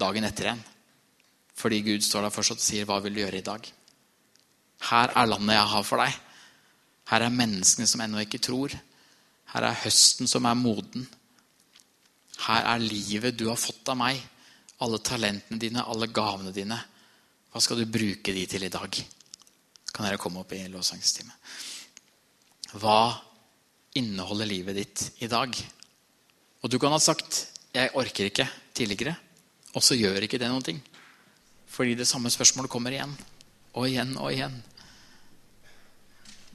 dagen 0.00 0.24
etter 0.24 0.48
igjen. 0.48 0.66
Fordi 1.60 1.84
Gud 1.92 2.08
står 2.08 2.24
der 2.24 2.34
fortsatt 2.34 2.62
og 2.62 2.70
sier 2.72 2.88
'Hva 2.88 3.02
vil 3.04 3.14
du 3.14 3.20
gjøre 3.20 3.44
i 3.44 3.50
dag?' 3.52 3.83
Her 4.90 5.12
er 5.16 5.28
landet 5.30 5.56
jeg 5.56 5.70
har 5.72 5.86
for 5.86 6.02
deg. 6.02 6.16
Her 7.10 7.26
er 7.26 7.36
menneskene 7.36 7.88
som 7.88 8.02
ennå 8.04 8.22
ikke 8.24 8.42
tror. 8.42 8.74
Her 9.54 9.68
er 9.68 9.82
høsten 9.84 10.28
som 10.30 10.46
er 10.48 10.58
moden. 10.58 11.06
Her 12.46 12.66
er 12.74 12.82
livet 12.82 13.36
du 13.38 13.46
har 13.48 13.60
fått 13.60 13.88
av 13.92 13.98
meg. 14.00 14.20
Alle 14.84 14.98
talentene 15.04 15.60
dine, 15.60 15.84
alle 15.84 16.10
gavene 16.12 16.52
dine. 16.52 16.78
Hva 17.52 17.62
skal 17.62 17.80
du 17.80 17.86
bruke 17.86 18.34
de 18.34 18.46
til 18.50 18.66
i 18.66 18.72
dag? 18.72 18.98
Kan 19.94 20.08
dere 20.08 20.18
komme 20.18 20.42
opp 20.42 20.52
i 20.56 20.64
lovsangstime? 20.68 21.32
Hva 22.82 23.14
inneholder 23.94 24.50
livet 24.50 24.80
ditt 24.80 25.04
i 25.22 25.30
dag? 25.30 25.54
Og 26.64 26.70
du 26.72 26.78
kan 26.82 26.90
ha 26.90 26.98
sagt 26.98 27.46
'jeg 27.74 27.90
orker 27.94 28.26
ikke' 28.26 28.48
tidligere, 28.74 29.16
og 29.74 29.82
så 29.82 29.94
gjør 29.94 30.22
ikke 30.26 30.38
det 30.38 30.48
noen 30.50 30.62
ting. 30.62 30.82
Fordi 31.66 31.94
det 31.94 32.06
samme 32.06 32.30
spørsmålet 32.30 32.70
kommer 32.70 32.90
igjen 32.90 33.14
og 33.74 33.88
igjen 33.88 34.16
og 34.18 34.32
igjen. 34.32 34.62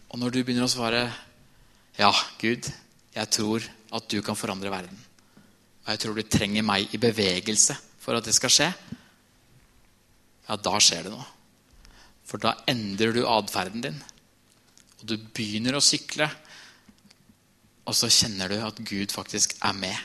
Og 0.09 0.17
når 0.21 0.33
du 0.33 0.39
begynner 0.41 0.65
å 0.65 0.71
svare 0.71 1.03
ja, 1.99 2.09
Gud, 2.41 2.65
jeg 3.13 3.31
tror 3.33 3.65
at 3.95 4.07
du 4.09 4.21
kan 4.25 4.37
forandre 4.37 4.71
verden. 4.73 4.97
Og 5.83 5.91
jeg 5.93 6.01
tror 6.01 6.17
du 6.17 6.23
trenger 6.25 6.65
meg 6.65 6.93
i 6.95 7.01
bevegelse 7.01 7.75
for 7.99 8.17
at 8.17 8.25
det 8.25 8.35
skal 8.37 8.53
skje. 8.53 8.69
Ja, 10.47 10.57
da 10.57 10.79
skjer 10.81 11.05
det 11.05 11.13
noe. 11.13 11.27
For 12.25 12.41
da 12.41 12.55
endrer 12.69 13.13
du 13.13 13.23
atferden 13.25 13.83
din. 13.85 13.99
og 14.99 15.05
du 15.07 15.15
begynner 15.17 15.77
å 15.77 15.81
sykle, 15.83 16.27
og 17.87 17.95
så 17.95 18.09
kjenner 18.11 18.51
du 18.51 18.57
at 18.61 18.81
Gud 18.85 19.13
faktisk 19.15 19.55
er 19.65 19.73
med. 19.73 19.95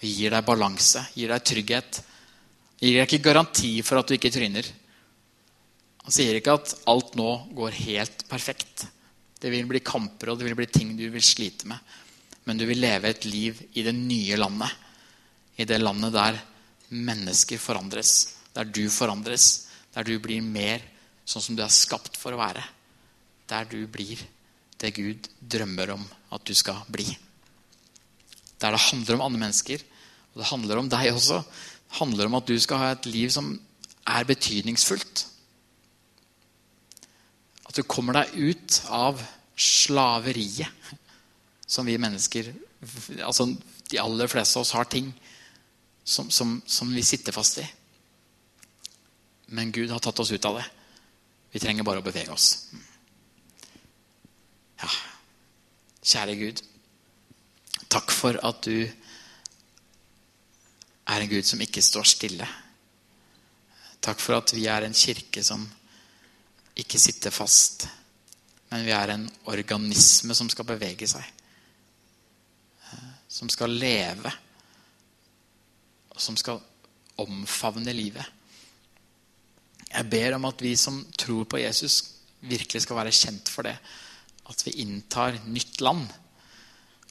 Og 0.00 0.06
gir 0.08 0.32
deg 0.32 0.46
balanse, 0.46 1.04
gir 1.14 1.30
deg 1.30 1.44
trygghet. 1.44 2.00
Gir 2.80 2.96
deg 2.96 3.04
ikke 3.04 3.26
garanti 3.28 3.74
for 3.86 4.00
at 4.00 4.08
du 4.08 4.16
ikke 4.16 4.32
tryner. 4.32 4.66
Han 6.06 6.14
sier 6.14 6.38
ikke 6.38 6.56
at 6.56 6.72
alt 6.90 7.14
nå 7.18 7.28
går 7.54 7.76
helt 7.84 8.24
perfekt. 8.30 8.88
Det 9.40 9.50
vil 9.52 9.68
bli 9.68 9.80
kamper 9.80 10.32
og 10.32 10.38
det 10.38 10.48
vil 10.48 10.58
bli 10.58 10.68
ting 10.68 10.92
du 10.98 11.06
vil 11.12 11.24
slite 11.24 11.68
med. 11.70 11.78
Men 12.44 12.60
du 12.60 12.66
vil 12.68 12.80
leve 12.80 13.10
et 13.10 13.24
liv 13.28 13.60
i 13.76 13.84
det 13.86 13.94
nye 13.96 14.36
landet. 14.36 14.70
I 15.60 15.66
det 15.68 15.80
landet 15.80 16.14
der 16.16 16.40
mennesker 16.90 17.60
forandres. 17.60 18.36
Der 18.54 18.64
du 18.64 18.84
forandres. 18.90 19.68
Der 19.94 20.04
du 20.06 20.16
blir 20.22 20.42
mer 20.44 20.84
sånn 21.24 21.44
som 21.44 21.56
du 21.56 21.64
er 21.64 21.72
skapt 21.72 22.18
for 22.20 22.34
å 22.34 22.40
være. 22.40 22.62
Der 23.50 23.68
du 23.70 23.84
blir 23.90 24.20
det 24.80 24.94
Gud 24.96 25.28
drømmer 25.40 25.94
om 25.96 26.04
at 26.32 26.44
du 26.46 26.54
skal 26.56 26.80
bli. 26.88 27.06
Der 28.60 28.76
det 28.76 28.86
handler 28.90 29.16
om 29.16 29.26
andre 29.26 29.42
mennesker, 29.46 29.82
og 30.32 30.40
det 30.40 30.50
handler 30.50 30.80
om 30.80 30.88
deg 30.92 31.12
også. 31.12 31.40
Det 31.40 31.98
handler 32.00 32.28
om 32.28 32.38
at 32.38 32.48
du 32.48 32.56
skal 32.60 32.80
ha 32.80 32.92
et 32.94 33.08
liv 33.10 33.32
som 33.32 33.52
er 34.08 34.28
betydningsfullt. 34.28 35.26
At 37.70 37.78
du 37.78 37.86
kommer 37.86 38.18
deg 38.18 38.34
ut 38.34 38.80
av 38.90 39.20
slaveriet 39.54 40.90
som 41.70 41.86
vi 41.86 41.98
mennesker 42.00 42.48
altså 43.22 43.46
De 43.90 43.98
aller 44.00 44.30
fleste 44.30 44.58
av 44.58 44.64
oss 44.64 44.72
har 44.74 44.88
ting 44.90 45.12
som, 46.02 46.30
som, 46.30 46.56
som 46.66 46.90
vi 46.94 47.02
sitter 47.04 47.34
fast 47.34 47.58
i. 47.62 47.64
Men 49.54 49.70
Gud 49.74 49.90
har 49.90 49.98
tatt 50.02 50.18
oss 50.22 50.30
ut 50.32 50.44
av 50.48 50.56
det. 50.58 50.64
Vi 51.50 51.60
trenger 51.62 51.86
bare 51.86 51.98
å 52.02 52.06
bevege 52.06 52.30
oss. 52.30 52.70
Ja, 54.80 54.90
kjære 56.02 56.36
Gud. 56.38 56.62
Takk 57.90 58.14
for 58.14 58.38
at 58.46 58.62
du 58.66 58.86
er 61.10 61.18
en 61.20 61.30
Gud 61.30 61.46
som 61.46 61.60
ikke 61.62 61.82
står 61.82 62.06
stille. 62.06 62.46
Takk 64.00 64.22
for 64.22 64.38
at 64.38 64.54
vi 64.54 64.66
er 64.70 64.86
en 64.86 64.96
kirke 64.96 65.42
som 65.44 65.66
ikke 66.82 67.00
sitter 67.00 67.34
fast, 67.34 67.86
men 68.70 68.84
vi 68.86 68.94
er 68.94 69.14
en 69.14 69.26
organisme 69.50 70.34
som 70.36 70.50
skal 70.52 70.68
bevege 70.68 71.08
seg. 71.10 71.24
Som 73.30 73.50
skal 73.52 73.74
leve, 73.74 74.32
og 76.10 76.22
som 76.22 76.36
skal 76.38 76.60
omfavne 77.20 77.94
livet. 77.94 78.26
Jeg 79.90 80.06
ber 80.10 80.36
om 80.36 80.46
at 80.46 80.62
vi 80.62 80.74
som 80.78 81.00
tror 81.18 81.46
på 81.50 81.60
Jesus, 81.62 82.02
virkelig 82.40 82.84
skal 82.84 83.00
være 83.00 83.14
kjent 83.14 83.50
for 83.50 83.66
det. 83.66 83.74
At 84.50 84.62
vi 84.66 84.78
inntar 84.82 85.38
nytt 85.50 85.80
land. 85.82 86.06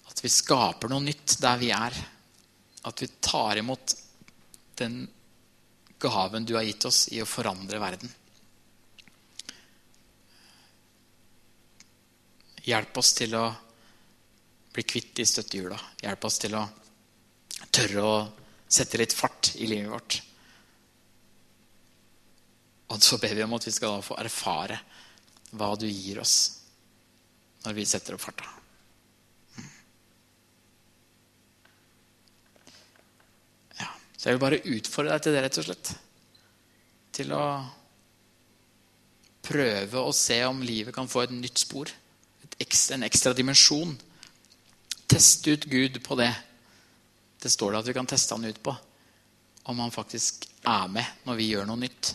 At 0.09 0.24
vi 0.24 0.32
skaper 0.32 0.91
noe 0.91 1.03
nytt 1.03 1.38
der 1.43 1.59
vi 1.59 1.74
er. 1.76 1.95
At 2.88 3.03
vi 3.03 3.11
tar 3.20 3.59
imot 3.59 3.95
den 4.80 5.01
gaven 5.99 6.47
du 6.47 6.55
har 6.55 6.63
gitt 6.63 6.88
oss 6.88 7.07
i 7.11 7.20
å 7.22 7.28
forandre 7.28 7.82
verden. 7.84 8.11
Hjelp 12.70 12.99
oss 13.01 13.15
til 13.17 13.34
å 13.38 13.45
bli 14.74 14.86
kvitt 14.86 15.15
de 15.17 15.26
støttehjula. 15.26 15.78
Hjelp 16.03 16.28
oss 16.30 16.38
til 16.41 16.55
å 16.59 16.65
tørre 17.74 18.03
å 18.05 18.17
sette 18.70 18.99
litt 19.01 19.15
fart 19.15 19.53
i 19.57 19.67
livet 19.70 19.89
vårt. 19.91 20.20
Og 22.89 23.01
så 23.05 23.20
ber 23.22 23.36
vi 23.38 23.45
om 23.45 23.53
at 23.57 23.67
vi 23.67 23.74
skal 23.74 24.01
få 24.05 24.17
erfare 24.22 24.80
hva 25.57 25.74
du 25.80 25.88
gir 25.89 26.22
oss 26.22 26.38
når 27.65 27.76
vi 27.78 27.86
setter 27.89 28.15
opp 28.15 28.24
farta. 28.24 28.45
Ja, 33.80 33.89
så 34.15 34.30
jeg 34.30 34.38
vil 34.38 34.43
bare 34.45 34.61
utfordre 34.63 35.17
deg 35.17 35.26
til 35.26 35.36
det, 35.36 35.43
rett 35.45 35.59
og 35.61 35.67
slett. 35.67 35.91
Til 37.20 37.34
å 37.36 37.43
prøve 39.49 40.05
å 40.05 40.13
se 40.15 40.39
om 40.45 40.61
livet 40.63 40.95
kan 40.95 41.09
få 41.09 41.26
et 41.26 41.36
nytt 41.36 41.65
spor. 41.65 41.91
Ekstra, 42.60 42.97
en 42.97 43.07
ekstra 43.07 43.34
dimensjon. 43.34 43.95
Teste 45.10 45.55
ut 45.55 45.68
Gud 45.72 46.01
på 46.03 46.18
det. 46.20 46.32
Det 47.39 47.51
står 47.51 47.72
det 47.72 47.82
at 47.84 47.89
vi 47.89 47.95
kan 47.97 48.10
teste 48.10 48.36
han 48.36 48.45
ut 48.45 48.60
på. 48.64 48.76
Om 49.70 49.80
han 49.86 49.93
faktisk 49.93 50.47
er 50.68 50.89
med 50.91 51.24
når 51.28 51.39
vi 51.39 51.51
gjør 51.53 51.70
noe 51.70 51.80
nytt. 51.80 52.14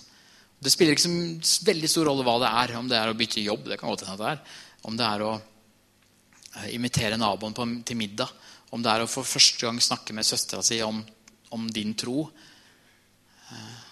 Det 0.64 0.72
spiller 0.72 0.95
ikke 0.95 1.05
så 1.05 1.66
veldig 1.66 1.90
stor 1.90 2.09
rolle 2.09 2.24
hva 2.26 2.36
det 2.42 2.53
er. 2.62 2.76
Om 2.78 2.88
det 2.88 3.01
er 3.01 3.11
å 3.11 3.16
bytte 3.18 3.45
jobb, 3.45 3.66
det 3.68 3.80
kan 3.80 3.90
godt 3.90 4.07
hende 4.07 4.20
det 4.20 4.30
er. 4.34 4.61
Om 4.84 5.01
det 5.01 5.09
er 5.09 5.24
å 5.24 5.32
invitere 5.34 6.74
imitere 6.74 7.16
naboen 7.18 7.55
på, 7.55 7.66
til 7.86 7.99
middag. 7.99 8.30
Om 8.70 8.82
det 8.82 8.92
er 8.92 9.05
å 9.05 9.11
for 9.11 9.26
første 9.26 9.66
gang 9.66 9.80
snakke 9.82 10.14
med 10.14 10.26
søstera 10.26 10.62
si 10.62 10.80
om, 10.82 11.01
om, 11.55 11.66
din 11.70 11.95
tro. 11.99 12.28
Eh, 13.51 13.82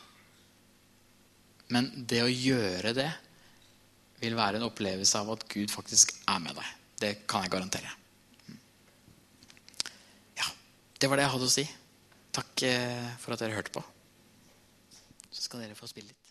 men 1.74 1.90
det 2.09 2.22
å 2.22 2.30
gjøre 2.30 2.94
det 2.96 3.11
vil 4.23 4.39
være 4.39 4.61
en 4.61 4.68
opplevelse 4.68 5.18
av 5.18 5.33
at 5.35 5.45
Gud 5.51 5.73
faktisk 5.73 6.14
er 6.31 6.41
med 6.45 6.57
deg. 6.59 6.73
Det 7.03 7.12
kan 7.31 7.45
jeg 7.45 7.53
garantere. 7.55 7.91
Ja, 10.39 10.47
det 11.01 11.11
var 11.11 11.18
det 11.18 11.27
jeg 11.27 11.35
hadde 11.35 11.51
å 11.51 11.55
si. 11.57 11.66
Takk 12.33 12.64
eh, 12.68 13.09
for 13.20 13.35
at 13.35 13.43
dere 13.43 13.59
hørte 13.59 13.75
på. 13.75 13.83
Så 15.33 15.49
skal 15.49 15.64
dere 15.64 15.77
få 15.77 15.91
spille 15.91 16.12
litt. 16.12 16.22